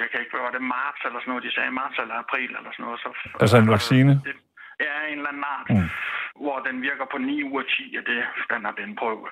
jeg 0.00 0.06
kan 0.10 0.20
ikke, 0.20 0.32
hvad 0.34 0.44
var 0.46 0.54
det, 0.56 0.62
marts 0.76 1.00
eller 1.06 1.18
sådan 1.20 1.30
noget, 1.32 1.44
de 1.46 1.54
sagde 1.56 1.70
marts 1.80 1.98
eller 2.02 2.14
april 2.24 2.50
eller 2.58 2.72
sådan 2.72 2.84
noget. 2.86 3.00
Så, 3.04 3.08
Altså 3.42 3.56
en 3.58 3.70
vaccine? 3.76 4.12
Ja, 4.84 4.94
en 5.10 5.18
eller 5.18 5.30
anden 5.32 5.46
art, 5.56 5.68
Mm. 5.74 5.88
hvor 6.44 6.56
den 6.68 6.76
virker 6.88 7.06
på 7.12 7.18
9 7.18 7.42
ud 7.52 7.58
af 7.62 7.66
10 7.76 7.96
af 8.00 8.04
det, 8.10 8.20
den 8.52 8.60
har 8.66 8.72
blevet 8.76 8.96
prøvet. 9.02 9.28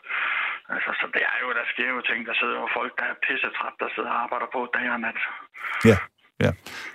Altså, 0.74 0.90
så 1.00 1.04
det 1.14 1.22
er 1.32 1.36
jo, 1.44 1.48
der 1.58 1.64
sker 1.72 1.88
jo 1.96 2.00
ting, 2.10 2.18
der 2.28 2.34
sidder 2.40 2.56
jo 2.62 2.68
folk, 2.78 2.92
der 3.00 3.06
er 3.12 3.16
pissetræt, 3.26 3.74
der 3.82 3.88
sidder 3.94 4.10
og 4.14 4.18
arbejder 4.24 4.48
på 4.56 4.60
dag 4.76 4.86
og 4.94 5.00
nat. 5.06 5.18
Ja, 5.90 5.96
ja. 6.44 6.50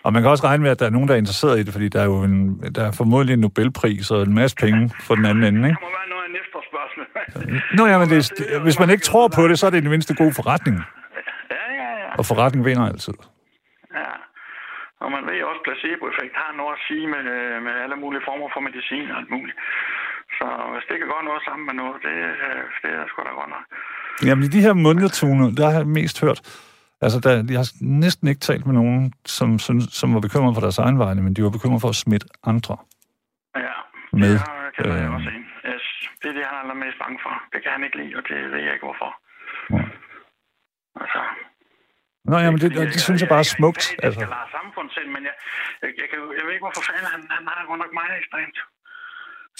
Og 0.05 0.09
man 0.13 0.19
kan 0.21 0.29
også 0.33 0.45
regne 0.49 0.63
med, 0.63 0.71
at 0.75 0.79
der 0.81 0.85
er 0.89 0.95
nogen, 0.95 1.07
der 1.09 1.13
er 1.15 1.23
interesseret 1.25 1.55
i 1.59 1.63
det, 1.65 1.71
fordi 1.77 1.87
der 1.95 2.01
er 2.05 2.09
jo 2.13 2.17
en, 2.29 2.35
der 2.75 2.83
er 2.87 2.93
formodentlig 3.01 3.33
en 3.33 3.39
Nobelpris 3.45 4.11
og 4.15 4.19
en 4.29 4.33
masse 4.41 4.55
penge 4.63 4.81
for 5.07 5.13
den 5.19 5.25
anden 5.31 5.43
ende, 5.49 5.61
ikke? 5.69 5.79
Der 5.81 5.85
må 5.87 5.91
være 5.99 6.09
noget 6.13 6.23
af 6.25 6.29
en 6.33 6.37
efterspørgsel. 6.43 7.01
Nå 7.77 7.83
ja, 7.91 7.95
men 8.01 8.07
det, 8.13 8.17
er- 8.19 8.59
hvis 8.65 8.79
man 8.83 8.89
ikke 8.93 9.03
tror 9.11 9.27
på 9.37 9.41
det, 9.49 9.59
så 9.59 9.65
er 9.65 9.69
det 9.71 9.77
i 9.77 9.85
det 9.87 9.93
mindste 9.95 10.15
god 10.23 10.31
forretning. 10.39 10.75
ja, 11.57 11.65
ja, 11.81 11.89
ja. 12.03 12.09
Og 12.19 12.25
forretning 12.31 12.65
vinder 12.65 12.85
altid. 12.91 13.13
ja. 13.93 14.09
Og 15.03 15.07
man 15.15 15.23
ved 15.29 15.43
også, 15.49 15.61
at 15.61 15.65
placeboeffekt 15.67 16.35
har 16.43 16.51
noget 16.59 16.73
at 16.77 16.83
sige 16.87 17.05
med, 17.13 17.23
med 17.65 17.73
alle 17.83 17.97
mulige 18.03 18.25
former 18.27 18.47
for 18.53 18.61
medicin 18.67 19.11
og 19.11 19.17
alt 19.21 19.31
muligt. 19.35 19.57
Så 20.37 20.47
hvis 20.73 20.85
det 20.89 20.95
kan 20.99 21.11
gøre 21.13 21.27
noget 21.29 21.41
sammen 21.47 21.65
med 21.69 21.75
noget, 21.81 21.97
det, 22.07 22.17
øh, 22.47 22.63
det 22.81 22.89
er 22.97 23.03
sgu 23.07 23.17
da 23.23 23.33
godt 23.41 23.51
nok. 23.55 23.65
Jamen, 24.27 24.43
i 24.47 24.51
de 24.55 24.61
her 24.65 24.73
månedtuner, 24.85 25.47
der 25.59 25.65
har 25.69 25.77
jeg 25.81 25.87
mest 25.99 26.17
hørt... 26.25 26.39
Altså, 27.05 27.17
der, 27.25 27.31
jeg 27.53 27.59
har 27.63 27.71
næsten 28.05 28.25
ikke 28.27 28.43
talt 28.49 28.65
med 28.65 28.75
nogen, 28.81 29.13
som, 29.37 29.49
synes, 29.59 29.83
som 29.99 30.13
var 30.15 30.21
bekymret 30.27 30.55
for 30.55 30.61
deres 30.65 30.79
egen 30.85 30.99
vegne, 30.99 31.21
men 31.25 31.33
de 31.33 31.43
var 31.43 31.53
bekymret 31.57 31.81
for 31.81 31.89
at 31.95 32.01
smitte 32.03 32.27
andre. 32.51 32.75
Ja, 33.55 33.75
Med, 34.21 34.33
det 34.33 34.41
kan 34.75 34.85
jeg 34.85 35.09
øh, 35.09 35.15
også 35.15 35.29
en. 35.37 35.45
Yes. 35.69 35.85
Det 36.21 36.27
er 36.29 36.35
det, 36.37 36.43
han 36.49 36.55
er 36.57 36.61
allermest 36.63 36.97
bange 37.03 37.19
for. 37.25 37.33
Det 37.53 37.59
kan 37.63 37.71
han 37.75 37.83
ikke 37.83 37.97
lide, 38.01 38.13
og 38.17 38.23
det 38.29 38.37
ved 38.51 38.61
jeg 38.65 38.73
ikke 38.75 38.87
hvorfor. 38.89 39.11
Ja. 39.75 39.83
Altså, 41.01 41.21
Nå, 42.25 42.37
jamen, 42.45 42.59
det, 42.63 42.69
det 42.93 43.01
synes 43.07 43.21
jeg 43.21 43.29
bare 43.35 43.45
er 43.47 43.53
smukt. 43.57 43.83
Det 43.91 44.03
Altså, 44.05 44.19
skal 44.19 44.29
lade 44.35 44.49
samfundssind, 44.57 45.07
men 45.15 45.21
jeg, 45.29 45.35
jeg, 45.81 45.89
jeg, 46.01 46.07
kan, 46.09 46.17
jo- 46.23 46.33
jeg 46.37 46.43
ved 46.45 46.53
ikke, 46.55 46.65
hvorfor 46.67 46.83
fanden 46.89 47.07
han, 47.13 47.21
han 47.37 47.43
har 47.47 47.65
godt 47.71 47.81
nok 47.83 47.93
meget 48.01 48.13
ekstremt. 48.21 48.57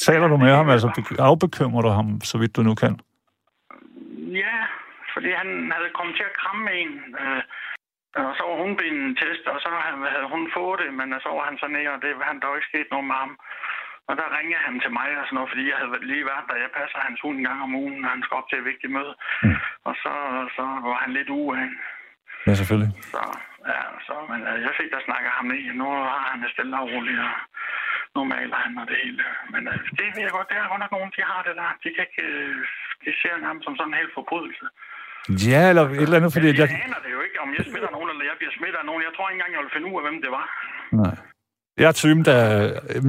taler 0.08 0.28
du 0.34 0.38
med 0.46 0.52
ham? 0.60 0.68
Altså, 0.76 0.88
be- 0.96 1.22
afbekymrer 1.32 1.82
du 1.88 1.92
ham, 2.00 2.08
så 2.30 2.36
vidt 2.42 2.56
du 2.58 2.62
nu 2.70 2.76
kan? 2.84 2.94
Ja, 4.44 4.58
fordi 5.14 5.30
han 5.42 5.50
havde 5.76 5.90
kommet 5.98 6.16
til 6.16 6.26
at 6.30 6.38
kramme 6.42 6.66
en, 6.84 6.92
øh, 7.24 7.42
og 8.28 8.32
så 8.38 8.44
var 8.50 8.58
hun 8.64 8.74
blevet 8.78 8.96
en 9.08 9.16
test, 9.22 9.44
og 9.54 9.58
så 9.64 9.70
havde 10.14 10.28
hun 10.36 10.44
fået 10.58 10.78
det, 10.84 10.90
men 11.00 11.08
så 11.24 11.30
var 11.38 11.44
han 11.50 11.58
så 11.62 11.68
nede, 11.76 11.90
og 11.96 12.00
det 12.04 12.12
han 12.30 12.40
der 12.40 12.48
var 12.50 12.56
ikke 12.60 12.72
sket 12.74 12.88
noget 12.92 13.08
med 13.12 13.18
ham. 13.24 13.34
Og 14.10 14.14
der 14.20 14.36
ringede 14.38 14.64
han 14.68 14.76
til 14.84 14.92
mig 15.00 15.10
og 15.20 15.26
sådan 15.26 15.36
noget, 15.38 15.52
fordi 15.52 15.64
jeg 15.72 15.78
havde 15.82 16.06
lige 16.12 16.26
været 16.32 16.46
der. 16.50 16.64
Jeg 16.66 16.72
passer 16.80 17.00
hans 17.08 17.20
hund 17.24 17.38
en 17.38 17.48
gang 17.50 17.60
om 17.68 17.76
ugen, 17.82 17.98
når 18.02 18.10
han 18.16 18.24
skal 18.24 18.38
op 18.40 18.48
til 18.50 18.60
et 18.62 18.70
vigtigt 18.72 18.94
møde. 18.98 19.14
Mm. 19.44 19.56
Og 19.88 19.94
så, 20.04 20.14
så 20.56 20.64
var 20.92 20.98
han 21.04 21.12
lidt 21.18 21.30
uge 21.42 21.52
af. 21.64 21.70
Ja, 22.48 22.54
selvfølgelig. 22.60 22.92
Så, 23.16 23.24
ja, 23.74 23.82
så, 24.08 24.16
men 24.32 24.40
øh, 24.50 24.58
jeg 24.66 24.74
fik 24.80 24.90
da 24.94 25.00
snakket 25.08 25.32
ham 25.38 25.46
ned. 25.52 25.64
Nu 25.82 25.88
har 26.14 26.26
han 26.32 26.40
det 26.44 26.50
stille 26.56 26.74
og 26.82 26.86
roligt, 26.94 27.22
og 27.30 27.36
nu 28.16 28.20
maler 28.34 28.58
han 28.66 28.72
og 28.82 28.86
det 28.92 28.98
hele. 29.04 29.24
Men 29.54 29.62
øh, 29.72 29.78
det 29.98 30.08
ved 30.16 30.24
jeg 30.28 30.34
godt, 30.38 30.48
det 30.50 30.56
er 30.58 30.72
godt 30.74 30.82
nok 30.84 30.94
nogen, 30.98 31.12
de 31.18 31.22
har 31.32 31.42
det 31.48 31.54
der. 31.62 31.70
De 31.84 31.88
kan 31.96 32.04
ikke, 32.08 32.22
øh, 32.30 32.56
de 33.04 33.10
ser 33.22 33.34
nærmest 33.46 33.64
som 33.68 33.76
sådan 33.78 33.92
en 33.92 34.00
hel 34.00 34.12
forbrydelse. 34.18 34.66
Ja, 35.50 35.62
eller 35.72 35.84
et 35.84 36.06
eller 36.08 36.18
andet, 36.20 36.34
fordi 36.36 36.48
jeg, 36.48 36.58
jeg... 36.60 36.70
aner 36.86 37.00
det 37.06 37.12
jo 37.18 37.22
ikke, 37.28 37.38
om 37.46 37.50
jeg 37.58 37.64
smitter 37.70 37.90
nogen, 37.96 38.10
eller 38.12 38.26
jeg 38.32 38.36
bliver 38.40 38.54
smittet 38.58 38.80
af 38.82 38.86
nogen. 38.90 39.02
Jeg 39.08 39.14
tror 39.16 39.26
ikke 39.30 39.38
engang, 39.38 39.52
jeg 39.56 39.62
vil 39.66 39.74
finde 39.76 39.88
ud 39.90 39.96
af, 40.00 40.04
hvem 40.08 40.18
det 40.26 40.32
var. 40.38 40.46
Nej. 41.02 41.16
Jeg 41.82 41.88
er 41.94 41.98
typen, 42.04 42.24
der... 42.30 42.40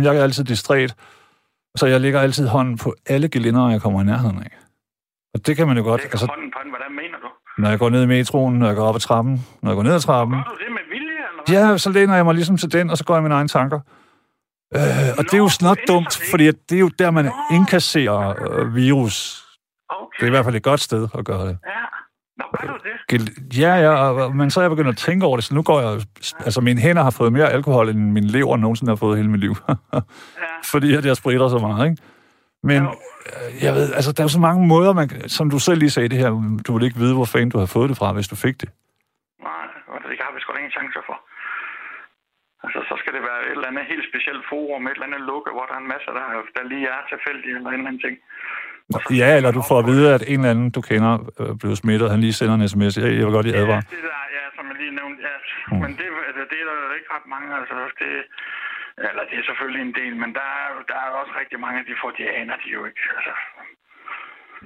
Jeg 0.06 0.10
er 0.16 0.22
altid 0.28 0.44
distræt, 0.52 0.92
så 1.80 1.84
jeg 1.92 2.00
lægger 2.04 2.20
altid 2.26 2.46
hånden 2.56 2.76
på 2.84 2.88
alle 3.14 3.28
gelænder, 3.34 3.70
jeg 3.76 3.80
kommer 3.84 3.98
i 4.02 4.04
nærheden 4.12 4.38
af. 4.46 4.52
Og 5.34 5.38
det 5.46 5.52
kan 5.56 5.66
man 5.68 5.76
jo 5.80 5.84
godt... 5.90 6.00
Lægger 6.00 6.14
Altså, 6.14 6.26
hånden 6.34 6.50
på 6.54 6.58
den, 6.64 6.70
hvordan 6.74 6.92
mener 7.02 7.18
du? 7.24 7.28
Når 7.60 7.68
jeg 7.68 7.78
går 7.78 7.88
ned 7.90 8.02
i 8.02 8.06
metroen, 8.06 8.58
når 8.58 8.66
jeg 8.66 8.76
går 8.76 8.84
op 8.84 8.94
ad 8.94 9.00
trappen, 9.00 9.46
når 9.62 9.70
jeg 9.70 9.76
går 9.76 9.82
ned 9.82 9.94
ad 9.94 10.00
trappen, 10.00 10.36
Gør 10.36 10.42
du 10.50 10.56
det 10.64 10.72
med 10.72 10.80
vilje, 10.92 11.08
eller 11.08 11.62
hvad? 11.62 11.70
ja, 11.72 11.78
så 11.78 11.90
læner 11.90 12.14
jeg 12.16 12.24
mig 12.24 12.34
ligesom 12.34 12.56
til 12.56 12.72
den, 12.72 12.90
og 12.90 12.98
så 12.98 13.04
går 13.04 13.14
jeg 13.14 13.22
mine 13.22 13.34
egne 13.34 13.48
tanker. 13.48 13.80
Øh, 14.74 14.80
og 15.18 15.24
det 15.24 15.34
er 15.34 15.38
jo 15.38 15.42
Nå, 15.44 15.48
snot 15.48 15.78
dumt, 15.88 16.18
fordi 16.30 16.46
det 16.46 16.76
er 16.76 16.80
jo 16.80 16.88
der, 16.98 17.10
man 17.10 17.30
indkasserer 17.52 18.34
øh, 18.60 18.74
virus. 18.74 19.44
Okay. 19.88 20.16
Det 20.20 20.22
er 20.22 20.26
i 20.26 20.30
hvert 20.30 20.44
fald 20.44 20.56
et 20.56 20.62
godt 20.62 20.80
sted 20.80 21.08
at 21.18 21.24
gøre 21.24 21.46
det. 21.48 21.58
Ja. 21.66 21.80
Nå, 22.38 22.44
gør 22.60 22.68
du 22.68 22.78
det? 23.18 23.58
Ja, 23.58 23.74
ja, 23.74 23.90
og- 23.90 24.36
men 24.36 24.50
så 24.50 24.60
er 24.60 24.64
jeg 24.64 24.70
begyndt 24.70 24.88
at 24.88 24.96
tænke 24.96 25.26
over 25.26 25.36
det, 25.36 25.44
så 25.44 25.54
nu 25.54 25.62
går 25.62 25.80
jeg... 25.80 26.00
Altså, 26.40 26.60
mine 26.60 26.80
hænder 26.80 27.02
har 27.02 27.10
fået 27.10 27.32
mere 27.32 27.48
alkohol, 27.50 27.88
end 27.88 27.98
min 28.12 28.24
lever 28.24 28.56
nogensinde 28.56 28.90
har 28.90 28.96
fået 28.96 29.16
hele 29.16 29.30
mit 29.30 29.40
liv. 29.40 29.56
Ja. 29.94 30.00
Fordi 30.70 30.94
at 30.94 31.04
jeg 31.06 31.16
spritter 31.16 31.48
så 31.48 31.58
meget, 31.58 31.90
ikke? 31.90 32.02
Men 32.62 32.80
øh, 33.30 33.48
jeg 33.64 33.72
ved, 33.78 33.86
altså, 33.98 34.10
der 34.12 34.20
er 34.20 34.28
jo 34.28 34.36
så 34.38 34.44
mange 34.48 34.62
måder, 34.74 34.92
man, 35.00 35.08
som 35.38 35.46
du 35.54 35.58
selv 35.58 35.78
lige 35.78 35.94
sagde 35.96 36.08
det 36.12 36.18
her, 36.22 36.30
du 36.66 36.70
vil 36.74 36.86
ikke 36.86 37.00
vide, 37.04 37.14
hvor 37.18 37.28
fanden 37.32 37.50
du 37.54 37.58
har 37.62 37.70
fået 37.76 37.88
det 37.90 37.96
fra, 38.00 38.12
hvis 38.16 38.28
du 38.32 38.36
fik 38.46 38.56
det. 38.62 38.68
Nej, 39.48 39.64
det 40.10 40.18
har 40.26 40.32
vi 40.34 40.40
sgu 40.40 40.48
da 40.52 40.58
ingen 40.62 40.76
chance 40.78 41.00
for. 41.08 41.16
Altså, 42.64 42.78
så 42.88 42.94
skal 43.00 43.12
det 43.16 43.22
være 43.30 43.40
et 43.48 43.56
eller 43.56 43.68
andet 43.70 43.84
helt 43.92 44.04
specielt 44.10 44.42
forum, 44.52 44.82
et 44.86 44.90
eller 44.96 45.08
andet 45.08 45.22
lukke, 45.30 45.50
hvor 45.54 45.64
der 45.68 45.74
er 45.78 45.82
en 45.84 45.90
masse, 45.94 46.08
der, 46.18 46.24
der 46.56 46.62
lige 46.72 46.86
er 46.96 47.00
tilfældige 47.12 47.54
eller 47.56 47.70
en 47.70 47.80
eller 47.80 47.90
anden 47.92 48.04
ting. 48.06 48.16
Ja, 49.22 49.30
eller 49.38 49.50
du 49.58 49.62
får 49.70 49.78
at 49.82 49.86
vide, 49.92 50.06
at 50.16 50.22
en 50.32 50.40
eller 50.40 50.50
anden, 50.54 50.70
du 50.76 50.80
kender, 50.90 51.12
er 51.50 51.56
blevet 51.62 51.78
smittet, 51.82 52.06
han 52.14 52.20
lige 52.24 52.36
sender 52.40 52.54
en 52.54 52.68
sms. 52.72 52.94
Jeg, 52.96 53.08
jeg 53.18 53.24
vil 53.26 53.36
godt 53.38 53.46
lige 53.46 53.60
advare. 53.62 53.82
Ja, 53.86 53.94
det 53.96 54.02
der, 54.08 54.20
ja, 54.36 54.44
som 54.56 54.64
lige 54.82 54.92
nævnt, 55.00 55.18
ja. 55.28 55.34
Mm. 55.70 55.78
Men 55.82 55.90
det, 55.98 56.06
altså, 56.28 56.42
det 56.50 56.58
er 56.62 56.66
der 56.70 56.94
ikke 56.98 57.10
ret 57.16 57.26
mange, 57.34 57.48
altså. 57.58 57.74
Det, 58.00 58.10
eller 58.98 59.22
det 59.30 59.36
er 59.38 59.44
selvfølgelig 59.50 59.82
en 59.88 59.94
del, 60.00 60.12
men 60.22 60.30
der 60.38 60.48
er, 60.62 60.68
der 60.90 60.98
er 61.04 61.10
også 61.20 61.32
rigtig 61.40 61.60
mange, 61.60 61.78
de 61.88 61.94
får, 62.02 62.10
de 62.18 62.24
aner 62.40 62.56
de 62.62 62.68
jo 62.76 62.84
ikke. 62.88 63.02
Altså. 63.16 63.32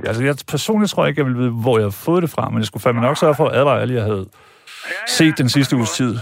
Altså, 0.09 0.25
jeg 0.25 0.35
personligt 0.49 0.91
tror 0.91 1.07
ikke, 1.07 1.21
jeg 1.21 1.27
vil 1.27 1.39
vide, 1.39 1.51
hvor 1.51 1.79
jeg 1.79 1.87
har 1.87 1.99
fået 2.07 2.23
det 2.23 2.31
fra, 2.31 2.51
men 2.51 2.59
jeg 2.59 2.67
skulle 2.67 2.83
fandme 2.83 3.01
nok 3.01 3.17
sørge 3.17 3.35
for 3.35 3.47
at 3.49 3.57
advare 3.57 3.81
alle, 3.81 3.95
jeg 3.95 4.03
havde 4.03 4.27
ja, 4.27 4.91
ja, 4.91 5.07
set 5.07 5.39
den 5.39 5.49
sidste 5.49 5.77
uges 5.77 5.91
tid. 5.91 6.13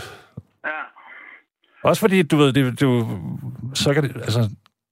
Ja. 0.65 0.81
Også 1.83 2.01
fordi, 2.01 2.23
du 2.23 2.37
ved, 2.37 2.53
det, 2.53 2.65
det, 2.65 2.81
det 2.81 2.89
så 3.75 3.95
kan 3.95 4.03
det, 4.03 4.17
altså, 4.17 4.41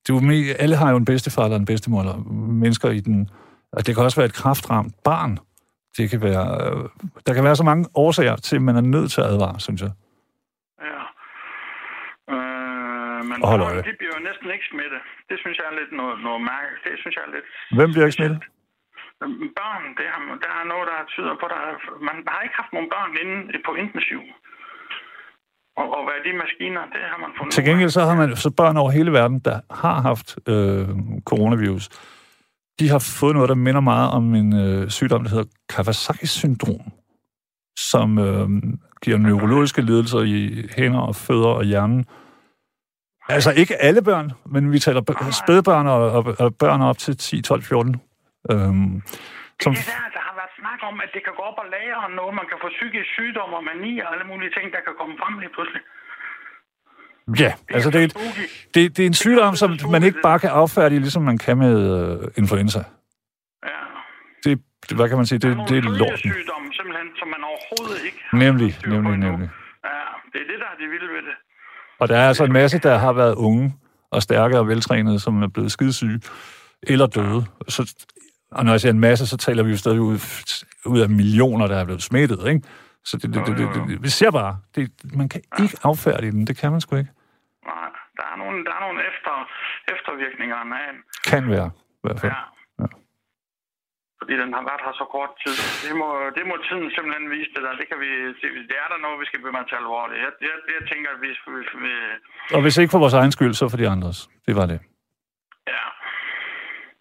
det 0.07 0.11
er 0.15 0.15
jo, 0.15 0.55
alle 0.59 0.77
har 0.77 0.91
jo 0.91 0.97
en 0.97 1.05
bedstefar 1.05 1.45
eller 1.45 1.57
en 1.57 1.65
bedstemor, 1.65 2.01
eller 2.01 2.17
mennesker 2.33 2.91
i 2.91 3.01
den, 3.01 3.31
og 3.73 3.87
det 3.87 3.95
kan 3.95 4.05
også 4.05 4.21
være 4.21 4.27
et 4.27 4.35
kraftramt 4.35 4.95
barn. 5.05 5.39
Det 5.97 6.11
kan 6.11 6.23
være, 6.23 6.73
øh, 6.73 6.89
der 7.27 7.35
kan 7.35 7.45
være 7.45 7.57
så 7.57 7.65
mange 7.65 7.89
årsager 7.95 8.37
til, 8.37 8.57
at 8.57 8.63
man 8.63 8.77
er 8.77 8.81
nødt 8.81 9.11
til 9.11 9.21
at 9.21 9.27
advare, 9.27 9.61
synes 9.61 9.83
jeg. 9.83 9.91
Ja. 10.81 11.01
Øh, 12.35 13.20
men 13.31 13.39
Hold 13.51 13.61
børn, 13.62 13.76
de 13.89 13.95
bliver 14.01 14.14
jo 14.18 14.22
næsten 14.28 14.47
ikke 14.55 14.66
smittet. 14.72 15.03
Det 15.31 15.37
synes 15.43 15.57
jeg 15.61 15.66
er 15.72 15.76
lidt 15.81 15.93
noget, 16.01 16.16
noget 16.26 16.41
mærke. 16.53 16.72
Det 16.87 16.93
synes 17.03 17.14
jeg 17.16 17.24
er 17.28 17.33
lidt... 17.37 17.47
Hvem 17.78 17.91
bliver 17.93 18.07
ikke 18.09 18.18
smittet? 18.20 18.41
Børn, 19.61 19.83
det 19.99 20.07
har, 20.12 20.20
der 20.45 20.53
er 20.61 20.64
noget, 20.72 20.87
der 20.93 20.99
tyder 21.14 21.35
på, 21.41 21.47
der 21.53 21.61
er, 21.68 21.72
man 22.09 22.16
har 22.33 22.41
ikke 22.47 22.57
haft 22.61 22.72
nogen 22.76 22.89
børn 22.95 23.11
inde 23.22 23.37
på 23.66 23.72
intensiv. 23.83 24.20
Og, 25.81 25.87
og 25.97 26.01
hvad 26.05 26.14
er 26.18 26.22
de 26.28 26.33
maskiner, 26.45 26.83
det 26.95 27.03
har 27.12 27.18
man 27.24 27.31
fundet. 27.37 27.53
Til 27.55 27.64
gengæld 27.68 27.91
så 27.97 28.03
har 28.09 28.16
man 28.22 28.28
så 28.45 28.51
børn 28.61 28.76
over 28.83 28.91
hele 28.99 29.12
verden, 29.12 29.39
der 29.49 29.57
har 29.83 29.97
haft 30.09 30.28
øh, 30.53 30.89
coronavirus. 31.31 31.85
De 32.81 32.89
har 32.89 33.03
fået 33.20 33.35
noget, 33.35 33.49
der 33.49 33.55
minder 33.66 33.81
meget 33.81 34.11
om 34.18 34.35
en 34.35 34.51
øh, 34.64 34.91
sygdom, 34.91 35.22
der 35.24 35.31
hedder 35.31 35.49
Kawasaki-syndrom, 35.72 36.85
som 37.91 38.18
øh, 38.18 38.49
giver 39.03 39.18
neurologiske 39.18 39.83
lidelser 39.83 40.20
i 40.37 40.68
hænder 40.76 41.01
og 41.01 41.16
fødder 41.16 41.53
og 41.61 41.64
hjernen. 41.64 42.07
Altså 43.35 43.51
ikke 43.61 43.74
alle 43.87 44.03
børn, 44.03 44.33
men 44.47 44.72
vi 44.72 44.78
taler 44.78 45.03
spædbørn 45.43 45.87
og, 45.87 46.03
og, 46.16 46.22
og 46.39 46.55
børn 46.62 46.81
op 46.81 46.99
til 46.99 47.16
10, 47.16 47.43
12, 47.43 47.62
14. 47.62 48.01
Øhm, 48.51 49.03
som, 49.62 49.72
Det 49.74 49.81
er 49.81 49.91
der, 49.93 50.11
der 50.16 50.22
har 50.28 50.35
været 50.41 50.53
snak 50.61 50.81
om, 50.91 50.95
at 51.05 51.11
det 51.14 51.22
kan 51.26 51.35
gå 51.39 51.43
op 51.51 51.59
og 51.62 51.66
lære 51.76 52.11
noget. 52.18 52.33
Man 52.41 52.47
kan 52.51 52.59
få 52.64 52.68
psykisk 52.78 53.09
sygdom 53.18 53.51
og 53.59 53.62
mani 53.68 53.93
og 54.03 54.09
alle 54.14 54.26
mulige 54.33 54.53
ting, 54.57 54.66
der 54.74 54.81
kan 54.87 54.95
komme 55.01 55.14
frem 55.22 55.35
lige 55.43 55.53
pludselig. 55.57 55.83
ja, 57.43 57.53
altså 57.76 57.89
det 57.93 58.01
er, 58.01 58.07
et, 58.09 58.14
det, 58.74 58.83
det 58.97 59.03
er 59.05 59.11
en 59.14 59.20
sygdom, 59.24 59.53
som 59.62 59.70
man 59.95 60.03
ikke 60.09 60.20
bare 60.28 60.39
kan 60.45 60.51
affærdige, 60.62 61.01
ligesom 61.07 61.22
man 61.22 61.39
kan 61.39 61.57
med 61.64 61.76
øh, 61.99 62.43
influenza. 62.43 62.81
Ja. 63.70 63.81
Det, 64.45 64.53
det, 64.89 64.93
hvad 64.99 65.09
kan 65.11 65.16
man 65.20 65.26
sige, 65.31 65.39
det, 65.45 65.51
er 65.51 65.64
det 65.70 65.76
er 65.78 65.83
lorten. 65.83 66.18
følgesygdomme, 66.24 66.68
simpelthen, 66.78 67.09
som 67.20 67.28
man 67.35 67.43
overhovedet 67.51 67.99
ikke 68.09 68.20
har 68.28 68.39
Nemlig, 68.45 68.70
nemlig, 68.95 69.16
nemlig. 69.26 69.49
Ja, 69.91 70.03
det 70.33 70.39
er 70.45 70.47
det, 70.51 70.59
der 70.62 70.68
er 70.74 70.76
det 70.81 70.87
vilde 70.95 71.09
ved 71.16 71.22
det. 71.28 71.37
Og 72.01 72.09
der 72.09 72.16
er 72.16 72.28
altså 72.28 72.44
en 72.44 72.53
masse, 72.53 72.78
der 72.78 72.98
har 72.98 73.12
været 73.12 73.34
unge 73.34 73.74
og 74.11 74.22
stærke 74.22 74.59
og 74.59 74.68
veltrænede, 74.68 75.20
som 75.20 75.42
er 75.42 75.48
blevet 75.48 75.72
skidesyge 75.72 76.20
eller 76.82 77.07
døde. 77.07 77.44
Så, 77.68 78.07
og 78.51 78.64
når 78.64 78.72
jeg 78.72 78.80
siger 78.80 78.92
en 78.92 79.01
masse, 79.01 79.26
så 79.26 79.36
taler 79.36 79.62
vi 79.62 79.70
jo 79.70 79.76
stadig 79.76 80.01
ud, 80.01 80.18
ud 80.86 81.01
af 81.01 81.09
millioner, 81.09 81.66
der 81.66 81.76
er 81.76 81.84
blevet 81.84 82.03
smittet, 82.03 82.48
ikke? 82.48 82.62
Så 83.05 83.16
det, 83.16 83.34
det, 83.34 83.46
det, 83.46 83.59
det, 83.59 83.68
det, 83.88 84.03
vi 84.03 84.09
ser 84.09 84.30
bare, 84.30 84.57
det, 84.74 84.90
man 85.14 85.28
kan 85.28 85.40
ikke 85.62 85.76
affærdige 85.82 86.32
den, 86.32 86.46
det 86.46 86.57
kan 86.57 86.72
man 86.72 86.80
sgu 86.80 86.96
ikke. 86.96 87.11
Nej, 87.66 87.88
der 88.16 88.26
er 88.32 88.36
nogle, 88.36 88.64
der 88.64 88.72
er 88.78 88.80
nogle 88.86 89.01
efter, 89.11 89.32
eftervirkninger 89.94 90.57
af. 90.57 90.90
Kan 91.26 91.51
være, 91.51 91.70
i 91.76 92.03
hvert 92.03 92.20
fald. 92.20 92.32
Ja. 92.32 92.60
Fordi 94.21 94.35
den 94.43 94.51
har 94.57 94.64
været 94.71 94.83
her 94.87 94.95
så 95.03 95.07
kort 95.16 95.33
tid. 95.43 95.57
Det 95.87 95.95
må, 96.01 96.09
det 96.37 96.45
må 96.51 96.55
tiden 96.66 96.87
simpelthen 96.97 97.27
vise 97.37 97.51
det 97.55 97.62
der. 97.66 97.73
Det, 97.81 97.87
kan 97.91 97.99
vi, 98.05 98.11
det, 98.71 98.77
er 98.85 98.89
der 98.93 98.99
noget, 99.05 99.16
vi 99.23 99.27
skal 99.29 99.39
begynde 99.41 99.64
at 99.64 99.68
tage 99.71 99.83
alvorligt. 99.85 100.18
Jeg, 100.25 100.33
jeg, 100.49 100.57
jeg 100.77 100.83
tænker, 100.91 101.09
at 101.14 101.21
vi, 101.25 101.31
vi, 101.55 101.61
vi... 101.85 101.93
Og 102.57 102.61
hvis 102.64 102.77
ikke 102.81 102.93
for 102.95 103.03
vores 103.05 103.16
egen 103.21 103.33
skyld, 103.37 103.55
så 103.61 103.64
for 103.73 103.79
de 103.81 103.87
andres. 103.97 104.18
Det 104.47 104.55
var 104.61 104.66
det. 104.73 104.79
Ja. 105.75 105.85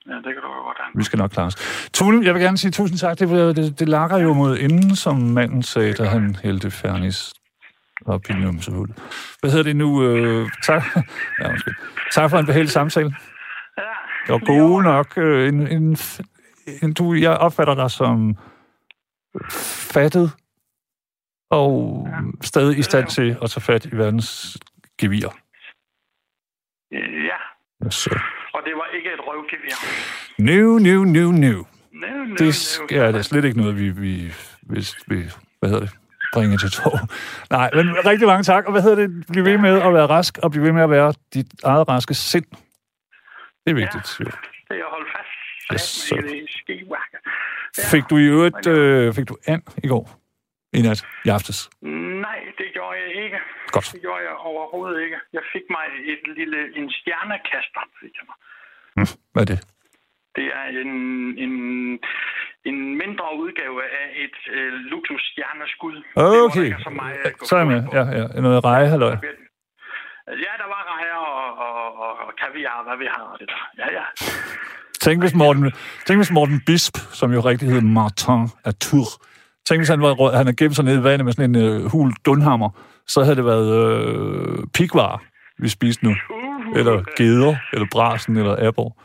Ja, 0.09 0.15
det 0.25 0.31
kan 0.35 0.41
du 0.45 0.49
jo 0.57 0.61
godt 0.67 0.77
have. 0.81 0.91
Vi 1.01 1.03
skal 1.03 1.17
nok 1.23 1.31
klare 1.35 1.49
os. 1.51 1.57
Tune, 1.97 2.25
jeg 2.25 2.33
vil 2.33 2.41
gerne 2.47 2.57
sige 2.57 2.71
tusind 2.71 2.97
tak. 3.03 3.19
Det, 3.19 3.55
det, 3.57 3.79
det 3.79 3.89
lakker 3.89 4.17
jo 4.17 4.33
mod 4.33 4.57
inden, 4.57 4.95
som 4.95 5.15
manden 5.15 5.63
sagde, 5.63 5.93
da 5.93 6.03
han 6.03 6.35
hældte 6.43 6.71
Fernis 6.71 7.33
op 8.05 8.21
i 8.29 8.33
numsehul. 8.33 8.89
Hvad 9.39 9.51
hedder 9.51 9.63
det 9.63 9.75
nu? 9.75 10.03
Øh, 10.03 10.49
tak. 10.63 10.83
Ja, 11.39 11.49
undskyld. 11.49 11.75
Tak 12.11 12.29
for 12.29 12.37
en 12.37 12.45
behagelig 12.45 12.71
samtale. 12.71 13.11
Ja. 13.77 13.83
Det 14.25 14.31
var 14.33 14.45
gode 14.45 14.83
nok. 14.83 15.17
Øh, 15.17 15.47
en, 15.49 15.67
en, 15.67 15.97
du, 16.97 17.13
jeg 17.13 17.37
opfatter 17.37 17.75
dig 17.75 17.91
som 17.91 18.37
fattet 19.93 20.31
og 21.51 22.07
stadig 22.41 22.77
i 22.77 22.81
stand 22.81 23.07
til 23.07 23.37
at 23.41 23.49
tage 23.49 23.61
fat 23.61 23.85
i 23.85 23.97
verdens 23.97 24.57
gevir. 25.01 25.29
Ja. 26.91 27.37
Så. 27.89 28.19
Og 28.53 28.61
det 28.65 28.73
var 28.75 28.95
ikke 28.95 29.09
et 29.13 29.19
røvgevir. 29.19 29.75
Nu, 30.37 30.79
nu, 30.79 31.03
nu, 31.03 31.31
nu. 31.31 31.65
Det 32.37 32.53
sk- 32.53 32.87
ja, 32.91 33.07
det 33.07 33.15
er 33.15 33.21
slet 33.21 33.45
ikke 33.45 33.57
noget, 33.57 33.77
vi, 33.77 33.89
vi, 33.89 34.31
hvis 34.61 34.95
vi 35.07 35.23
hvad 35.59 35.69
hedder 35.69 35.85
det, 35.85 35.91
bringe 36.33 36.57
til 36.57 36.71
tog. 36.71 36.99
Nej, 37.49 37.69
men 37.73 37.85
rigtig 38.05 38.27
mange 38.27 38.43
tak, 38.43 38.65
og 38.65 38.71
hvad 38.71 38.81
hedder 38.81 38.95
det, 38.95 39.25
bliv 39.31 39.45
ved 39.45 39.57
med 39.57 39.81
at 39.81 39.93
være 39.93 40.05
rask, 40.05 40.37
og 40.43 40.51
bliv 40.51 40.63
ved 40.63 40.71
med 40.71 40.83
at 40.83 40.89
være 40.89 41.13
dit 41.33 41.47
eget 41.63 41.87
raske 41.89 42.13
sind. 42.13 42.45
Det 43.63 43.69
er 43.71 43.73
vigtigt. 43.73 44.19
Ja. 44.19 44.25
Det 44.25 44.31
er 44.69 44.75
jeg 44.75 44.85
holdt 44.89 45.08
skivakke. 45.77 47.17
Fik 47.91 48.03
du 48.09 48.17
i 48.17 48.25
øvrigt, 48.25 48.67
øh, 48.67 49.13
fik 49.13 49.29
du 49.29 49.37
and 49.47 49.63
i 49.83 49.87
går? 49.87 50.05
I 50.73 50.81
nat, 50.81 51.05
i 51.25 51.29
aftes? 51.29 51.69
Nej, 52.25 52.39
det 52.57 52.67
gjorde 52.73 52.95
jeg 53.01 53.23
ikke. 53.23 53.39
Godt. 53.67 53.89
Det 53.93 54.01
gjorde 54.01 54.21
jeg 54.27 54.35
overhovedet 54.49 55.03
ikke. 55.03 55.17
Jeg 55.33 55.41
fik 55.53 55.61
mig 55.69 55.85
et 56.13 56.37
lille, 56.37 56.59
en 56.77 56.91
stjernekaster, 56.91 57.81
fik 58.01 58.13
jeg 58.19 58.25
mig. 58.29 58.37
Hvad 59.33 59.41
er 59.43 59.49
det? 59.53 59.59
Det 60.35 60.45
er 60.59 60.65
en, 60.83 60.91
en, 61.45 61.53
en 62.69 62.97
mindre 62.97 63.25
udgave 63.41 63.83
af 63.83 64.07
et 64.25 64.37
øh, 64.55 64.73
luksusstjerneskud. 64.73 65.95
Det 65.95 66.03
var 66.15 66.45
Okay, 66.49 66.73
så 66.79 66.89
meget 66.89 67.47
så 67.47 67.55
er 67.55 67.59
jeg 67.59 67.67
med. 67.67 67.81
Ja, 67.97 68.03
ja. 68.19 68.41
Noget 68.41 68.63
reje, 68.65 68.87
halløj. 68.87 69.15
Ja, 70.45 70.53
der 70.61 70.67
var 70.75 70.81
rejer 70.93 71.13
og, 71.13 71.57
og, 71.65 71.99
og, 72.03 72.11
og 72.27 72.33
kaviar, 72.41 72.83
hvad 72.83 72.97
vi 72.97 73.05
har 73.05 73.23
og 73.23 73.39
det 73.39 73.47
der. 73.47 73.61
Ja, 73.77 73.87
ja. 73.99 74.05
Tænk 75.01 75.21
hvis 75.21 75.35
Morten, 75.35 75.71
tænk 76.07 76.19
hvis 76.19 76.31
Morten 76.31 76.61
Bisp, 76.65 76.97
som 77.11 77.33
jo 77.33 77.39
rigtig 77.39 77.67
hedder 77.67 77.81
Martin 77.81 78.49
Atour, 78.65 79.07
tænk 79.67 79.79
hvis 79.79 79.89
han, 79.89 80.01
var, 80.01 80.31
han 80.37 80.45
havde 80.45 80.55
gemt 80.55 80.75
sig 80.75 80.85
nede 80.85 80.99
i 80.99 81.03
vandet 81.03 81.25
med 81.25 81.33
sådan 81.33 81.55
en 81.55 81.61
øh, 81.65 81.85
hul 81.91 82.13
dunhammer, 82.25 82.69
så 83.07 83.23
havde 83.23 83.35
det 83.35 83.45
været 83.45 83.69
øh, 83.81 84.67
pikvar, 84.73 85.23
vi 85.57 85.69
spiste 85.69 86.05
nu. 86.05 86.09
Uh, 86.29 86.77
Eller 86.79 87.03
geder, 87.17 87.55
eller 87.73 87.87
brasen, 87.91 88.37
eller 88.37 88.67
abor. 88.67 89.01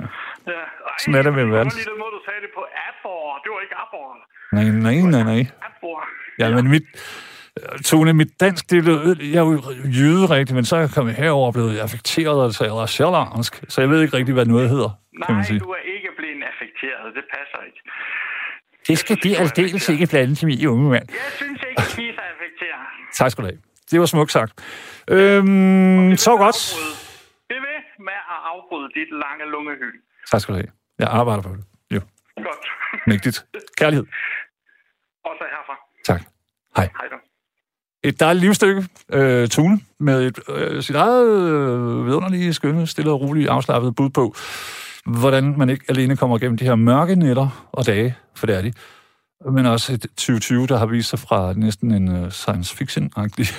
Ja. 0.00 0.04
Ej, 0.52 0.96
Sådan 0.98 1.14
er 1.14 1.22
det 1.22 1.32
med 1.34 1.42
det 1.42 1.52
verden. 1.52 1.70
var 1.72 1.76
lige 1.80 1.90
den 1.92 1.98
måde, 2.02 2.12
du 2.18 2.22
sagde 2.28 2.40
det 2.46 2.50
på. 2.58 2.62
Abor. 2.88 3.22
Det 3.42 3.48
var 3.54 3.60
ikke 3.66 3.76
abor. 3.84 4.06
Nej, 4.56 4.64
nej, 4.86 4.96
nej, 5.14 5.22
nej. 5.32 5.46
Abor. 5.68 5.98
Ja, 6.38 6.46
men 6.56 6.70
mit... 6.70 6.82
Tone, 7.84 8.12
mit 8.12 8.40
dansk, 8.40 8.70
det 8.70 8.88
er 8.88 9.00
øde- 9.04 9.18
jeg 9.32 9.38
er 9.38 9.46
jo 9.50 9.62
jyde 9.98 10.26
rigtig, 10.26 10.54
men 10.56 10.64
så 10.64 10.76
er 10.76 10.80
jeg 10.80 10.90
kommet 10.94 11.14
herover 11.14 11.46
og 11.46 11.52
blevet 11.52 11.78
affekteret 11.78 12.42
og 12.46 12.54
taler 12.54 12.86
sjællandsk, 12.86 13.64
så 13.68 13.80
jeg 13.80 13.90
ved 13.90 14.02
ikke 14.02 14.16
rigtig, 14.16 14.34
hvad 14.34 14.46
noget 14.46 14.68
hedder, 14.68 14.88
kan 14.88 15.20
Nej, 15.28 15.36
man 15.36 15.44
sige. 15.44 15.60
du 15.60 15.70
er 15.70 15.82
ikke 15.96 16.08
blevet 16.18 16.42
affekteret. 16.52 17.14
Det 17.14 17.24
passer 17.36 17.58
ikke. 17.68 17.80
Det 18.88 18.98
skal 18.98 19.16
de 19.22 19.38
aldeles 19.38 19.88
ikke 19.88 20.06
blande 20.06 20.34
til 20.34 20.46
min 20.46 20.66
unge 20.66 20.90
mand. 20.90 21.06
Jeg 21.08 21.32
synes 21.36 21.60
ikke, 21.70 21.82
at 21.82 21.94
vi 21.98 22.08
er 22.08 22.12
affekteret. 22.32 22.86
Tak 23.14 23.30
skal 23.30 23.44
du 23.44 23.48
have. 23.48 23.60
Det 23.90 24.00
var 24.00 24.06
smukt 24.06 24.32
sagt. 24.32 24.52
Øhm, 25.10 26.16
så 26.16 26.32
godt. 26.44 26.58
Det 27.50 27.56
ved 27.66 27.80
med 28.08 28.18
at 28.34 28.38
afbryde 28.52 28.88
dit 28.98 29.10
lange 29.24 29.44
lungehyl. 29.52 29.96
Tak 30.30 30.40
skal 30.40 30.52
du 30.54 30.58
have. 30.58 30.70
Jeg 30.98 31.08
arbejder 31.20 31.42
på 31.42 31.48
det. 31.48 31.64
Jo, 31.94 32.00
Godt. 32.36 32.66
mægtigt. 33.06 33.44
Kærlighed. 33.78 34.06
Også 35.24 35.44
herfra. 35.54 35.76
Tak. 36.04 36.20
Hej. 36.76 36.88
Hej 37.00 37.08
då. 37.12 37.16
Et 38.04 38.20
dejligt 38.20 38.44
livsstykke, 38.44 38.88
øh, 39.12 39.48
Tune, 39.48 39.80
med 40.00 40.26
et, 40.26 40.38
øh, 40.48 40.82
sit 40.82 40.96
eget 40.96 41.28
øh, 41.28 42.06
vidunderlige, 42.06 42.54
skønne, 42.54 42.86
stille 42.86 43.10
og 43.10 43.20
roligt 43.20 43.48
afslappet 43.48 43.94
bud 43.94 44.10
på, 44.10 44.34
hvordan 45.06 45.54
man 45.58 45.70
ikke 45.70 45.84
alene 45.88 46.16
kommer 46.16 46.36
igennem 46.36 46.56
de 46.56 46.64
her 46.64 46.74
mørke 46.74 47.14
nætter 47.14 47.68
og 47.72 47.86
dage, 47.86 48.16
for 48.34 48.46
det 48.46 48.56
er 48.56 48.62
de, 48.62 48.72
men 49.52 49.66
også 49.66 49.92
et 49.92 50.00
2020, 50.00 50.66
der 50.66 50.78
har 50.78 50.86
vist 50.86 51.08
sig 51.08 51.18
fra 51.18 51.52
næsten 51.52 51.90
en 51.90 52.08
øh, 52.08 52.30
science 52.30 52.76
fiction-agtig 52.76 53.54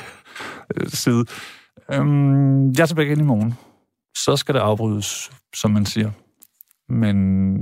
øh, 0.76 0.88
side. 0.88 1.26
Øhm, 1.94 2.72
jeg 2.72 2.82
er 2.82 2.86
tilbage 2.86 3.08
igen 3.08 3.20
i 3.20 3.24
morgen. 3.24 3.54
Så 4.18 4.36
skal 4.36 4.56
det 4.56 4.60
afbrydes, 4.60 5.32
som 5.56 5.72
man 5.72 5.86
siger. 5.86 6.12
Men 6.90 7.56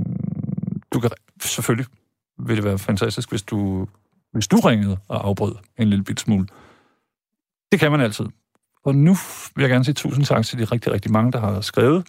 du 0.92 1.00
kan 1.00 1.10
selvfølgelig 1.42 1.86
vil 2.38 2.56
det 2.56 2.64
være 2.64 2.78
fantastisk, 2.78 3.30
hvis 3.30 3.42
du, 3.42 3.88
hvis 4.32 4.48
du 4.48 4.56
ringede 4.56 4.98
og 5.08 5.26
afbrød 5.26 5.54
en 5.78 5.88
lille 5.88 6.04
bit 6.04 6.20
smule. 6.20 6.46
Det 7.72 7.80
kan 7.80 7.90
man 7.90 8.00
altid. 8.00 8.26
Og 8.84 8.94
nu 8.94 9.14
vil 9.54 9.62
jeg 9.62 9.70
gerne 9.70 9.84
sige 9.84 9.94
tusind 9.94 10.24
tak 10.24 10.44
til 10.44 10.58
de 10.58 10.64
rigtig, 10.64 10.92
rigtig 10.92 11.12
mange, 11.12 11.32
der 11.32 11.40
har 11.40 11.60
skrevet. 11.60 12.06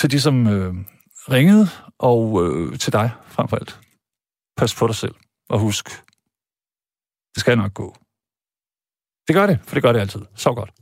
Til 0.00 0.10
de, 0.10 0.20
som 0.20 0.46
øh, 0.46 0.74
ringede, 1.30 1.68
og 1.98 2.44
øh, 2.44 2.78
til 2.78 2.92
dig 2.92 3.10
frem 3.26 3.48
for 3.48 3.56
alt. 3.56 3.80
Pas 4.56 4.74
på 4.74 4.86
dig 4.86 4.94
selv, 4.94 5.14
og 5.48 5.58
husk, 5.58 5.88
det 7.34 7.40
skal 7.40 7.58
nok 7.58 7.74
gå. 7.74 7.96
Det 9.28 9.34
gør 9.34 9.46
det, 9.46 9.60
for 9.66 9.74
det 9.74 9.82
gør 9.82 9.92
det 9.92 10.00
altid. 10.00 10.20
Så 10.34 10.52
godt. 10.52 10.81